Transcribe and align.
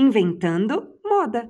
Inventando 0.00 0.88
Moda. 1.04 1.46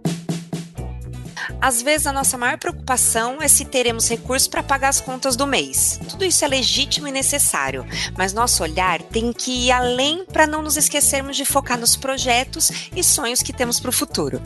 Às 1.60 1.81
vezes 1.81 2.08
a 2.08 2.12
nossa 2.12 2.37
maior 2.37 2.58
preocupação 2.58 3.40
é 3.40 3.46
se 3.46 3.65
teremos 3.65 4.08
recursos 4.08 4.48
para 4.48 4.61
pagar 4.61 4.88
as 4.88 5.00
contas 5.00 5.37
do 5.37 5.46
mês. 5.46 6.00
Tudo 6.08 6.24
isso 6.24 6.45
é 6.45 6.48
legítimo 6.48 7.06
e 7.06 7.12
necessário, 7.12 7.86
mas 8.18 8.32
nosso 8.32 8.64
olhar 8.64 9.00
tem 9.02 9.32
que 9.32 9.52
ir 9.66 9.71
além 9.71 10.24
para 10.24 10.48
não 10.48 10.62
nos 10.62 10.76
esquecermos 10.76 11.36
de 11.36 11.44
focar 11.44 11.78
nos 11.78 11.94
projetos 11.94 12.90
e 12.96 13.04
sonhos 13.04 13.40
que 13.40 13.52
temos 13.52 13.78
para 13.78 13.90
o 13.90 13.92
futuro. 13.92 14.43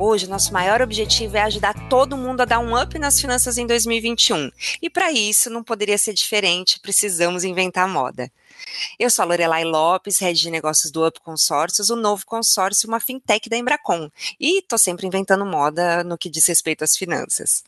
Hoje, 0.00 0.28
nosso 0.28 0.52
maior 0.52 0.82
objetivo 0.82 1.36
é 1.36 1.42
ajudar 1.42 1.88
todo 1.88 2.16
mundo 2.16 2.40
a 2.40 2.44
dar 2.44 2.58
um 2.58 2.76
up 2.76 2.98
nas 2.98 3.20
finanças 3.20 3.56
em 3.56 3.68
2021. 3.68 4.50
E 4.82 4.90
para 4.90 5.12
isso 5.12 5.48
não 5.48 5.62
poderia 5.62 5.96
ser 5.96 6.12
diferente, 6.12 6.80
precisamos 6.80 7.44
inventar 7.44 7.86
moda. 7.86 8.28
Eu 8.98 9.10
sou 9.10 9.22
a 9.24 9.26
Lorelai 9.26 9.64
Lopes, 9.64 10.18
head 10.18 10.38
de 10.38 10.50
negócios 10.50 10.90
do 10.90 11.06
Up 11.06 11.20
Consórcios, 11.20 11.90
o 11.90 11.96
novo 11.96 12.24
consórcio, 12.24 12.88
uma 12.88 13.00
fintech 13.00 13.48
da 13.48 13.56
Embracon. 13.56 14.10
E 14.38 14.58
estou 14.58 14.78
sempre 14.78 15.06
inventando 15.06 15.44
moda 15.44 16.04
no 16.04 16.16
que 16.16 16.30
diz 16.30 16.46
respeito 16.46 16.84
às 16.84 16.96
finanças. 16.96 17.64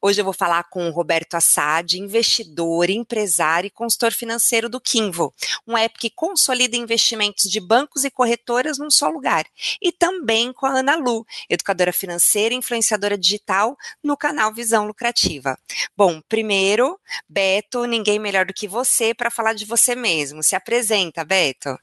Hoje 0.00 0.20
eu 0.20 0.24
vou 0.24 0.34
falar 0.34 0.64
com 0.64 0.88
o 0.88 0.92
Roberto 0.92 1.34
Assad, 1.34 1.94
investidor, 1.94 2.90
empresário 2.90 3.68
e 3.68 3.70
consultor 3.70 4.12
financeiro 4.12 4.68
do 4.68 4.80
Kinvo, 4.80 5.32
um 5.66 5.76
app 5.76 5.98
que 5.98 6.10
consolida 6.10 6.76
investimentos 6.76 7.50
de 7.50 7.60
bancos 7.60 8.04
e 8.04 8.10
corretoras 8.10 8.78
num 8.78 8.90
só 8.90 9.08
lugar. 9.08 9.46
E 9.80 9.90
também 9.90 10.52
com 10.52 10.66
a 10.66 10.78
Ana 10.80 10.96
Lu, 10.96 11.26
educadora 11.48 11.92
financeira 11.92 12.54
e 12.54 12.58
influenciadora 12.58 13.16
digital 13.16 13.76
no 14.02 14.16
canal 14.16 14.52
Visão 14.52 14.86
Lucrativa. 14.86 15.58
Bom, 15.96 16.20
primeiro, 16.28 16.98
Beto, 17.28 17.84
ninguém 17.86 18.18
melhor 18.18 18.44
do 18.44 18.52
que 18.52 18.68
você 18.68 19.14
para 19.14 19.30
falar 19.30 19.54
de 19.54 19.64
você 19.64 19.94
mesmo 19.94 20.19
mesmo. 20.20 20.42
Se 20.42 20.54
apresenta, 20.54 21.24
Beto. 21.24 21.78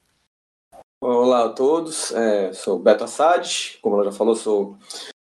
Olá 1.02 1.46
a 1.46 1.50
todos, 1.50 2.12
é, 2.12 2.54
sou 2.54 2.80
Beto 2.80 3.04
Assad, 3.04 3.78
como 3.82 3.96
ela 3.96 4.06
já 4.06 4.12
falou, 4.12 4.36
sou 4.36 4.78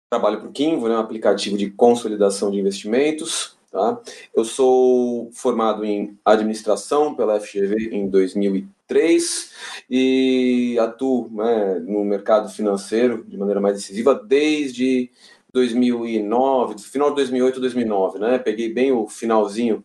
trabalho 0.09 0.41
para 0.41 0.49
o 0.49 0.53
Kinvo, 0.53 0.89
né, 0.89 0.97
um 0.97 1.01
aplicativo 1.01 1.57
de 1.57 1.71
consolidação 1.71 2.51
de 2.51 2.59
investimentos. 2.59 3.57
Tá? 3.71 4.01
Eu 4.35 4.45
sou 4.45 5.31
formado 5.33 5.85
em 5.85 6.19
administração 6.25 7.15
pela 7.15 7.39
FGV 7.39 7.91
em 7.93 8.09
2003 8.09 9.53
e 9.89 10.77
atuo 10.81 11.31
né, 11.31 11.79
no 11.79 12.05
mercado 12.05 12.49
financeiro 12.49 13.25
de 13.25 13.39
maneira 13.39 13.61
mais 13.61 13.77
decisiva 13.77 14.13
desde 14.15 15.09
2009, 15.53 16.81
final 16.81 17.11
de 17.11 17.17
2008, 17.17 17.61
2009, 17.61 18.19
né? 18.19 18.39
Peguei 18.39 18.73
bem 18.73 18.91
o 18.91 19.09
finalzinho 19.09 19.85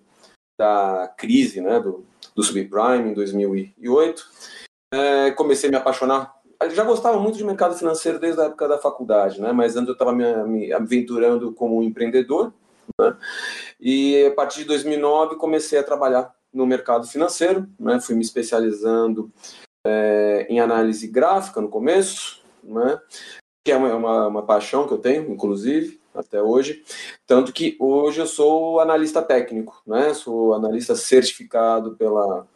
da 0.57 1.13
crise, 1.15 1.61
né, 1.61 1.79
do, 1.79 2.05
do 2.35 2.43
subprime 2.43 3.11
em 3.11 3.13
2008. 3.13 4.25
É, 4.93 5.31
comecei 5.31 5.69
a 5.69 5.71
me 5.71 5.77
apaixonar. 5.77 6.35
Já 6.71 6.83
gostava 6.83 7.19
muito 7.19 7.37
de 7.37 7.43
mercado 7.43 7.75
financeiro 7.75 8.19
desde 8.19 8.41
a 8.41 8.45
época 8.45 8.67
da 8.67 8.77
faculdade, 8.77 9.41
né? 9.41 9.51
Mas 9.51 9.75
antes 9.75 9.87
eu 9.87 9.93
estava 9.93 10.13
me, 10.13 10.43
me, 10.43 10.73
aventurando 10.73 11.53
como 11.53 11.81
empreendedor. 11.81 12.53
Né? 12.99 13.17
E 13.79 14.25
a 14.25 14.31
partir 14.31 14.59
de 14.59 14.65
2009 14.65 15.35
comecei 15.35 15.79
a 15.79 15.83
trabalhar 15.83 16.33
no 16.53 16.65
mercado 16.65 17.07
financeiro, 17.07 17.67
né? 17.79 17.99
Fui 17.99 18.15
me 18.15 18.21
especializando 18.21 19.31
é, 19.85 20.47
em 20.49 20.59
análise 20.59 21.07
gráfica 21.07 21.61
no 21.61 21.69
começo, 21.69 22.41
né? 22.63 22.99
Que 23.65 23.71
é 23.71 23.77
uma, 23.77 23.95
uma, 23.95 24.27
uma 24.27 24.45
paixão 24.45 24.87
que 24.87 24.93
eu 24.93 24.97
tenho, 24.97 25.31
inclusive 25.31 25.99
até 26.15 26.41
hoje. 26.41 26.83
Tanto 27.27 27.51
que 27.51 27.75
hoje 27.79 28.19
eu 28.21 28.27
sou 28.27 28.79
analista 28.79 29.21
técnico, 29.21 29.81
né? 29.85 30.13
Sou 30.13 30.53
analista 30.53 30.95
certificado 30.95 31.95
pela, 31.95 32.47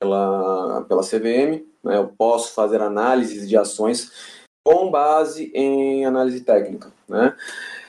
pela, 0.00 0.82
pela 0.82 1.02
CVM, 1.02 1.64
né? 1.82 1.96
Eu 1.96 2.08
posso 2.08 2.52
fazer 2.52 2.80
análises 2.82 3.48
de 3.48 3.56
ações 3.56 4.40
com 4.64 4.90
base 4.90 5.50
em 5.54 6.04
análise 6.04 6.40
técnica, 6.40 6.92
né? 7.08 7.36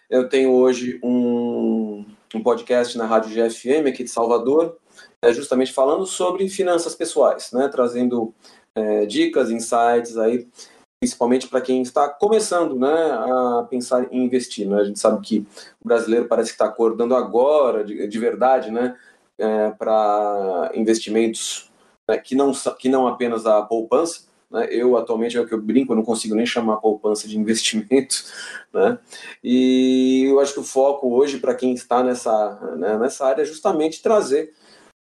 Eu 0.09 0.29
tenho 0.29 0.51
hoje 0.51 0.99
um, 1.03 2.05
um 2.33 2.43
podcast 2.43 2.97
na 2.97 3.05
Rádio 3.05 3.31
GFM 3.31 3.87
aqui 3.87 4.03
de 4.03 4.09
Salvador, 4.09 4.77
é 5.23 5.33
justamente 5.33 5.73
falando 5.73 6.05
sobre 6.05 6.47
finanças 6.49 6.95
pessoais, 6.95 7.51
né? 7.51 7.67
Trazendo 7.67 8.33
é, 8.75 9.05
dicas, 9.05 9.49
insights 9.49 10.17
aí 10.17 10.47
principalmente 11.03 11.49
para 11.49 11.59
quem 11.59 11.81
está 11.81 12.07
começando 12.07 12.79
né, 12.79 12.87
a 12.89 13.67
pensar 13.69 14.07
em 14.09 14.23
investir. 14.23 14.65
Né? 14.65 14.79
A 14.79 14.83
gente 14.85 14.97
sabe 14.97 15.19
que 15.19 15.45
o 15.83 15.87
brasileiro 15.87 16.29
parece 16.29 16.51
que 16.51 16.55
está 16.55 16.65
acordando 16.65 17.13
agora, 17.13 17.83
de, 17.83 18.07
de 18.07 18.19
verdade, 18.19 18.71
né, 18.71 18.95
é, 19.37 19.69
para 19.71 20.71
investimentos 20.73 21.69
né, 22.07 22.17
que, 22.17 22.35
não, 22.35 22.53
que 22.79 22.87
não 22.87 23.05
apenas 23.05 23.45
a 23.45 23.61
poupança. 23.63 24.21
Né? 24.49 24.69
Eu, 24.71 24.95
atualmente, 24.95 25.35
é 25.35 25.41
o 25.41 25.45
que 25.45 25.53
eu 25.53 25.61
brinco, 25.61 25.91
eu 25.91 25.97
não 25.97 26.05
consigo 26.05 26.35
nem 26.35 26.45
chamar 26.45 26.75
a 26.75 26.77
poupança 26.77 27.27
de 27.27 27.37
investimento. 27.37 28.23
Né? 28.73 28.97
E 29.43 30.23
eu 30.27 30.39
acho 30.39 30.51
que 30.51 30.59
o 30.59 30.63
foco 30.63 31.13
hoje, 31.13 31.37
para 31.37 31.53
quem 31.53 31.75
está 31.75 32.03
nessa, 32.03 32.75
né, 32.75 32.97
nessa 32.97 33.23
área, 33.23 33.43
é 33.43 33.45
justamente 33.45 34.01
trazer 34.01 34.51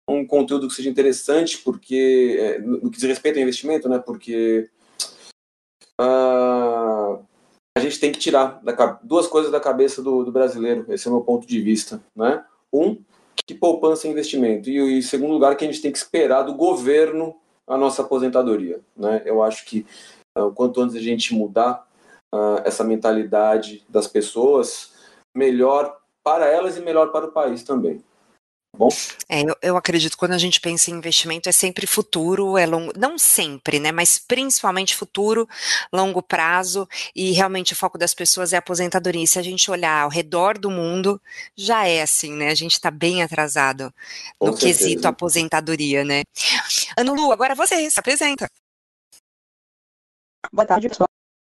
um 0.08 0.26
conteúdo 0.26 0.68
que 0.68 0.74
seja 0.74 0.88
interessante, 0.88 1.58
porque 1.58 2.38
é, 2.40 2.58
no 2.60 2.90
que 2.90 2.96
diz 2.96 3.02
respeito 3.02 3.36
ao 3.36 3.42
investimento, 3.42 3.86
né? 3.86 3.98
porque 3.98 4.70
uh, 6.00 7.24
a 7.76 7.80
gente 7.80 8.00
tem 8.00 8.12
que 8.12 8.18
tirar 8.18 8.60
da, 8.62 8.98
duas 9.02 9.26
coisas 9.26 9.50
da 9.50 9.60
cabeça 9.60 10.02
do, 10.02 10.24
do, 10.24 10.32
brasileiro. 10.32 10.84
Esse 10.88 11.06
é 11.06 11.10
o 11.10 11.14
meu 11.14 11.22
ponto 11.22 11.46
de 11.46 11.60
vista. 11.60 12.00
Né? 12.14 12.44
Um, 12.72 12.98
que 13.46 13.54
poupança 13.54 14.06
é 14.06 14.10
investimento. 14.10 14.68
E, 14.68 14.98
em 14.98 15.02
segundo 15.02 15.32
lugar, 15.32 15.56
que 15.56 15.64
a 15.64 15.68
gente 15.68 15.82
tem 15.82 15.92
que 15.92 15.98
esperar 15.98 16.42
do 16.42 16.54
governo 16.54 17.36
a 17.66 17.76
nossa 17.76 18.02
aposentadoria. 18.02 18.80
Né? 18.96 19.22
Eu 19.24 19.42
acho 19.42 19.64
que 19.64 19.86
uh, 20.36 20.50
quanto 20.52 20.80
antes 20.80 20.96
a 20.96 21.00
gente 21.00 21.34
mudar 21.34 21.86
uh, 22.34 22.60
essa 22.64 22.82
mentalidade 22.82 23.84
das 23.88 24.06
pessoas, 24.06 24.92
melhor 25.36 25.98
para 26.22 26.46
elas 26.46 26.76
e 26.76 26.80
melhor 26.80 27.12
para 27.12 27.26
o 27.26 27.32
país 27.32 27.62
também. 27.62 28.02
Bom. 28.78 28.90
É, 29.28 29.42
eu, 29.42 29.56
eu, 29.60 29.76
acredito 29.76 30.12
que 30.12 30.18
quando 30.18 30.34
a 30.34 30.38
gente 30.38 30.60
pensa 30.60 30.88
em 30.88 30.94
investimento 30.94 31.48
é 31.48 31.52
sempre 31.52 31.84
futuro, 31.84 32.56
é 32.56 32.64
longo, 32.64 32.92
não 32.96 33.18
sempre, 33.18 33.80
né, 33.80 33.90
mas 33.90 34.20
principalmente 34.20 34.94
futuro, 34.94 35.48
longo 35.92 36.22
prazo 36.22 36.88
e 37.12 37.32
realmente 37.32 37.72
o 37.72 37.76
foco 37.76 37.98
das 37.98 38.14
pessoas 38.14 38.52
é 38.52 38.56
a 38.56 38.60
aposentadoria. 38.60 39.24
E 39.24 39.26
se 39.26 39.36
a 39.36 39.42
gente 39.42 39.68
olhar 39.68 40.04
ao 40.04 40.08
redor 40.08 40.56
do 40.56 40.70
mundo, 40.70 41.20
já 41.56 41.88
é 41.88 42.02
assim, 42.02 42.32
né? 42.32 42.50
A 42.50 42.54
gente 42.54 42.74
está 42.74 42.88
bem 42.88 43.20
atrasado 43.20 43.92
Com 44.38 44.46
no 44.46 44.52
certeza. 44.56 44.78
quesito 44.78 45.08
aposentadoria, 45.08 46.04
né? 46.04 46.22
Ana 46.96 47.12
Lu, 47.12 47.32
agora 47.32 47.56
você 47.56 47.90
se 47.90 47.98
apresenta. 47.98 48.48
Boa 50.52 50.64
tarde, 50.64 50.88
pessoal. 50.88 51.08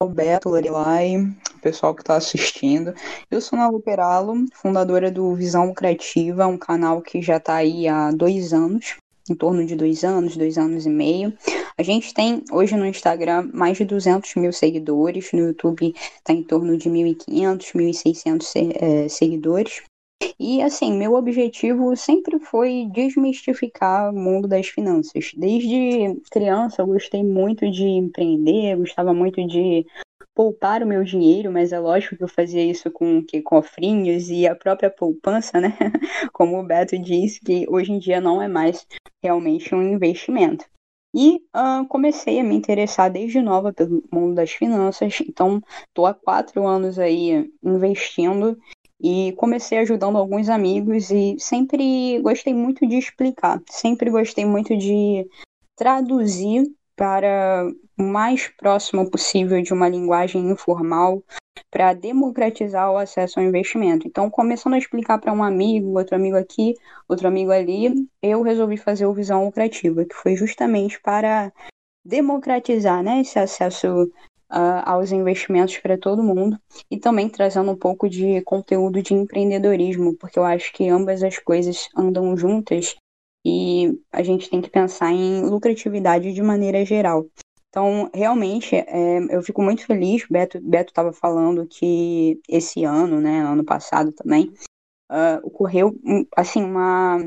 Beto, 0.07 0.47
Lorelai, 0.47 1.15
pessoal 1.59 1.93
que 1.93 2.01
está 2.01 2.15
assistindo. 2.15 2.93
Eu 3.29 3.41
sou 3.41 3.57
Nalu 3.57 3.79
Peralo, 3.79 4.45
fundadora 4.53 5.11
do 5.11 5.33
Visão 5.35 5.67
Lucrativa, 5.67 6.47
um 6.47 6.57
canal 6.57 7.01
que 7.01 7.21
já 7.21 7.37
está 7.37 7.55
aí 7.55 7.87
há 7.87 8.11
dois 8.11 8.53
anos, 8.53 8.97
em 9.29 9.35
torno 9.35 9.65
de 9.65 9.75
dois 9.75 10.03
anos, 10.03 10.35
dois 10.35 10.57
anos 10.57 10.85
e 10.85 10.89
meio. 10.89 11.33
A 11.77 11.83
gente 11.83 12.13
tem 12.13 12.43
hoje 12.51 12.75
no 12.75 12.85
Instagram 12.85 13.49
mais 13.53 13.77
de 13.77 13.85
200 13.85 14.35
mil 14.35 14.51
seguidores, 14.51 15.31
no 15.31 15.39
YouTube 15.39 15.93
está 15.95 16.33
em 16.33 16.43
torno 16.43 16.77
de 16.77 16.89
1.500, 16.89 17.73
1.600 17.73 18.75
é, 18.75 19.07
seguidores. 19.07 19.81
E 20.37 20.61
assim, 20.61 20.91
meu 20.97 21.13
objetivo 21.13 21.95
sempre 21.95 22.39
foi 22.39 22.89
desmistificar 22.91 24.11
o 24.11 24.17
mundo 24.17 24.47
das 24.47 24.67
finanças. 24.67 25.31
Desde 25.35 26.19
criança 26.29 26.81
eu 26.81 26.87
gostei 26.87 27.23
muito 27.23 27.69
de 27.71 27.85
empreender, 27.85 28.75
gostava 28.77 29.13
muito 29.13 29.45
de 29.47 29.85
poupar 30.39 30.81
o 30.81 30.87
meu 30.87 31.03
dinheiro, 31.03 31.51
mas 31.51 31.73
é 31.73 31.79
lógico 31.79 32.15
que 32.15 32.23
eu 32.23 32.27
fazia 32.29 32.63
isso 32.63 32.89
com 32.89 33.21
que 33.21 33.41
cofrinhos 33.41 34.29
e 34.29 34.47
a 34.47 34.55
própria 34.55 34.89
poupança, 34.89 35.59
né? 35.59 35.77
Como 36.31 36.57
o 36.57 36.63
Beto 36.63 36.97
disse, 36.97 37.41
que 37.41 37.65
hoje 37.67 37.91
em 37.91 37.99
dia 37.99 38.21
não 38.21 38.41
é 38.41 38.47
mais 38.47 38.87
realmente 39.21 39.75
um 39.75 39.81
investimento. 39.81 40.63
E 41.13 41.41
uh, 41.53 41.85
comecei 41.89 42.39
a 42.39 42.43
me 42.45 42.55
interessar 42.55 43.11
desde 43.11 43.41
nova 43.41 43.73
pelo 43.73 44.01
mundo 44.09 44.35
das 44.35 44.51
finanças, 44.51 45.19
então 45.27 45.61
estou 45.89 46.05
há 46.05 46.13
quatro 46.13 46.65
anos 46.65 46.97
aí 46.97 47.51
investindo 47.61 48.57
e 48.97 49.33
comecei 49.33 49.79
ajudando 49.79 50.17
alguns 50.17 50.47
amigos 50.47 51.11
e 51.11 51.35
sempre 51.37 52.21
gostei 52.21 52.53
muito 52.53 52.87
de 52.87 52.95
explicar, 52.95 53.61
sempre 53.69 54.09
gostei 54.09 54.45
muito 54.45 54.77
de 54.77 55.27
traduzir 55.75 56.63
para 56.99 57.65
o 57.97 58.03
mais 58.03 58.49
próximo 58.49 59.09
possível 59.09 59.61
de 59.61 59.73
uma 59.73 59.87
linguagem 59.87 60.49
informal 60.49 61.23
para 61.71 61.93
democratizar 61.93 62.91
o 62.91 62.97
acesso 62.97 63.39
ao 63.39 63.45
investimento. 63.45 64.05
Então, 64.05 64.29
começando 64.29 64.73
a 64.73 64.77
explicar 64.77 65.17
para 65.17 65.31
um 65.31 65.41
amigo, 65.41 65.97
outro 65.97 66.17
amigo 66.17 66.35
aqui, 66.35 66.73
outro 67.07 67.25
amigo 67.25 67.51
ali, 67.51 68.05
eu 68.21 68.41
resolvi 68.41 68.75
fazer 68.75 69.05
o 69.05 69.13
Visão 69.13 69.45
Lucrativa, 69.45 70.03
que 70.03 70.13
foi 70.13 70.35
justamente 70.35 70.99
para 70.99 71.53
democratizar 72.03 73.01
né, 73.01 73.21
esse 73.21 73.39
acesso 73.39 74.03
uh, 74.51 74.83
aos 74.83 75.13
investimentos 75.13 75.77
para 75.77 75.97
todo 75.97 76.21
mundo 76.21 76.59
e 76.91 76.99
também 76.99 77.29
trazendo 77.29 77.71
um 77.71 77.77
pouco 77.77 78.09
de 78.09 78.41
conteúdo 78.41 79.01
de 79.01 79.13
empreendedorismo, 79.13 80.17
porque 80.17 80.37
eu 80.37 80.43
acho 80.43 80.73
que 80.73 80.89
ambas 80.89 81.23
as 81.23 81.39
coisas 81.39 81.87
andam 81.95 82.35
juntas 82.35 82.97
e 83.45 83.99
a 84.11 84.21
gente 84.23 84.49
tem 84.49 84.61
que 84.61 84.69
pensar 84.69 85.11
em 85.11 85.41
lucratividade 85.41 86.33
de 86.33 86.41
maneira 86.41 86.83
geral. 86.85 87.25
Então, 87.69 88.09
realmente, 88.13 88.75
é, 88.75 89.19
eu 89.29 89.41
fico 89.43 89.61
muito 89.61 89.85
feliz. 89.85 90.25
Beto 90.29 90.59
Beto 90.61 90.91
estava 90.91 91.13
falando 91.13 91.67
que 91.67 92.39
esse 92.49 92.83
ano, 92.83 93.21
né, 93.21 93.41
ano 93.41 93.63
passado 93.63 94.11
também, 94.11 94.51
uh, 95.11 95.39
ocorreu 95.43 95.95
assim 96.35 96.63
uma 96.63 97.19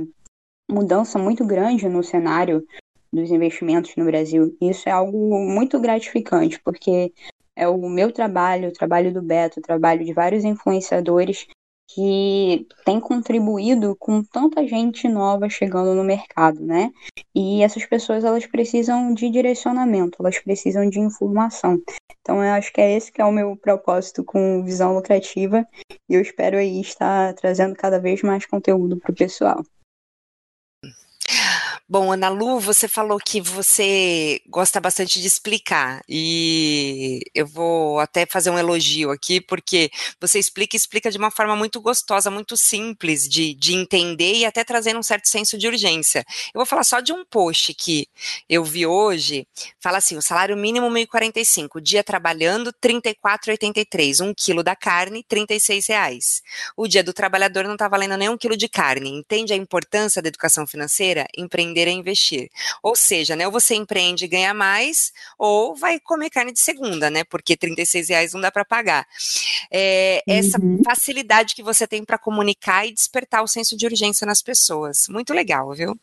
mudança 0.71 1.19
muito 1.19 1.45
grande 1.45 1.89
no 1.89 2.03
cenário 2.03 2.67
dos 3.13 3.31
investimentos 3.31 3.95
no 3.97 4.05
Brasil. 4.05 4.57
Isso 4.61 4.89
é 4.89 4.93
algo 4.93 5.39
muito 5.49 5.79
gratificante, 5.79 6.61
porque 6.61 7.13
é 7.55 7.69
o 7.69 7.89
meu 7.89 8.11
trabalho, 8.11 8.71
o 8.71 8.73
trabalho 8.73 9.13
do 9.13 9.23
Beto, 9.23 9.61
o 9.61 9.63
trabalho 9.63 10.05
de 10.05 10.13
vários 10.13 10.45
influenciadores 10.45 11.47
que 11.95 12.67
tem 12.85 12.99
contribuído 12.99 13.95
com 13.99 14.23
tanta 14.23 14.67
gente 14.67 15.09
nova 15.09 15.49
chegando 15.49 15.95
no 15.95 16.05
mercado, 16.05 16.61
né? 16.61 16.91
E 17.35 17.63
essas 17.63 17.85
pessoas 17.85 18.25
elas 18.25 18.47
precisam 18.47 19.13
de 19.13 19.29
direcionamento, 19.31 20.17
elas 20.21 20.39
precisam 20.39 20.89
de 20.89 21.01
informação. 21.01 21.81
Então 22.21 22.43
eu 22.43 22.53
acho 22.53 22.73
que 22.73 22.81
é 22.81 22.97
esse 22.97 23.13
que 23.13 23.21
é 23.21 23.25
o 23.25 23.33
meu 23.33 23.57
propósito 23.57 24.25
com 24.25 24.65
visão 24.65 24.95
lucrativa 24.95 25.67
e 26.09 26.15
eu 26.15 26.21
espero 26.21 26.57
aí 26.57 26.81
estar 26.81 27.35
trazendo 27.35 27.75
cada 27.75 27.99
vez 27.99 28.23
mais 28.23 28.47
conteúdo 28.47 28.97
para 28.97 29.13
o 29.13 29.15
pessoal. 29.15 29.63
Bom, 31.93 32.11
Ana 32.11 32.31
Lu, 32.31 32.59
você 32.59 32.89
falou 32.89 33.19
que 33.19 33.39
você 33.39 34.41
gosta 34.49 34.81
bastante 34.81 35.21
de 35.21 35.27
explicar, 35.27 36.03
e 36.09 37.21
eu 37.35 37.47
vou 37.47 38.01
até 38.01 38.25
fazer 38.25 38.49
um 38.49 38.59
elogio 38.59 39.11
aqui, 39.11 39.43
porque 39.43 39.91
você 40.19 40.39
explica 40.39 40.75
e 40.75 40.79
explica 40.79 41.11
de 41.11 41.19
uma 41.19 41.31
forma 41.31 41.55
muito 41.55 41.83
gostosa, 41.83 42.31
muito 42.31 42.57
simples 42.57 43.29
de, 43.29 43.53
de 43.53 43.75
entender 43.75 44.37
e 44.37 44.47
até 44.47 44.65
trazendo 44.65 45.01
um 45.01 45.03
certo 45.03 45.29
senso 45.29 45.59
de 45.59 45.69
urgência. 45.69 46.25
Eu 46.55 46.61
vou 46.61 46.65
falar 46.65 46.85
só 46.85 46.99
de 46.99 47.13
um 47.13 47.27
post 47.27 47.75
que 47.75 48.07
eu 48.49 48.65
vi 48.65 48.87
hoje, 48.87 49.47
fala 49.79 49.99
assim, 49.99 50.17
o 50.17 50.23
salário 50.23 50.57
mínimo 50.57 50.89
1.045, 50.89 51.79
dia 51.79 52.03
trabalhando 52.03 52.73
34,83, 52.73 54.25
um 54.25 54.33
quilo 54.33 54.63
da 54.63 54.75
carne, 54.75 55.23
36 55.29 55.89
reais. 55.89 56.43
O 56.75 56.89
dia 56.89 57.05
do 57.05 57.13
trabalhador 57.13 57.65
não 57.65 57.75
está 57.75 57.87
valendo 57.87 58.17
nem 58.17 58.31
um 58.31 58.39
quilo 58.39 58.57
de 58.57 58.67
carne. 58.67 59.11
Entende 59.11 59.53
a 59.53 59.57
importância 59.57 60.23
da 60.23 60.29
educação 60.29 60.67
financeira? 60.67 61.27
Empreender 61.37 61.82
aprender 61.83 61.89
a 61.89 61.93
investir. 61.93 62.51
Ou 62.83 62.95
seja, 62.95 63.37
né, 63.37 63.47
ou 63.47 63.53
você 63.53 63.75
empreende 63.75 64.25
e 64.25 64.29
ganha 64.29 64.55
mais, 64.55 65.13
ou 65.39 65.75
vai 65.75 65.99
comer 66.01 66.31
carne 66.31 66.53
de 66.53 66.61
segunda, 66.61 67.11
né? 67.11 67.25
Porque 67.25 67.57
36 67.57 68.09
reais 68.09 68.33
não 68.33 68.41
dá 68.41 68.51
para 68.51 68.65
pagar. 68.65 69.07
É, 69.71 70.23
uhum. 70.27 70.35
Essa 70.35 70.59
facilidade 70.85 71.55
que 71.55 71.63
você 71.63 71.87
tem 71.87 72.05
para 72.05 72.19
comunicar 72.19 72.87
e 72.87 72.93
despertar 72.93 73.43
o 73.43 73.49
senso 73.49 73.77
de 73.77 73.87
urgência 73.87 74.27
nas 74.27 74.43
pessoas. 74.43 75.07
Muito 75.09 75.35
legal, 75.35 75.73
viu? 75.73 75.95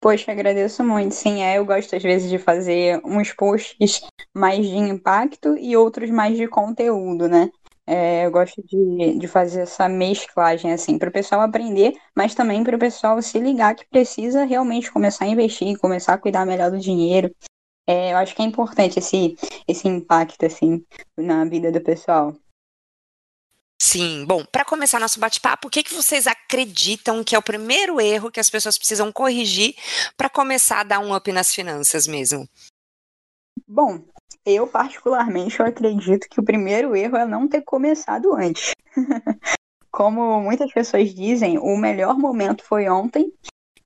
Poxa, 0.00 0.30
agradeço 0.30 0.84
muito. 0.84 1.14
Sim, 1.14 1.42
é, 1.42 1.58
eu 1.58 1.64
gosto 1.64 1.96
às 1.96 2.02
vezes 2.02 2.30
de 2.30 2.38
fazer 2.38 3.00
uns 3.04 3.32
posts 3.32 4.02
mais 4.32 4.64
de 4.64 4.76
impacto 4.76 5.56
e 5.58 5.76
outros 5.76 6.10
mais 6.10 6.36
de 6.36 6.46
conteúdo, 6.46 7.28
né? 7.28 7.50
É, 7.86 8.26
eu 8.26 8.32
gosto 8.32 8.60
de, 8.64 9.16
de 9.16 9.28
fazer 9.28 9.60
essa 9.60 9.88
mesclagem, 9.88 10.72
assim, 10.72 10.98
para 10.98 11.08
o 11.08 11.12
pessoal 11.12 11.42
aprender, 11.42 11.92
mas 12.16 12.34
também 12.34 12.64
para 12.64 12.74
o 12.74 12.80
pessoal 12.80 13.22
se 13.22 13.38
ligar 13.38 13.76
que 13.76 13.86
precisa 13.86 14.44
realmente 14.44 14.90
começar 14.90 15.24
a 15.24 15.28
investir, 15.28 15.78
começar 15.78 16.14
a 16.14 16.18
cuidar 16.18 16.44
melhor 16.44 16.70
do 16.70 16.78
dinheiro. 16.78 17.32
É, 17.86 18.12
eu 18.12 18.16
acho 18.16 18.34
que 18.34 18.42
é 18.42 18.44
importante 18.44 18.98
esse, 18.98 19.36
esse 19.68 19.86
impacto, 19.86 20.44
assim, 20.44 20.84
na 21.16 21.44
vida 21.44 21.70
do 21.70 21.80
pessoal. 21.80 22.36
Sim, 23.80 24.24
bom, 24.26 24.44
para 24.44 24.64
começar 24.64 24.98
nosso 24.98 25.20
bate-papo, 25.20 25.68
o 25.68 25.70
que, 25.70 25.82
que 25.82 25.94
vocês 25.94 26.26
acreditam 26.26 27.22
que 27.22 27.36
é 27.36 27.38
o 27.38 27.42
primeiro 27.42 28.00
erro 28.00 28.32
que 28.32 28.40
as 28.40 28.50
pessoas 28.50 28.76
precisam 28.76 29.12
corrigir 29.12 29.76
para 30.16 30.28
começar 30.28 30.80
a 30.80 30.84
dar 30.84 30.98
um 30.98 31.14
up 31.14 31.30
nas 31.30 31.54
finanças 31.54 32.06
mesmo? 32.06 32.48
Bom, 33.68 34.04
eu, 34.46 34.66
particularmente, 34.66 35.58
eu 35.58 35.66
acredito 35.66 36.28
que 36.30 36.38
o 36.38 36.44
primeiro 36.44 36.94
erro 36.94 37.16
é 37.16 37.26
não 37.26 37.48
ter 37.48 37.62
começado 37.62 38.32
antes. 38.32 38.70
Como 39.90 40.40
muitas 40.40 40.72
pessoas 40.72 41.12
dizem, 41.12 41.58
o 41.58 41.76
melhor 41.76 42.16
momento 42.16 42.62
foi 42.62 42.88
ontem 42.88 43.32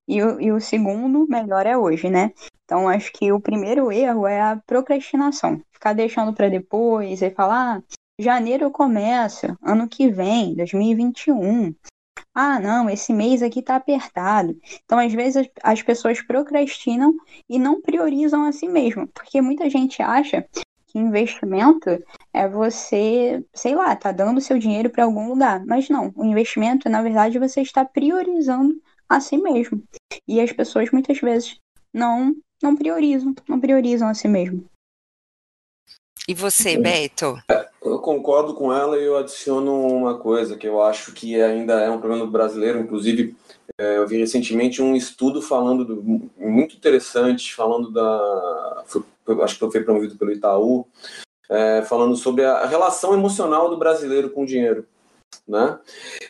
e 0.07 0.23
o, 0.23 0.41
e 0.41 0.53
o 0.53 0.61
segundo 0.61 1.27
melhor 1.27 1.67
é 1.67 1.79
hoje, 1.79 2.11
né? 2.11 2.33
Então, 2.65 2.89
acho 2.89 3.11
que 3.12 3.33
o 3.33 3.41
primeiro 3.41 3.91
erro 3.91 4.27
é 4.27 4.41
a 4.41 4.61
procrastinação. 4.67 5.62
Ficar 5.73 5.93
deixando 5.93 6.35
para 6.35 6.49
depois 6.49 7.23
e 7.23 7.31
falar, 7.31 7.79
ah, 7.79 7.83
janeiro 8.19 8.65
eu 8.65 8.71
começo, 8.71 9.57
ano 9.62 9.89
que 9.89 10.11
vem, 10.11 10.55
2021. 10.55 11.75
Ah, 12.35 12.61
não, 12.61 12.88
esse 12.88 13.12
mês 13.12 13.43
aqui 13.43 13.61
tá 13.61 13.77
apertado. 13.77 14.56
Então, 14.85 14.99
às 14.99 15.12
vezes, 15.12 15.37
as, 15.37 15.49
as 15.62 15.82
pessoas 15.82 16.23
procrastinam 16.23 17.15
e 17.49 17.59
não 17.59 17.81
priorizam 17.81 18.44
a 18.44 18.53
si 18.53 18.69
mesmo, 18.69 19.09
porque 19.09 19.41
muita 19.41 19.69
gente 19.69 20.00
acha 20.00 20.47
que 20.87 20.99
investimento 20.99 21.91
é 22.32 22.49
você, 22.49 23.44
sei 23.55 23.75
lá, 23.75 23.94
tá 23.97 24.12
dando 24.12 24.41
seu 24.41 24.59
dinheiro 24.59 24.91
para 24.91 25.05
algum 25.05 25.29
lugar. 25.29 25.65
Mas 25.67 25.88
não, 25.88 26.12
o 26.17 26.25
investimento, 26.25 26.88
na 26.88 27.03
verdade, 27.03 27.38
você 27.38 27.62
está 27.62 27.85
priorizando 27.85 28.75
a 29.09 29.21
si 29.21 29.37
mesmo. 29.37 29.83
E 30.26 30.41
as 30.41 30.53
pessoas 30.53 30.91
muitas 30.91 31.19
vezes 31.21 31.59
não 31.93 32.35
não 32.62 32.76
priorizam, 32.76 33.35
não 33.49 33.59
priorizam 33.59 34.09
a 34.09 34.15
si 34.15 34.29
mesmo. 34.29 34.65
E 36.28 36.34
você, 36.34 36.76
Beto? 36.76 37.38
Eu 37.82 37.99
concordo 37.99 38.55
com 38.55 38.72
ela 38.72 38.99
e 38.99 39.05
eu 39.05 39.17
adiciono 39.17 39.87
uma 39.87 40.19
coisa 40.19 40.56
que 40.56 40.67
eu 40.67 40.82
acho 40.82 41.12
que 41.12 41.40
ainda 41.40 41.81
é 41.81 41.90
um 41.90 41.99
problema 41.99 42.26
brasileiro. 42.26 42.78
Inclusive, 42.78 43.37
é, 43.78 43.99
eu 43.99 44.06
vi 44.06 44.19
recentemente 44.19 44.82
um 44.82 44.94
estudo 44.94 45.40
falando 45.43 45.84
do, 45.84 46.31
muito 46.37 46.76
interessante, 46.76 47.55
falando 47.55 47.90
da. 47.90 48.84
Acho 49.43 49.58
que 49.58 49.70
foi 49.70 49.82
promovido 49.82 50.17
pelo 50.17 50.32
Itaú, 50.32 50.87
é, 51.49 51.82
falando 51.82 52.17
sobre 52.17 52.44
a 52.44 52.66
relação 52.66 53.14
emocional 53.14 53.70
do 53.70 53.78
brasileiro 53.78 54.31
com 54.31 54.43
o 54.43 54.46
dinheiro. 54.46 54.87
Né? 55.46 55.78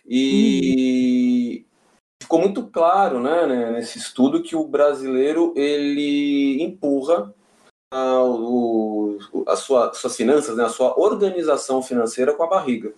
E. 0.07 1.65
Hum 1.67 1.71
ficou 2.31 2.39
muito 2.39 2.63
claro 2.69 3.19
né, 3.19 3.45
né, 3.45 3.73
nesse 3.73 3.99
estudo 3.99 4.41
que 4.41 4.55
o 4.55 4.65
brasileiro 4.65 5.53
ele 5.57 6.63
empurra 6.63 7.35
a, 7.91 8.23
o, 8.23 9.19
a 9.47 9.57
sua, 9.57 9.93
suas 9.93 10.17
finanças, 10.17 10.57
né, 10.57 10.65
a 10.65 10.69
sua 10.69 10.99
organização 10.99 11.83
financeira 11.83 12.33
com 12.33 12.43
a 12.43 12.49
barriga. 12.49 12.93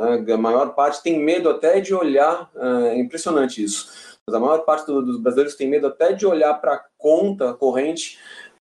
Né? 0.00 0.32
A 0.32 0.38
maior 0.38 0.74
parte 0.74 1.02
tem 1.02 1.18
medo 1.18 1.48
até 1.48 1.80
de 1.80 1.94
olhar, 1.94 2.50
é 2.56 2.98
impressionante 2.98 3.62
isso, 3.62 4.18
mas 4.26 4.34
a 4.34 4.40
maior 4.40 4.58
parte 4.58 4.86
do, 4.86 5.02
dos 5.02 5.20
brasileiros 5.20 5.56
tem 5.56 5.68
medo 5.68 5.88
até 5.88 6.12
de 6.12 6.26
olhar 6.26 6.54
para 6.54 6.74
a 6.74 6.84
conta 6.96 7.52
corrente, 7.54 8.18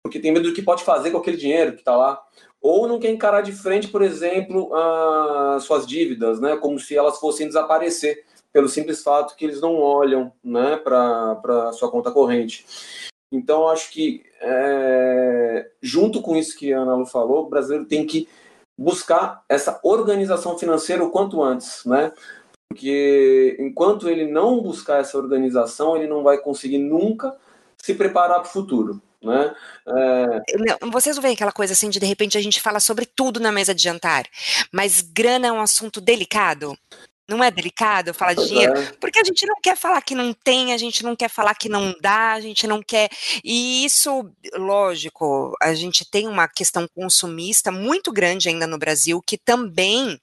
porque 0.03 0.19
tem 0.19 0.31
medo 0.31 0.49
do 0.49 0.55
que 0.55 0.61
pode 0.61 0.83
fazer 0.83 1.11
com 1.11 1.17
aquele 1.17 1.37
dinheiro 1.37 1.73
que 1.73 1.79
está 1.79 1.95
lá. 1.95 2.21
Ou 2.59 2.87
não 2.87 2.99
quer 2.99 3.09
encarar 3.09 3.41
de 3.41 3.51
frente, 3.51 3.87
por 3.87 4.03
exemplo, 4.03 4.71
as 4.75 5.63
suas 5.63 5.85
dívidas, 5.85 6.39
né, 6.39 6.55
como 6.57 6.79
se 6.79 6.95
elas 6.95 7.19
fossem 7.19 7.47
desaparecer, 7.47 8.23
pelo 8.53 8.67
simples 8.67 9.01
fato 9.01 9.35
que 9.35 9.45
eles 9.45 9.61
não 9.61 9.77
olham 9.77 10.31
né, 10.43 10.75
para 10.77 11.69
a 11.69 11.73
sua 11.73 11.89
conta 11.89 12.11
corrente. 12.11 12.65
Então, 13.31 13.67
acho 13.69 13.91
que, 13.91 14.23
é, 14.41 15.69
junto 15.81 16.21
com 16.21 16.35
isso 16.35 16.57
que 16.57 16.73
a 16.73 16.79
Ana 16.79 16.95
Lu 16.95 17.05
falou, 17.05 17.45
o 17.45 17.49
brasileiro 17.49 17.85
tem 17.85 18.05
que 18.05 18.27
buscar 18.77 19.43
essa 19.47 19.79
organização 19.83 20.57
financeira 20.57 21.03
o 21.03 21.11
quanto 21.11 21.41
antes, 21.41 21.85
né? 21.85 22.11
Porque 22.67 23.57
enquanto 23.59 24.09
ele 24.09 24.25
não 24.25 24.61
buscar 24.61 24.99
essa 24.99 25.17
organização, 25.17 25.95
ele 25.95 26.07
não 26.07 26.23
vai 26.23 26.37
conseguir 26.37 26.77
nunca 26.77 27.35
se 27.77 27.93
preparar 27.93 28.39
para 28.39 28.49
o 28.49 28.51
futuro. 28.51 29.01
Né? 29.21 29.53
É... 29.87 30.77
Vocês 30.91 31.15
não 31.15 31.21
veem 31.21 31.35
aquela 31.35 31.51
coisa 31.51 31.73
assim 31.73 31.89
de 31.89 31.99
de 31.99 32.05
repente 32.05 32.37
a 32.37 32.41
gente 32.41 32.59
fala 32.59 32.79
sobre 32.79 33.05
tudo 33.05 33.39
na 33.39 33.51
mesa 33.51 33.75
de 33.75 33.83
jantar, 33.83 34.25
mas 34.71 35.01
grana 35.01 35.47
é 35.47 35.51
um 35.51 35.61
assunto 35.61 36.01
delicado. 36.01 36.75
Não 37.31 37.43
é 37.43 37.49
delicado 37.49 38.13
falar 38.13 38.33
de 38.33 38.47
dinheiro? 38.47 38.73
Porque 38.99 39.19
a 39.19 39.23
gente 39.23 39.45
não 39.45 39.55
quer 39.61 39.77
falar 39.77 40.01
que 40.01 40.13
não 40.13 40.33
tem, 40.33 40.73
a 40.73 40.77
gente 40.77 41.03
não 41.03 41.15
quer 41.15 41.29
falar 41.29 41.55
que 41.55 41.69
não 41.69 41.95
dá, 42.01 42.33
a 42.33 42.41
gente 42.41 42.67
não 42.67 42.81
quer. 42.81 43.09
E 43.43 43.85
isso, 43.85 44.29
lógico, 44.53 45.55
a 45.61 45.73
gente 45.73 46.09
tem 46.09 46.27
uma 46.27 46.47
questão 46.47 46.87
consumista 46.93 47.71
muito 47.71 48.11
grande 48.11 48.49
ainda 48.49 48.67
no 48.67 48.77
Brasil, 48.77 49.21
que 49.25 49.37
também. 49.37 50.19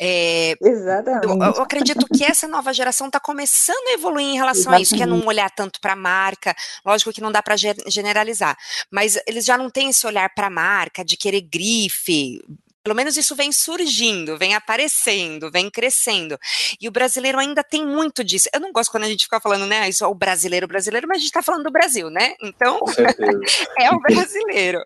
é, 0.00 0.54
Exatamente. 0.62 1.26
Eu, 1.26 1.38
eu, 1.38 1.62
acredito 1.62 2.06
que 2.06 2.24
essa 2.24 2.48
nova 2.48 2.72
geração 2.72 3.08
está 3.08 3.20
começando 3.20 3.88
a 3.88 3.92
evoluir 3.92 4.26
em 4.26 4.36
relação 4.36 4.72
Exatamente. 4.72 4.80
a 4.80 4.82
isso, 4.82 4.96
que 4.96 5.02
é 5.02 5.06
não 5.06 5.26
olhar 5.26 5.50
tanto 5.50 5.80
para 5.80 5.92
a 5.92 5.96
marca. 5.96 6.54
Lógico 6.84 7.12
que 7.12 7.20
não 7.20 7.32
dá 7.32 7.42
para 7.42 7.56
generalizar, 7.56 8.56
mas 8.90 9.18
eles 9.26 9.44
já 9.44 9.58
não 9.58 9.70
têm 9.70 9.90
esse 9.90 10.06
olhar 10.06 10.32
para 10.34 10.46
a 10.46 10.50
marca, 10.50 11.04
de 11.04 11.16
querer 11.16 11.42
grife, 11.42 12.40
pelo 12.88 12.96
menos 12.96 13.18
isso 13.18 13.36
vem 13.36 13.52
surgindo, 13.52 14.38
vem 14.38 14.54
aparecendo, 14.54 15.50
vem 15.50 15.68
crescendo. 15.68 16.38
E 16.80 16.88
o 16.88 16.90
brasileiro 16.90 17.38
ainda 17.38 17.62
tem 17.62 17.84
muito 17.84 18.24
disso. 18.24 18.48
Eu 18.50 18.60
não 18.60 18.72
gosto 18.72 18.90
quando 18.90 19.04
a 19.04 19.08
gente 19.08 19.24
fica 19.24 19.38
falando, 19.38 19.66
né, 19.66 19.86
isso 19.90 20.02
é 20.02 20.06
o 20.06 20.14
brasileiro 20.14 20.66
brasileiro, 20.66 21.06
mas 21.06 21.18
a 21.18 21.20
gente 21.20 21.28
está 21.28 21.42
falando 21.42 21.64
do 21.64 21.70
Brasil, 21.70 22.08
né? 22.08 22.34
Então, 22.42 22.80
é 23.78 23.90
o 23.90 24.00
brasileiro. 24.00 24.82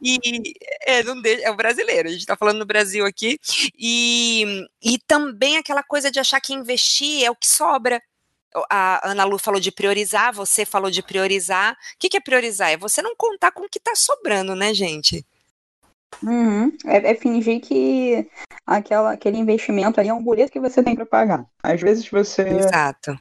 e 0.00 0.54
é, 0.86 1.02
não 1.02 1.20
deixa, 1.20 1.42
é 1.42 1.50
o 1.50 1.56
brasileiro, 1.56 2.08
a 2.08 2.10
gente 2.10 2.22
está 2.22 2.38
falando 2.38 2.60
do 2.60 2.64
Brasil 2.64 3.04
aqui. 3.04 3.38
E, 3.78 4.66
e 4.82 4.98
também 5.06 5.58
aquela 5.58 5.82
coisa 5.82 6.10
de 6.10 6.18
achar 6.18 6.40
que 6.40 6.54
investir 6.54 7.22
é 7.22 7.30
o 7.30 7.36
que 7.36 7.46
sobra 7.46 8.00
a 8.70 9.10
Ana 9.10 9.24
Lu 9.24 9.38
falou 9.38 9.60
de 9.60 9.72
priorizar, 9.72 10.32
você 10.32 10.64
falou 10.64 10.90
de 10.90 11.02
priorizar. 11.02 11.72
O 11.72 11.76
que, 11.98 12.08
que 12.08 12.16
é 12.16 12.20
priorizar? 12.20 12.70
É 12.70 12.76
você 12.78 13.02
não 13.02 13.14
contar 13.14 13.50
com 13.50 13.64
o 13.64 13.68
que 13.68 13.78
está 13.78 13.94
sobrando, 13.94 14.54
né, 14.54 14.72
gente? 14.72 15.26
Uhum. 16.22 16.72
É, 16.84 17.10
é, 17.10 17.14
fingir 17.14 17.60
que 17.60 18.28
aquela, 18.66 19.12
aquele 19.12 19.38
investimento 19.38 20.00
ali 20.00 20.08
é 20.08 20.14
um 20.14 20.22
boleto 20.22 20.52
que 20.52 20.60
você 20.60 20.82
tem 20.82 20.94
para 20.94 21.06
pagar. 21.06 21.46
Às 21.62 21.80
vezes 21.80 22.08
você 22.08 22.42
Exato. 22.42 23.18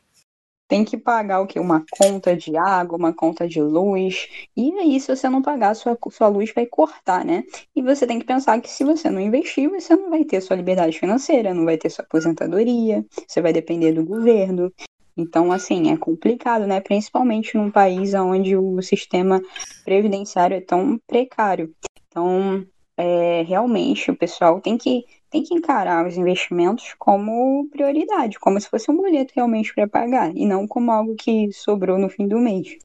tem 0.67 0.83
que 0.83 0.97
pagar 0.97 1.41
o 1.41 1.47
que? 1.47 1.59
Uma 1.59 1.83
conta 1.91 2.35
de 2.35 2.55
água, 2.57 2.97
uma 2.97 3.13
conta 3.13 3.47
de 3.47 3.61
luz. 3.61 4.27
E 4.55 4.71
aí, 4.79 4.99
se 4.99 5.15
você 5.15 5.29
não 5.29 5.41
pagar, 5.41 5.75
sua, 5.75 5.97
sua 6.11 6.27
luz 6.27 6.51
vai 6.53 6.65
cortar, 6.65 7.25
né? 7.25 7.43
E 7.75 7.81
você 7.81 8.07
tem 8.07 8.19
que 8.19 8.25
pensar 8.25 8.59
que 8.61 8.69
se 8.69 8.83
você 8.83 9.09
não 9.09 9.19
investir, 9.19 9.69
você 9.69 9.95
não 9.95 10.09
vai 10.09 10.23
ter 10.23 10.41
sua 10.41 10.55
liberdade 10.55 10.99
financeira, 10.99 11.53
não 11.53 11.65
vai 11.65 11.77
ter 11.77 11.89
sua 11.89 12.05
aposentadoria, 12.05 13.05
você 13.27 13.41
vai 13.41 13.53
depender 13.53 13.93
do 13.93 14.05
governo. 14.05 14.71
Então, 15.15 15.51
assim, 15.51 15.91
é 15.91 15.97
complicado, 15.97 16.65
né? 16.65 16.79
Principalmente 16.79 17.55
num 17.55 17.69
país 17.69 18.13
onde 18.15 18.57
o 18.57 18.81
sistema 18.81 19.39
previdenciário 19.85 20.57
é 20.57 20.61
tão 20.61 20.99
precário. 21.07 21.71
Então, 22.07 22.65
é, 22.97 23.43
realmente 23.43 24.11
o 24.11 24.15
pessoal 24.15 24.61
tem 24.61 24.77
que, 24.77 25.05
tem 25.29 25.43
que 25.43 25.53
encarar 25.53 26.05
os 26.05 26.17
investimentos 26.17 26.93
como 26.97 27.67
prioridade, 27.71 28.39
como 28.39 28.59
se 28.59 28.69
fosse 28.69 28.91
um 28.91 28.97
boleto 28.97 29.33
realmente 29.35 29.73
para 29.73 29.87
pagar, 29.87 30.35
e 30.35 30.45
não 30.45 30.67
como 30.67 30.91
algo 30.91 31.15
que 31.15 31.51
sobrou 31.51 31.97
no 31.97 32.09
fim 32.09 32.27
do 32.27 32.39
mês. 32.39 32.77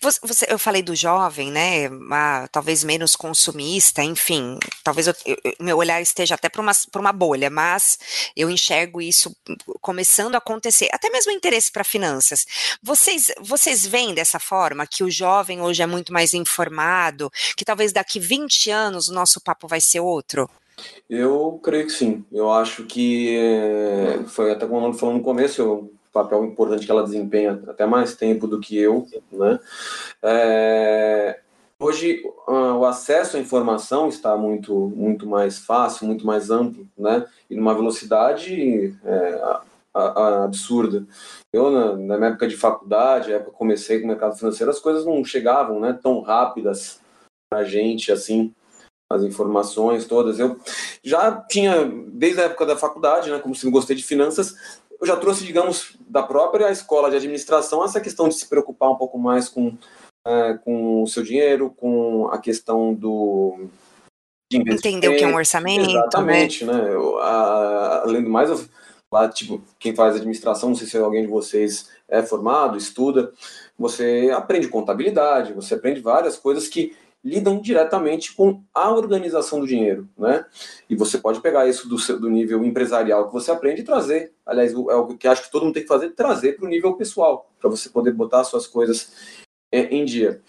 Você, 0.00 0.18
você, 0.22 0.46
eu 0.48 0.58
falei 0.58 0.82
do 0.82 0.94
jovem, 0.94 1.50
né? 1.50 1.88
Talvez 2.50 2.84
menos 2.84 3.16
consumista, 3.16 4.02
enfim. 4.02 4.58
Talvez 4.82 5.06
eu, 5.06 5.14
eu, 5.24 5.36
meu 5.60 5.76
olhar 5.78 6.00
esteja 6.00 6.34
até 6.34 6.48
para 6.48 6.60
uma, 6.60 6.72
uma 6.96 7.12
bolha, 7.12 7.50
mas 7.50 7.98
eu 8.36 8.50
enxergo 8.50 9.00
isso 9.00 9.34
começando 9.80 10.34
a 10.34 10.38
acontecer. 10.38 10.88
Até 10.92 11.10
mesmo 11.10 11.32
interesse 11.32 11.70
para 11.70 11.84
finanças. 11.84 12.46
Vocês, 12.82 13.32
vocês 13.40 13.86
veem 13.86 14.14
dessa 14.14 14.38
forma 14.38 14.86
que 14.86 15.04
o 15.04 15.10
jovem 15.10 15.60
hoje 15.60 15.82
é 15.82 15.86
muito 15.86 16.12
mais 16.12 16.34
informado, 16.34 17.30
que 17.56 17.64
talvez 17.64 17.92
daqui 17.92 18.18
20 18.18 18.70
anos 18.70 19.08
o 19.08 19.14
nosso 19.14 19.40
papo 19.40 19.66
vai 19.66 19.80
ser 19.80 20.00
outro? 20.00 20.48
Eu 21.08 21.60
creio 21.62 21.86
que 21.86 21.92
sim. 21.92 22.24
Eu 22.32 22.50
acho 22.50 22.84
que 22.84 23.36
é, 23.36 24.24
foi 24.26 24.52
até 24.52 24.66
como 24.66 24.92
falou 24.94 25.16
no 25.16 25.22
começo, 25.22 25.60
eu 25.60 25.92
papel 26.12 26.44
importante 26.44 26.84
que 26.84 26.90
ela 26.90 27.02
desempenha 27.02 27.62
até 27.66 27.86
mais 27.86 28.14
tempo 28.14 28.46
do 28.46 28.60
que 28.60 28.76
eu, 28.76 29.06
né? 29.30 29.58
É, 30.22 31.40
hoje 31.78 32.22
o 32.46 32.84
acesso 32.84 33.36
à 33.36 33.40
informação 33.40 34.08
está 34.08 34.36
muito 34.36 34.92
muito 34.94 35.26
mais 35.26 35.58
fácil, 35.58 36.06
muito 36.06 36.26
mais 36.26 36.50
amplo, 36.50 36.86
né? 36.96 37.26
E 37.48 37.56
numa 37.56 37.74
velocidade 37.74 38.94
é, 39.04 39.42
absurda. 39.94 41.06
Eu 41.52 41.70
na, 41.70 42.16
minha 42.16 42.30
época 42.30 42.46
de 42.46 42.56
faculdade, 42.56 43.32
época 43.32 43.50
que 43.50 43.56
comecei 43.56 43.98
com 43.98 44.04
o 44.04 44.08
mercado 44.08 44.36
financeiro, 44.36 44.70
as 44.70 44.78
coisas 44.78 45.04
não 45.04 45.24
chegavam, 45.24 45.80
né? 45.80 45.98
Tão 46.02 46.20
rápidas 46.20 47.00
a 47.52 47.64
gente 47.64 48.10
assim 48.10 48.54
as 49.12 49.22
informações 49.22 50.06
todas. 50.06 50.38
Eu 50.38 50.58
já 51.04 51.32
tinha, 51.32 51.84
desde 52.08 52.40
a 52.40 52.44
época 52.44 52.66
da 52.66 52.76
faculdade, 52.76 53.30
né, 53.30 53.38
como 53.38 53.54
sempre 53.54 53.72
gostei 53.72 53.94
de 53.94 54.02
finanças, 54.02 54.80
eu 55.02 55.06
já 55.06 55.16
trouxe, 55.16 55.44
digamos, 55.44 55.96
da 56.08 56.22
própria 56.22 56.70
escola 56.70 57.10
de 57.10 57.16
administração 57.16 57.84
essa 57.84 58.00
questão 58.00 58.28
de 58.28 58.36
se 58.36 58.48
preocupar 58.48 58.88
um 58.88 58.94
pouco 58.94 59.18
mais 59.18 59.48
com, 59.48 59.76
é, 60.24 60.54
com 60.64 61.02
o 61.02 61.06
seu 61.08 61.24
dinheiro, 61.24 61.70
com 61.70 62.28
a 62.28 62.38
questão 62.38 62.94
do. 62.94 63.66
Entender 64.52 65.08
o 65.08 65.16
que 65.16 65.24
é 65.24 65.26
um 65.26 65.34
orçamento. 65.34 65.86
Né? 65.86 65.92
Exatamente, 65.92 66.64
né? 66.64 66.72
né? 66.72 66.94
Eu, 66.94 67.18
a, 67.18 68.02
além 68.02 68.22
do 68.22 68.30
mais, 68.30 68.48
eu, 68.48 68.64
lá, 69.12 69.28
tipo, 69.28 69.60
quem 69.76 69.92
faz 69.92 70.14
administração, 70.14 70.68
não 70.68 70.76
sei 70.76 70.86
se 70.86 70.96
alguém 70.96 71.22
de 71.22 71.28
vocês 71.28 71.90
é 72.08 72.22
formado, 72.22 72.78
estuda, 72.78 73.32
você 73.76 74.30
aprende 74.32 74.68
contabilidade, 74.68 75.52
você 75.52 75.74
aprende 75.74 76.00
várias 76.00 76.36
coisas 76.36 76.68
que 76.68 76.94
lidam 77.24 77.60
diretamente 77.60 78.34
com 78.34 78.62
a 78.74 78.90
organização 78.90 79.60
do 79.60 79.66
dinheiro, 79.66 80.08
né? 80.18 80.44
E 80.90 80.96
você 80.96 81.18
pode 81.18 81.40
pegar 81.40 81.68
isso 81.68 81.88
do, 81.88 81.98
seu, 81.98 82.18
do 82.18 82.28
nível 82.28 82.64
empresarial 82.64 83.28
que 83.28 83.32
você 83.32 83.50
aprende 83.50 83.82
e 83.82 83.84
trazer, 83.84 84.32
aliás, 84.44 84.72
é 84.72 84.76
o 84.76 85.16
que 85.16 85.28
acho 85.28 85.44
que 85.44 85.52
todo 85.52 85.64
mundo 85.64 85.74
tem 85.74 85.82
que 85.82 85.88
fazer, 85.88 86.10
trazer 86.10 86.56
para 86.56 86.66
o 86.66 86.68
nível 86.68 86.94
pessoal, 86.94 87.48
para 87.60 87.70
você 87.70 87.88
poder 87.88 88.12
botar 88.12 88.42
suas 88.44 88.66
coisas 88.66 89.12
é, 89.70 89.82
em 89.94 90.04
dia. 90.04 90.42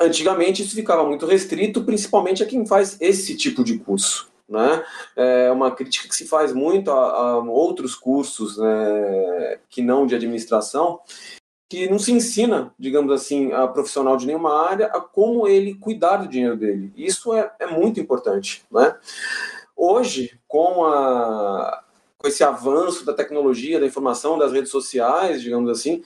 Antigamente 0.00 0.62
isso 0.62 0.74
ficava 0.74 1.04
muito 1.04 1.26
restrito, 1.26 1.84
principalmente 1.84 2.42
a 2.42 2.46
quem 2.46 2.66
faz 2.66 2.96
esse 3.00 3.36
tipo 3.36 3.62
de 3.64 3.78
curso, 3.78 4.28
né? 4.48 4.84
É 5.16 5.50
uma 5.50 5.70
crítica 5.70 6.08
que 6.08 6.14
se 6.14 6.26
faz 6.26 6.52
muito 6.52 6.90
a, 6.90 6.94
a 6.94 7.38
outros 7.38 7.94
cursos 7.94 8.58
né, 8.58 9.58
que 9.68 9.80
não 9.80 10.06
de 10.06 10.14
administração, 10.14 11.00
que 11.70 11.88
não 11.88 12.00
se 12.00 12.10
ensina, 12.10 12.74
digamos 12.76 13.12
assim, 13.12 13.52
a 13.52 13.68
profissional 13.68 14.16
de 14.16 14.26
nenhuma 14.26 14.68
área 14.68 14.86
a 14.88 15.00
como 15.00 15.46
ele 15.46 15.76
cuidar 15.76 16.16
do 16.16 16.26
dinheiro 16.26 16.56
dele. 16.56 16.92
Isso 16.96 17.32
é, 17.32 17.48
é 17.60 17.66
muito 17.68 18.00
importante, 18.00 18.64
né? 18.68 18.96
Hoje, 19.76 20.36
com, 20.48 20.84
a, 20.84 21.84
com 22.18 22.26
esse 22.26 22.42
avanço 22.42 23.06
da 23.06 23.14
tecnologia, 23.14 23.78
da 23.78 23.86
informação, 23.86 24.36
das 24.36 24.52
redes 24.52 24.72
sociais, 24.72 25.40
digamos 25.40 25.70
assim, 25.70 26.02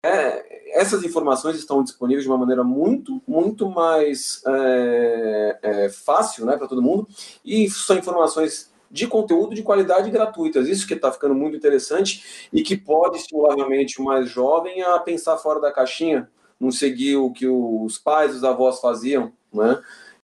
é, 0.00 0.78
essas 0.80 1.02
informações 1.02 1.56
estão 1.56 1.82
disponíveis 1.82 2.22
de 2.22 2.30
uma 2.30 2.38
maneira 2.38 2.62
muito, 2.62 3.20
muito 3.26 3.68
mais 3.68 4.40
é, 4.46 5.58
é, 5.60 5.88
fácil 5.88 6.46
né, 6.46 6.56
para 6.56 6.68
todo 6.68 6.80
mundo, 6.80 7.08
e 7.44 7.68
são 7.68 7.98
informações 7.98 8.69
de 8.90 9.06
conteúdo 9.06 9.54
de 9.54 9.62
qualidade 9.62 10.10
gratuitas. 10.10 10.66
Isso 10.68 10.86
que 10.86 10.94
está 10.94 11.12
ficando 11.12 11.34
muito 11.34 11.56
interessante 11.56 12.48
e 12.52 12.62
que 12.62 12.76
pode 12.76 13.18
estimular 13.18 13.54
realmente 13.54 14.00
o 14.00 14.04
mais 14.04 14.28
jovem 14.28 14.82
a 14.82 14.98
pensar 14.98 15.36
fora 15.36 15.60
da 15.60 15.70
caixinha, 15.70 16.28
não 16.58 16.72
seguir 16.72 17.16
o 17.16 17.30
que 17.30 17.46
os 17.46 17.98
pais, 17.98 18.34
os 18.34 18.42
avós 18.42 18.80
faziam, 18.80 19.32
né? 19.52 19.80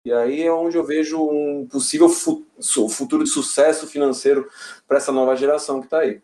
E 0.05 0.11
aí 0.11 0.43
é 0.43 0.51
onde 0.51 0.77
eu 0.77 0.83
vejo 0.83 1.21
um 1.21 1.65
possível 1.65 2.09
futuro 2.09 3.23
de 3.23 3.29
sucesso 3.29 3.87
financeiro 3.87 4.49
para 4.85 4.97
essa 4.97 5.13
nova 5.13 5.35
geração 5.35 5.79
que 5.79 5.85
está 5.85 5.99
aí. 5.99 6.21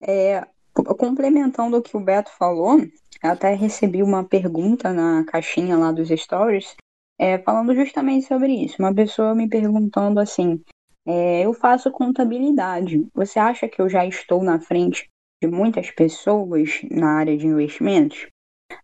É, 0.00 0.46
complementando 0.72 1.76
o 1.76 1.82
que 1.82 1.96
o 1.96 2.00
Beto 2.00 2.30
falou, 2.38 2.80
até 3.22 3.54
recebi 3.54 4.02
uma 4.02 4.24
pergunta 4.24 4.94
na 4.94 5.24
caixinha 5.24 5.76
lá 5.76 5.92
dos 5.92 6.08
stories 6.08 6.74
é, 7.18 7.38
falando 7.38 7.74
justamente 7.74 8.26
sobre 8.26 8.52
isso. 8.52 8.76
Uma 8.78 8.94
pessoa 8.94 9.34
me 9.34 9.48
perguntando 9.48 10.20
assim: 10.20 10.62
é, 11.06 11.42
eu 11.42 11.54
faço 11.54 11.90
contabilidade. 11.90 13.06
Você 13.14 13.38
acha 13.38 13.68
que 13.68 13.80
eu 13.80 13.88
já 13.88 14.04
estou 14.06 14.42
na 14.42 14.60
frente 14.60 15.08
de 15.42 15.48
muitas 15.48 15.90
pessoas 15.90 16.80
na 16.90 17.18
área 17.18 17.36
de 17.36 17.46
investimentos? 17.46 18.26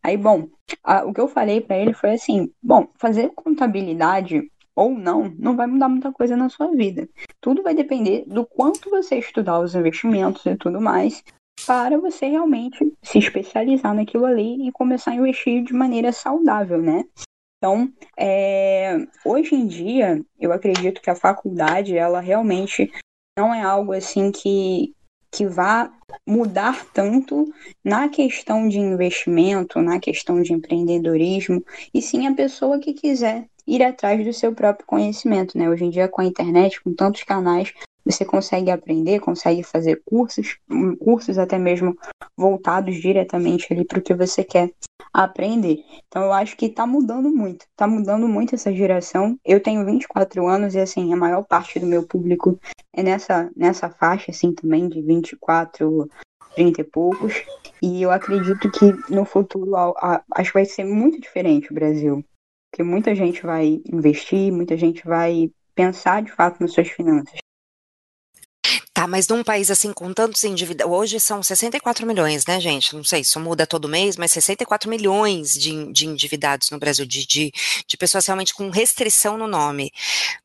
Aí, 0.03 0.17
bom, 0.17 0.49
a, 0.85 1.05
o 1.05 1.13
que 1.13 1.21
eu 1.21 1.29
falei 1.29 1.61
para 1.61 1.77
ele 1.77 1.93
foi 1.93 2.13
assim: 2.13 2.51
bom, 2.63 2.89
fazer 2.99 3.31
contabilidade 3.35 4.51
ou 4.75 4.91
não, 4.91 5.35
não 5.39 5.57
vai 5.57 5.67
mudar 5.67 5.89
muita 5.89 6.13
coisa 6.13 6.37
na 6.37 6.49
sua 6.49 6.71
vida. 6.73 7.09
Tudo 7.41 7.63
vai 7.63 7.75
depender 7.75 8.25
do 8.27 8.47
quanto 8.47 8.89
você 8.89 9.19
estudar 9.19 9.61
os 9.61 9.75
investimentos 9.75 10.47
e 10.47 10.57
tudo 10.57 10.81
mais, 10.81 11.23
para 11.67 11.99
você 11.99 12.27
realmente 12.27 12.79
se 13.03 13.19
especializar 13.19 13.95
naquilo 13.95 14.25
ali 14.25 14.67
e 14.67 14.73
começar 14.73 15.11
a 15.11 15.15
investir 15.15 15.63
de 15.63 15.75
maneira 15.75 16.11
saudável, 16.11 16.81
né? 16.81 17.05
Então, 17.63 17.89
é, 18.19 19.07
hoje 19.25 19.55
em 19.55 19.69
dia, 19.69 20.21
eu 20.41 20.53
acredito 20.53 21.01
que 21.01 21.09
a 21.09 21.15
faculdade, 21.15 21.97
ela 21.97 22.19
realmente 22.19 22.91
não 23.39 23.55
é 23.55 23.63
algo 23.63 23.93
assim 23.93 24.33
que, 24.33 24.93
que 25.31 25.47
vá 25.47 25.89
mudar 26.27 26.85
tanto 26.93 27.55
na 27.85 28.09
questão 28.09 28.69
de 28.69 28.81
investimento, 28.81 29.81
na 29.81 30.01
questão 30.01 30.43
de 30.43 30.53
empreendedorismo, 30.53 31.65
e 31.95 32.03
sim 32.03 32.27
a 32.27 32.35
pessoa 32.35 32.81
que 32.81 32.93
quiser 32.93 33.47
ir 33.65 33.81
atrás 33.81 34.25
do 34.25 34.33
seu 34.33 34.53
próprio 34.53 34.85
conhecimento, 34.85 35.57
né? 35.57 35.71
Hoje 35.71 35.85
em 35.85 35.91
dia, 35.91 36.09
com 36.09 36.21
a 36.21 36.25
internet, 36.25 36.83
com 36.83 36.93
tantos 36.93 37.23
canais, 37.23 37.73
você 38.05 38.25
consegue 38.25 38.71
aprender, 38.71 39.21
consegue 39.21 39.63
fazer 39.63 40.03
cursos, 40.05 40.59
cursos 41.01 41.39
até 41.39 41.59
mesmo 41.59 41.97
voltados 42.37 42.97
diretamente 42.97 43.73
ali 43.73 43.85
para 43.85 43.99
o 43.99 44.03
que 44.03 44.15
você 44.15 44.43
quer 44.43 44.71
aprender. 45.13 45.85
Então 46.09 46.23
eu 46.23 46.33
acho 46.33 46.57
que 46.57 46.67
está 46.67 46.87
mudando 46.87 47.31
muito, 47.31 47.63
está 47.63 47.87
mudando 47.87 48.29
muito 48.29 48.55
essa 48.55 48.73
geração. 48.73 49.39
Eu 49.45 49.61
tenho 49.61 49.85
24 49.85 50.47
anos 50.47 50.75
e 50.75 50.81
assim, 50.81 51.13
a 51.13 51.17
maior 51.17 51.45
parte 51.45 51.79
do 51.79 51.87
meu 51.87 52.07
público 52.07 52.59
é 52.95 53.03
nessa, 53.03 53.51
nessa 53.57 53.91
faixa 53.91 54.31
assim 54.31 54.55
também 54.55 54.89
de 54.89 55.03
24, 55.03 56.09
30 56.55 56.81
e 56.81 56.85
poucos. 56.85 57.45
E 57.81 58.03
eu 58.03 58.11
acredito 58.11 58.71
que 58.71 58.93
no 59.13 59.25
futuro 59.25 59.75
acho 59.77 60.51
que 60.51 60.59
vai 60.59 60.65
ser 60.65 60.85
muito 60.85 61.21
diferente 61.21 61.71
o 61.71 61.75
Brasil. 61.75 62.25
Porque 62.71 62.83
muita 62.83 63.15
gente 63.15 63.43
vai 63.43 63.83
investir, 63.93 64.51
muita 64.51 64.77
gente 64.77 65.05
vai 65.05 65.51
pensar 65.75 66.23
de 66.23 66.33
fato 66.33 66.61
nas 66.61 66.73
suas 66.73 66.89
finanças. 66.89 67.43
Tá, 69.03 69.09
mas 69.09 69.27
num 69.27 69.43
país 69.43 69.69
assim 69.69 69.93
com 69.93 70.13
tantos 70.15 70.45
endividados, 70.45 70.93
hoje 70.93 71.19
são 71.19 71.43
64 71.43 72.07
milhões, 72.07 72.47
né, 72.47 72.61
gente? 72.61 72.95
Não 72.95 73.03
sei, 73.03 73.23
isso 73.23 73.41
muda 73.41 73.67
todo 73.67 73.89
mês, 73.89 74.17
mas 74.17 74.31
64 74.31 74.89
milhões 74.89 75.55
de, 75.55 75.93
de 75.93 76.07
endividados 76.07 76.71
no 76.71 76.79
Brasil, 76.79 77.05
de, 77.05 77.27
de, 77.27 77.51
de 77.85 77.97
pessoas 77.97 78.25
realmente 78.25 78.55
com 78.55 78.71
restrição 78.71 79.37
no 79.37 79.49
nome. 79.49 79.91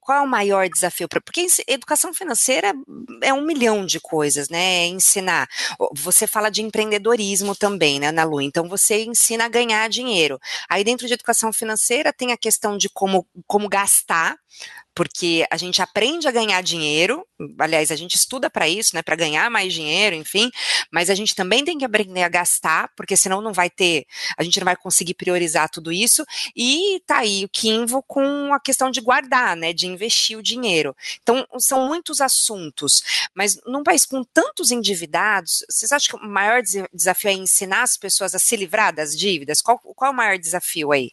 qual 0.02 0.18
é 0.18 0.22
o 0.22 0.28
maior 0.28 0.68
desafio? 0.68 1.08
Porque 1.08 1.46
educação 1.68 2.16
financeira 2.16 2.74
é 3.22 3.32
um 3.32 3.46
milhão 3.46 3.86
de 3.86 4.00
coisas, 4.00 4.50
né? 4.50 4.86
É 4.86 4.88
ensinar. 4.88 5.48
Você 5.94 6.26
fala 6.26 6.50
de 6.50 6.64
empreendedorismo 6.64 7.56
também, 7.56 8.00
né, 8.00 8.08
Ana 8.08 8.24
Lu? 8.24 8.42
Então 8.42 8.68
você 8.68 9.04
ensina 9.04 9.46
a 9.46 9.50
ganhar 9.50 9.88
dinheiro. 9.88 10.40
Aí 10.68 10.84
dentro 10.84 11.06
de 11.06 11.14
educação 11.14 11.54
financeira 11.54 12.12
tem 12.12 12.32
a 12.32 12.38
questão 12.38 12.76
de 12.76 12.90
como, 12.90 13.28
como 13.46 13.70
gastar, 13.70 14.36
porque 14.98 15.46
a 15.52 15.58
gente 15.58 15.80
aprende 15.80 16.28
a 16.28 16.32
ganhar 16.32 16.60
dinheiro, 16.64 17.24
aliás, 17.60 17.92
a 17.92 17.96
gente 17.96 18.16
estuda 18.16 18.50
para 18.50 18.68
isso, 18.68 18.96
né, 18.96 19.04
para 19.04 19.16
ganhar 19.16 19.48
mais 19.48 19.72
dinheiro, 19.72 20.16
enfim, 20.16 20.50
mas 20.92 21.12
a 21.12 21.14
gente 21.14 21.36
também 21.36 21.64
tem 21.64 21.78
que 21.78 21.86
aprender 21.86 22.24
a 22.24 22.28
gastar, 22.28 22.90
porque 22.96 23.16
senão 23.16 23.40
não 23.40 23.54
vai 23.54 23.70
ter, 23.70 24.08
a 24.36 24.42
gente 24.42 24.60
não 24.60 24.66
vai 24.66 24.76
conseguir 24.76 25.14
priorizar 25.14 25.70
tudo 25.70 25.92
isso, 25.92 26.26
e 26.56 27.00
tá 27.06 27.20
aí 27.20 27.46
o 27.46 27.50
Kinvo 27.50 28.02
com 28.08 28.52
a 28.52 28.60
questão 28.60 28.90
de 28.90 29.00
guardar, 29.00 29.56
né, 29.56 29.72
de 29.72 29.86
investir 29.86 30.36
o 30.36 30.42
dinheiro. 30.42 30.96
Então, 31.22 31.46
são 31.60 31.86
muitos 31.86 32.20
assuntos, 32.20 33.04
mas 33.36 33.60
num 33.68 33.84
país 33.84 34.04
com 34.04 34.24
tantos 34.24 34.72
endividados, 34.72 35.64
vocês 35.70 35.92
acham 35.92 36.18
que 36.18 36.26
o 36.26 36.28
maior 36.28 36.64
desafio 36.92 37.30
é 37.30 37.34
ensinar 37.34 37.84
as 37.84 37.98
pessoas 37.98 38.34
a 38.34 38.40
se 38.40 38.56
livrar 38.56 38.96
das 38.96 39.16
dívidas? 39.16 39.62
Qual, 39.62 39.78
qual 39.78 40.10
é 40.10 40.12
o 40.12 40.18
maior 40.18 40.40
desafio 40.40 40.92
aí? 40.92 41.12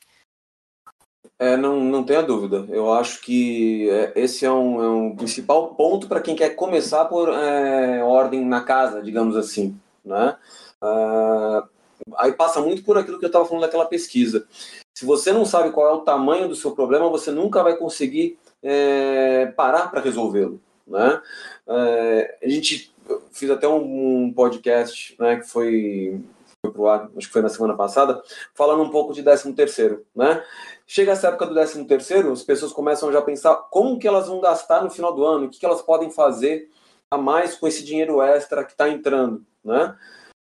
É, 1.44 1.58
não, 1.58 1.78
não 1.84 2.02
tenha 2.02 2.22
dúvida. 2.22 2.64
Eu 2.70 2.90
acho 2.90 3.20
que 3.20 3.90
é, 3.90 4.12
esse 4.16 4.46
é 4.46 4.50
um, 4.50 4.82
é 4.82 4.88
um 4.88 5.14
principal 5.14 5.74
ponto 5.74 6.08
para 6.08 6.22
quem 6.22 6.34
quer 6.34 6.50
começar 6.50 7.04
por 7.04 7.28
é, 7.28 8.02
ordem 8.02 8.42
na 8.42 8.62
casa, 8.62 9.02
digamos 9.02 9.36
assim. 9.36 9.78
Né? 10.02 10.36
Ah, 10.80 11.68
aí 12.16 12.32
passa 12.32 12.62
muito 12.62 12.82
por 12.82 12.96
aquilo 12.96 13.18
que 13.18 13.26
eu 13.26 13.28
estava 13.28 13.44
falando 13.44 13.62
daquela 13.62 13.84
pesquisa. 13.84 14.46
Se 14.94 15.04
você 15.04 15.32
não 15.32 15.44
sabe 15.44 15.70
qual 15.70 15.86
é 15.86 15.92
o 15.92 16.00
tamanho 16.00 16.48
do 16.48 16.54
seu 16.54 16.70
problema, 16.70 17.10
você 17.10 17.30
nunca 17.30 17.62
vai 17.62 17.76
conseguir 17.76 18.38
é, 18.62 19.52
parar 19.54 19.90
para 19.90 20.00
resolvê-lo. 20.00 20.58
Né? 20.86 21.20
É, 21.68 22.38
a 22.42 22.48
gente 22.48 22.90
fiz 23.32 23.50
até 23.50 23.68
um, 23.68 24.24
um 24.24 24.32
podcast 24.32 25.14
né, 25.18 25.36
que 25.36 25.46
foi 25.46 26.24
foi 26.64 26.72
pro 26.72 26.88
ar, 26.88 27.10
acho 27.16 27.26
que 27.26 27.32
foi 27.32 27.42
na 27.42 27.48
semana 27.50 27.74
passada, 27.74 28.22
falando 28.54 28.82
um 28.82 28.90
pouco 28.90 29.12
de 29.12 29.22
13 29.22 29.52
terceiro, 29.52 30.04
né? 30.16 30.42
Chega 30.86 31.12
essa 31.12 31.28
época 31.28 31.46
do 31.46 31.54
13 31.54 31.84
terceiro, 31.86 32.32
as 32.32 32.42
pessoas 32.42 32.72
começam 32.72 33.10
já 33.10 33.18
a 33.18 33.22
pensar 33.22 33.54
como 33.70 33.98
que 33.98 34.06
elas 34.06 34.28
vão 34.28 34.40
gastar 34.40 34.82
no 34.82 34.90
final 34.90 35.14
do 35.14 35.24
ano, 35.24 35.46
o 35.46 35.48
que, 35.48 35.58
que 35.58 35.66
elas 35.66 35.80
podem 35.80 36.10
fazer 36.10 36.68
a 37.10 37.16
mais 37.16 37.56
com 37.56 37.66
esse 37.66 37.82
dinheiro 37.84 38.20
extra 38.20 38.64
que 38.64 38.72
está 38.72 38.88
entrando, 38.88 39.44
né? 39.64 39.96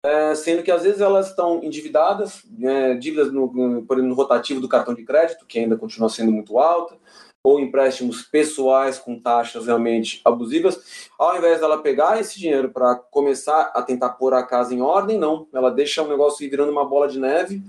É, 0.03 0.35
sendo 0.35 0.63
que 0.63 0.71
às 0.71 0.83
vezes 0.83 1.01
elas 1.01 1.29
estão 1.29 1.63
endividadas, 1.63 2.43
é, 2.63 2.95
dívidas 2.95 3.31
no, 3.31 3.53
no, 3.53 3.81
no 3.83 4.15
rotativo 4.15 4.61
do 4.61 4.69
cartão 4.69 4.95
de 4.95 5.05
crédito, 5.05 5.45
que 5.45 5.59
ainda 5.59 5.77
continua 5.77 6.09
sendo 6.09 6.33
muito 6.33 6.59
alta, 6.59 6.97
ou 7.43 7.59
empréstimos 7.59 8.23
pessoais 8.23 8.99
com 8.99 9.19
taxas 9.19 9.67
realmente 9.67 10.21
abusivas, 10.25 11.09
ao 11.19 11.37
invés 11.37 11.61
dela 11.61 11.83
pegar 11.83 12.21
esse 12.21 12.39
dinheiro 12.39 12.71
para 12.71 12.95
começar 12.95 13.73
a 13.75 13.83
tentar 13.83 14.11
pôr 14.11 14.35
a 14.35 14.43
casa 14.43 14.75
em 14.75 14.81
ordem, 14.81 15.19
não. 15.19 15.47
Ela 15.53 15.71
deixa 15.71 16.03
o 16.03 16.09
negócio 16.09 16.45
ir 16.45 16.51
virando 16.51 16.73
uma 16.73 16.85
bola 16.85 17.09
de 17.09 17.19
neve, 17.19 17.63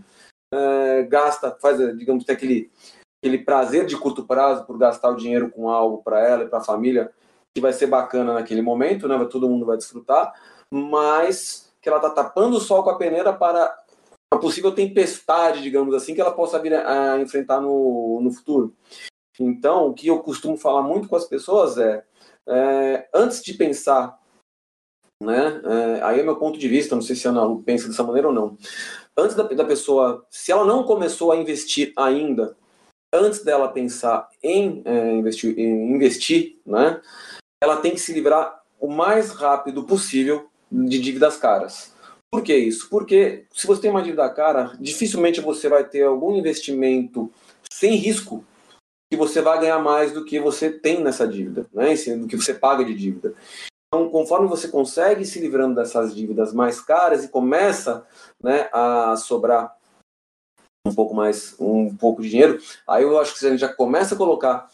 é, 0.53 1.03
gasta, 1.03 1.57
faz, 1.61 1.77
digamos, 1.97 2.25
tem 2.25 2.35
aquele, 2.35 2.71
aquele 3.21 3.39
prazer 3.39 3.85
de 3.85 3.97
curto 3.97 4.25
prazo 4.25 4.65
por 4.65 4.77
gastar 4.77 5.09
o 5.09 5.15
dinheiro 5.15 5.49
com 5.49 5.69
algo 5.69 6.03
para 6.03 6.19
ela 6.19 6.43
e 6.43 6.47
para 6.47 6.59
a 6.59 6.63
família 6.63 7.11
que 7.53 7.61
vai 7.61 7.73
ser 7.73 7.87
bacana 7.87 8.33
naquele 8.33 8.61
momento, 8.61 9.07
né? 9.07 9.25
Todo 9.25 9.49
mundo 9.49 9.65
vai 9.65 9.77
desfrutar, 9.77 10.33
mas 10.71 11.71
que 11.81 11.89
ela 11.89 11.97
está 11.97 12.09
tapando 12.09 12.57
o 12.57 12.61
sol 12.61 12.83
com 12.83 12.89
a 12.89 12.97
peneira 12.97 13.33
para 13.33 13.75
a 14.33 14.37
possível 14.37 14.73
tempestade, 14.73 15.61
digamos 15.61 15.93
assim, 15.93 16.15
que 16.15 16.21
ela 16.21 16.31
possa 16.31 16.59
vir 16.59 16.73
a, 16.73 17.13
a 17.13 17.19
enfrentar 17.19 17.59
no, 17.59 18.21
no 18.21 18.31
futuro. 18.31 18.73
Então, 19.39 19.87
o 19.87 19.93
que 19.93 20.07
eu 20.07 20.19
costumo 20.19 20.55
falar 20.55 20.83
muito 20.83 21.09
com 21.09 21.15
as 21.15 21.25
pessoas 21.25 21.77
é, 21.77 22.03
é 22.47 23.09
antes 23.13 23.41
de 23.41 23.53
pensar, 23.53 24.17
né, 25.21 25.61
é, 25.65 26.03
aí 26.03 26.19
é 26.19 26.23
meu 26.23 26.37
ponto 26.37 26.57
de 26.57 26.67
vista, 26.67 26.95
não 26.95 27.01
sei 27.01 27.15
se 27.15 27.27
a 27.27 27.31
Ana 27.31 27.43
Lu 27.43 27.61
pensa 27.61 27.87
dessa 27.87 28.03
maneira 28.03 28.29
ou 28.29 28.33
não, 28.33 28.57
antes 29.17 29.35
da, 29.35 29.43
da 29.43 29.65
pessoa, 29.65 30.25
se 30.29 30.51
ela 30.51 30.65
não 30.65 30.83
começou 30.83 31.31
a 31.31 31.37
investir 31.37 31.93
ainda, 31.95 32.55
antes 33.13 33.43
dela 33.43 33.67
pensar 33.67 34.29
em, 34.41 34.81
é, 34.85 35.13
investir, 35.13 35.57
em 35.57 35.93
investir, 35.93 36.59
né, 36.65 37.01
ela 37.61 37.77
tem 37.77 37.91
que 37.91 37.99
se 37.99 38.13
livrar 38.13 38.61
o 38.79 38.87
mais 38.87 39.31
rápido 39.31 39.83
possível 39.83 40.49
de 40.71 40.99
dívidas 40.99 41.37
caras. 41.37 41.93
Por 42.31 42.41
que 42.41 42.55
isso? 42.55 42.89
Porque 42.89 43.45
se 43.51 43.67
você 43.67 43.81
tem 43.81 43.91
uma 43.91 44.01
dívida 44.01 44.27
cara, 44.29 44.73
dificilmente 44.79 45.41
você 45.41 45.67
vai 45.67 45.83
ter 45.83 46.03
algum 46.03 46.35
investimento 46.35 47.29
sem 47.69 47.95
risco 47.95 48.43
que 49.11 49.17
você 49.17 49.41
vai 49.41 49.59
ganhar 49.59 49.79
mais 49.79 50.13
do 50.13 50.23
que 50.23 50.39
você 50.39 50.71
tem 50.71 51.03
nessa 51.03 51.27
dívida, 51.27 51.67
né? 51.73 51.93
do 52.17 52.27
que 52.27 52.37
você 52.37 52.53
paga 52.53 52.85
de 52.85 52.93
dívida. 52.95 53.35
Então, 53.93 54.09
conforme 54.09 54.47
você 54.47 54.69
consegue 54.69 55.25
se 55.25 55.37
livrando 55.41 55.75
dessas 55.75 56.15
dívidas 56.15 56.53
mais 56.53 56.79
caras 56.79 57.25
e 57.25 57.27
começa 57.27 58.07
né, 58.41 58.69
a 58.71 59.17
sobrar 59.17 59.75
um 60.87 60.95
pouco 60.95 61.13
mais, 61.13 61.53
um 61.59 61.93
pouco 61.97 62.21
de 62.21 62.29
dinheiro, 62.29 62.57
aí 62.87 63.03
eu 63.03 63.19
acho 63.19 63.33
que 63.33 63.39
você 63.39 63.57
já 63.57 63.67
começa 63.67 64.15
a 64.15 64.17
colocar 64.17 64.71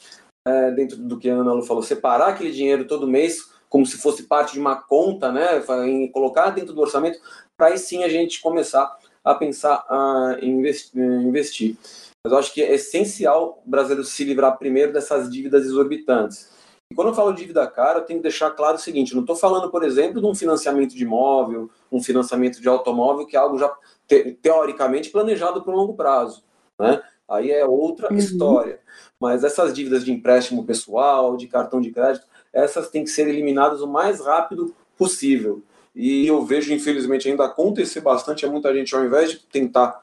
é, 0.47 0.71
dentro 0.71 0.97
do 0.97 1.17
que 1.17 1.31
a 1.31 1.33
Ana 1.33 1.51
Lu 1.51 1.63
falou, 1.63 1.81
separar 1.81 2.27
aquele 2.27 2.51
dinheiro 2.51 2.87
todo 2.87 3.07
mês 3.07 3.51
como 3.67 3.87
se 3.87 3.97
fosse 3.97 4.23
parte 4.23 4.53
de 4.53 4.59
uma 4.59 4.75
conta, 4.75 5.31
né, 5.31 5.63
em 5.87 6.09
colocar 6.11 6.51
dentro 6.51 6.73
do 6.73 6.81
orçamento, 6.81 7.19
para 7.57 7.67
aí 7.67 7.77
sim 7.79 8.03
a 8.03 8.09
gente 8.09 8.39
começar 8.39 8.97
a 9.23 9.33
pensar 9.33 9.83
a 9.89 10.37
investir. 10.41 11.75
Mas 12.23 12.31
eu 12.31 12.37
acho 12.37 12.53
que 12.53 12.61
é 12.61 12.75
essencial 12.75 13.63
o 13.65 13.69
brasileiro 13.69 14.03
se 14.03 14.23
livrar 14.23 14.57
primeiro 14.57 14.93
dessas 14.93 15.29
dívidas 15.29 15.65
exorbitantes. 15.65 16.49
E 16.91 16.95
quando 16.95 17.09
eu 17.09 17.13
falo 17.13 17.33
dívida 17.33 17.67
cara, 17.67 17.99
eu 17.99 18.05
tenho 18.05 18.19
que 18.19 18.23
deixar 18.23 18.51
claro 18.51 18.75
o 18.75 18.79
seguinte: 18.79 19.13
não 19.13 19.21
estou 19.21 19.35
falando, 19.35 19.69
por 19.69 19.83
exemplo, 19.83 20.21
de 20.21 20.27
um 20.27 20.35
financiamento 20.35 20.95
de 20.95 21.03
imóvel, 21.03 21.69
um 21.91 22.01
financiamento 22.01 22.61
de 22.61 22.67
automóvel, 22.67 23.25
que 23.25 23.35
é 23.35 23.39
algo 23.39 23.57
já 23.57 23.73
te 24.07 24.31
teoricamente 24.41 25.09
planejado 25.09 25.61
por 25.61 25.73
um 25.73 25.77
longo 25.77 25.93
prazo. 25.93 26.43
Né? 26.79 27.01
Aí 27.27 27.51
é 27.51 27.65
outra 27.65 28.11
uhum. 28.11 28.17
história. 28.17 28.79
Mas 29.19 29.43
essas 29.43 29.73
dívidas 29.73 30.05
de 30.05 30.11
empréstimo 30.11 30.65
pessoal, 30.65 31.35
de 31.35 31.47
cartão 31.47 31.81
de 31.81 31.91
crédito, 31.91 32.25
essas 32.53 32.89
têm 32.89 33.03
que 33.03 33.09
ser 33.09 33.27
eliminadas 33.27 33.81
o 33.81 33.87
mais 33.87 34.21
rápido 34.21 34.73
possível. 34.97 35.61
E 35.93 36.27
eu 36.27 36.45
vejo, 36.45 36.73
infelizmente, 36.73 37.27
ainda 37.27 37.45
acontecer 37.45 38.01
bastante, 38.01 38.45
é 38.45 38.49
muita 38.49 38.73
gente, 38.73 38.95
ao 38.95 39.03
invés 39.03 39.31
de 39.31 39.39
tentar 39.39 40.01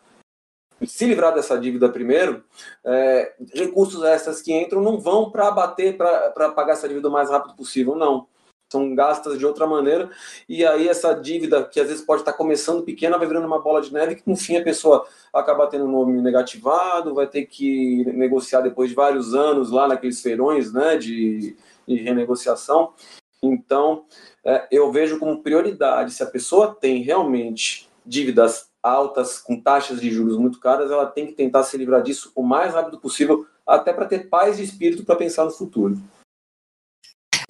se 0.86 1.06
livrar 1.06 1.34
dessa 1.34 1.58
dívida 1.58 1.88
primeiro, 1.88 2.44
é, 2.84 3.34
recursos 3.52 4.02
extras 4.02 4.42
que 4.42 4.52
entram 4.52 4.82
não 4.82 4.98
vão 4.98 5.30
para 5.30 5.50
bater, 5.50 5.96
para 5.96 6.50
pagar 6.50 6.74
essa 6.74 6.88
dívida 6.88 7.08
o 7.08 7.12
mais 7.12 7.30
rápido 7.30 7.54
possível, 7.54 7.94
não. 7.94 8.26
São 8.72 8.94
gastas 8.94 9.38
de 9.38 9.46
outra 9.46 9.66
maneira, 9.66 10.10
e 10.48 10.66
aí 10.66 10.88
essa 10.88 11.12
dívida, 11.12 11.64
que 11.64 11.78
às 11.78 11.86
vezes 11.86 12.04
pode 12.04 12.22
estar 12.22 12.32
começando 12.32 12.82
pequena, 12.82 13.18
vai 13.18 13.26
virando 13.26 13.46
uma 13.46 13.60
bola 13.60 13.80
de 13.80 13.92
neve, 13.92 14.16
que 14.16 14.28
no 14.28 14.36
fim 14.36 14.56
a 14.56 14.64
pessoa 14.64 15.06
acaba 15.32 15.68
tendo 15.68 15.84
um 15.84 15.92
nome 15.92 16.20
negativado, 16.20 17.14
vai 17.14 17.26
ter 17.26 17.46
que 17.46 18.04
negociar 18.06 18.62
depois 18.62 18.88
de 18.90 18.96
vários 18.96 19.34
anos 19.34 19.70
lá 19.70 19.86
naqueles 19.86 20.20
feirões 20.20 20.72
né, 20.72 20.96
de, 20.96 21.56
de 21.86 21.96
renegociação. 21.96 22.94
Então, 23.40 24.06
é, 24.44 24.66
eu 24.72 24.90
vejo 24.90 25.18
como 25.18 25.42
prioridade, 25.42 26.12
se 26.12 26.22
a 26.22 26.26
pessoa 26.26 26.74
tem 26.74 27.02
realmente 27.02 27.88
dívidas 28.04 28.73
altas, 28.84 29.38
com 29.38 29.58
taxas 29.58 29.98
de 29.98 30.10
juros 30.10 30.36
muito 30.36 30.60
caras, 30.60 30.90
ela 30.90 31.06
tem 31.06 31.26
que 31.26 31.32
tentar 31.32 31.62
se 31.64 31.76
livrar 31.78 32.02
disso 32.02 32.30
o 32.34 32.42
mais 32.42 32.74
rápido 32.74 33.00
possível, 33.00 33.46
até 33.66 33.92
para 33.92 34.04
ter 34.04 34.28
paz 34.28 34.58
de 34.58 34.62
espírito 34.62 35.04
para 35.04 35.16
pensar 35.16 35.46
no 35.46 35.50
futuro. 35.50 35.98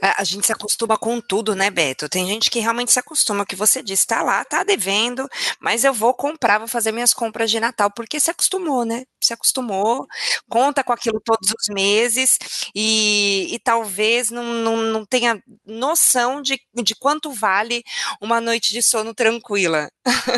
A 0.00 0.22
gente 0.22 0.46
se 0.46 0.52
acostuma 0.52 0.98
com 0.98 1.20
tudo, 1.20 1.54
né, 1.54 1.70
Beto? 1.70 2.08
Tem 2.08 2.26
gente 2.26 2.50
que 2.50 2.60
realmente 2.60 2.92
se 2.92 2.98
acostuma, 2.98 3.46
que 3.46 3.56
você 3.56 3.82
disse, 3.82 4.06
tá 4.06 4.22
lá, 4.22 4.44
tá 4.44 4.62
devendo, 4.62 5.26
mas 5.58 5.82
eu 5.82 5.94
vou 5.94 6.12
comprar, 6.12 6.58
vou 6.58 6.68
fazer 6.68 6.92
minhas 6.92 7.14
compras 7.14 7.50
de 7.50 7.58
Natal, 7.58 7.90
porque 7.90 8.20
se 8.20 8.30
acostumou, 8.30 8.84
né? 8.84 9.04
Se 9.24 9.32
acostumou, 9.32 10.06
conta 10.48 10.84
com 10.84 10.92
aquilo 10.92 11.20
todos 11.20 11.50
os 11.50 11.74
meses 11.74 12.38
e, 12.74 13.54
e 13.54 13.58
talvez 13.58 14.30
não, 14.30 14.44
não, 14.44 14.76
não 14.76 15.06
tenha 15.06 15.40
noção 15.66 16.42
de, 16.42 16.58
de 16.74 16.94
quanto 16.94 17.30
vale 17.30 17.82
uma 18.20 18.40
noite 18.40 18.72
de 18.72 18.82
sono 18.82 19.14
tranquila. 19.14 19.88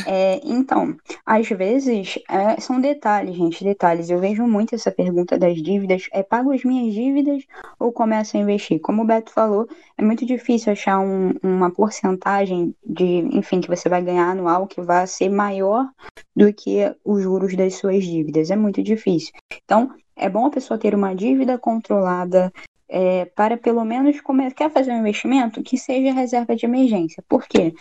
É, 0.06 0.40
então, 0.44 0.96
às 1.24 1.48
vezes 1.48 2.18
é, 2.28 2.60
são 2.60 2.80
detalhes, 2.80 3.36
gente, 3.36 3.64
detalhes. 3.64 4.08
Eu 4.08 4.20
vejo 4.20 4.46
muito 4.46 4.74
essa 4.74 4.90
pergunta 4.90 5.38
das 5.38 5.60
dívidas: 5.60 6.06
é 6.12 6.22
pago 6.22 6.52
as 6.52 6.62
minhas 6.64 6.94
dívidas 6.94 7.42
ou 7.78 7.92
começo 7.92 8.36
a 8.36 8.40
investir? 8.40 8.80
Como 8.80 9.02
o 9.02 9.06
Beto 9.06 9.32
falou, 9.32 9.68
é 9.96 10.02
muito 10.02 10.24
difícil 10.24 10.72
achar 10.72 10.98
um, 10.98 11.32
uma 11.42 11.70
porcentagem 11.70 12.74
de, 12.84 13.04
enfim, 13.36 13.60
que 13.60 13.68
você 13.68 13.88
vai 13.88 14.02
ganhar 14.02 14.30
anual 14.30 14.66
que 14.66 14.80
vai 14.80 15.06
ser 15.06 15.28
maior 15.28 15.88
do 16.36 16.52
que 16.52 16.94
os 17.02 17.22
juros 17.22 17.56
das 17.56 17.76
suas 17.76 18.04
dívidas. 18.04 18.50
É 18.50 18.56
muito 18.56 18.82
difícil. 18.82 19.32
Então, 19.64 19.90
é 20.14 20.28
bom 20.28 20.46
a 20.46 20.50
pessoa 20.50 20.78
ter 20.78 20.94
uma 20.94 21.14
dívida 21.14 21.58
controlada 21.58 22.52
é, 22.88 23.24
para 23.24 23.56
pelo 23.56 23.84
menos 23.84 24.20
comer, 24.20 24.54
quer 24.54 24.70
fazer 24.70 24.92
um 24.92 24.98
investimento 24.98 25.62
que 25.62 25.78
seja 25.78 26.12
reserva 26.12 26.54
de 26.54 26.66
emergência. 26.66 27.24
Por 27.28 27.46
quê? 27.48 27.74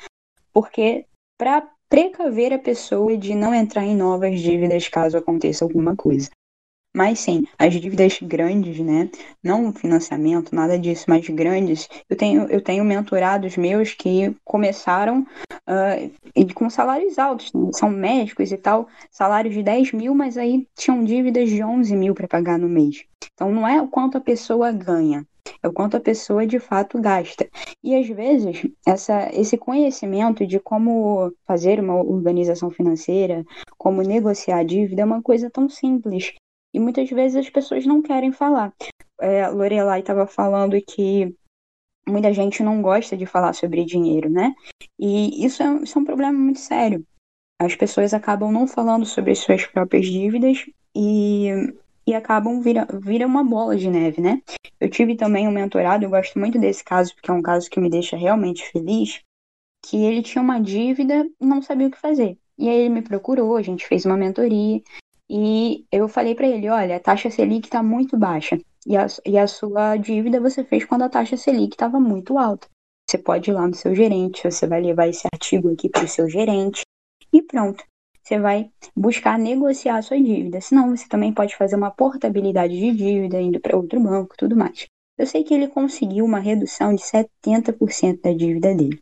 Porque 0.54 1.06
para 1.38 1.68
precaver 1.90 2.54
a 2.54 2.60
pessoa 2.60 3.16
de 3.18 3.36
não 3.36 3.54
entrar 3.54 3.84
em 3.84 3.96
novas 3.96 4.40
dívidas 4.40 4.88
caso 4.88 5.18
aconteça 5.18 5.64
alguma 5.64 5.96
coisa. 5.96 6.30
Mas 6.96 7.20
sim, 7.20 7.44
as 7.60 7.74
dívidas 7.74 8.20
grandes, 8.22 8.80
né? 8.80 9.10
Não 9.44 9.74
financiamento, 9.74 10.56
nada 10.56 10.80
disso, 10.80 11.04
mas 11.10 11.28
grandes. 11.28 11.90
Eu 12.10 12.16
tenho, 12.16 12.44
eu 12.44 12.62
tenho 12.62 12.86
mentorados 12.86 13.58
meus 13.58 13.94
que 13.94 14.34
começaram 14.46 15.28
uh, 15.68 16.54
com 16.54 16.70
salários 16.70 17.20
altos, 17.20 17.52
né? 17.52 17.70
são 17.74 17.90
médicos 17.90 18.50
e 18.50 18.56
tal, 18.56 18.88
salários 19.12 19.54
de 19.54 19.62
10 19.62 19.92
mil, 19.92 20.16
mas 20.16 20.38
aí 20.38 20.66
tinham 20.74 21.04
dívidas 21.04 21.50
de 21.50 21.62
11 21.62 21.94
mil 21.98 22.16
para 22.16 22.30
pagar 22.30 22.58
no 22.58 22.70
mês. 22.70 23.04
Então 23.34 23.52
não 23.52 23.68
é 23.68 23.82
o 23.82 23.90
quanto 23.90 24.18
a 24.18 24.22
pessoa 24.22 24.72
ganha, 24.72 25.28
é 25.62 25.68
o 25.68 25.74
quanto 25.74 25.98
a 25.98 26.00
pessoa 26.00 26.48
de 26.48 26.60
fato 26.60 26.98
gasta. 27.02 27.46
E 27.84 27.94
às 27.94 28.08
vezes, 28.08 28.66
essa, 28.88 29.30
esse 29.34 29.58
conhecimento 29.58 30.48
de 30.48 30.62
como 30.62 31.34
fazer 31.46 31.78
uma 31.82 31.96
organização 31.96 32.72
financeira, 32.72 33.44
como 33.78 34.02
negociar 34.02 34.60
a 34.60 34.64
dívida, 34.64 35.02
é 35.02 35.06
uma 35.06 35.22
coisa 35.22 35.50
tão 35.50 35.68
simples 35.68 36.34
e 36.76 36.80
muitas 36.80 37.10
vezes 37.10 37.38
as 37.38 37.50
pessoas 37.50 37.86
não 37.86 38.02
querem 38.02 38.34
falar. 38.34 38.74
É, 39.22 39.48
Lorelai 39.48 40.02
estava 40.02 40.28
falando 40.28 40.76
que 40.82 41.34
muita 42.06 42.34
gente 42.34 42.62
não 42.62 42.82
gosta 42.82 43.16
de 43.16 43.26
falar 43.26 43.54
sobre 43.54 43.86
dinheiro, 43.86 44.30
né? 44.30 44.54
E 45.00 45.46
isso 45.46 45.64
é, 45.64 45.84
isso 45.84 45.98
é 45.98 46.02
um 46.02 46.06
problema 46.06 46.38
muito 46.38 46.60
sério. 46.60 47.08
As 47.62 47.74
pessoas 47.76 48.14
acabam 48.14 48.52
não 48.52 48.68
falando 48.68 49.06
sobre 49.06 49.32
as 49.32 49.40
suas 49.40 49.66
próprias 49.66 50.06
dívidas 50.06 50.66
e, 50.94 51.48
e 52.06 52.14
acabam 52.14 52.60
vira, 52.60 52.86
vira 53.02 53.26
uma 53.26 53.42
bola 53.42 53.78
de 53.78 53.90
neve, 53.90 54.20
né? 54.20 54.42
Eu 54.78 54.90
tive 54.90 55.16
também 55.16 55.48
um 55.48 55.52
mentorado, 55.52 56.04
eu 56.04 56.10
gosto 56.10 56.38
muito 56.38 56.60
desse 56.60 56.84
caso, 56.84 57.16
porque 57.16 57.32
é 57.32 57.34
um 57.34 57.42
caso 57.42 57.70
que 57.70 57.80
me 57.80 57.90
deixa 57.90 58.18
realmente 58.18 58.70
feliz, 58.70 59.22
que 59.86 59.96
ele 59.96 60.22
tinha 60.22 60.42
uma 60.42 60.60
dívida 60.60 61.26
e 61.40 61.46
não 61.46 61.62
sabia 61.62 61.88
o 61.88 61.92
que 61.92 61.98
fazer. 61.98 62.38
E 62.58 62.68
aí 62.68 62.76
ele 62.82 62.90
me 62.90 63.02
procurou, 63.02 63.56
a 63.56 63.62
gente 63.62 63.88
fez 63.88 64.06
uma 64.06 64.18
mentoria, 64.18 64.82
e 65.30 65.86
eu 65.92 66.08
falei 66.08 66.36
para 66.36 66.48
ele, 66.48 66.70
olha, 66.70 66.98
a 66.98 67.00
taxa 67.00 67.30
Selic 67.30 67.68
está 67.68 67.82
muito 67.82 68.18
baixa. 68.18 68.60
E 68.86 68.96
a, 68.96 69.08
e 69.26 69.38
a 69.38 69.48
sua 69.48 69.98
dívida 69.98 70.40
você 70.40 70.64
fez 70.64 70.86
quando 70.86 71.02
a 71.02 71.10
taxa 71.10 71.36
Selic 71.36 71.74
estava 71.74 72.00
muito 72.00 72.38
alta. 72.38 72.68
Você 73.10 73.18
pode 73.18 73.50
ir 73.50 73.54
lá 73.54 73.68
no 73.68 73.74
seu 73.74 73.96
gerente, 73.96 74.50
você 74.50 74.68
vai 74.68 74.82
levar 74.82 75.08
esse 75.08 75.28
artigo 75.32 75.72
aqui 75.72 75.90
para 75.90 76.06
o 76.06 76.08
seu 76.08 76.30
gerente 76.30 76.82
e 77.34 77.42
pronto. 77.42 77.84
Você 78.24 78.40
vai 78.40 78.72
buscar 78.96 79.38
negociar 79.38 79.98
a 79.98 80.02
sua 80.02 80.18
dívida. 80.18 80.60
Senão, 80.60 80.96
você 80.96 81.08
também 81.08 81.32
pode 81.32 81.56
fazer 81.56 81.76
uma 81.76 81.92
portabilidade 81.92 82.78
de 82.78 82.92
dívida 82.92 83.40
indo 83.40 83.60
para 83.60 83.78
outro 83.78 84.00
banco 84.00 84.36
tudo 84.38 84.56
mais. 84.56 84.88
Eu 85.18 85.28
sei 85.28 85.44
que 85.44 85.54
ele 85.54 85.68
conseguiu 85.68 86.26
uma 86.26 86.40
redução 86.40 86.94
de 86.94 87.04
70% 87.04 88.22
da 88.22 88.34
dívida 88.34 88.74
dele. 88.74 89.00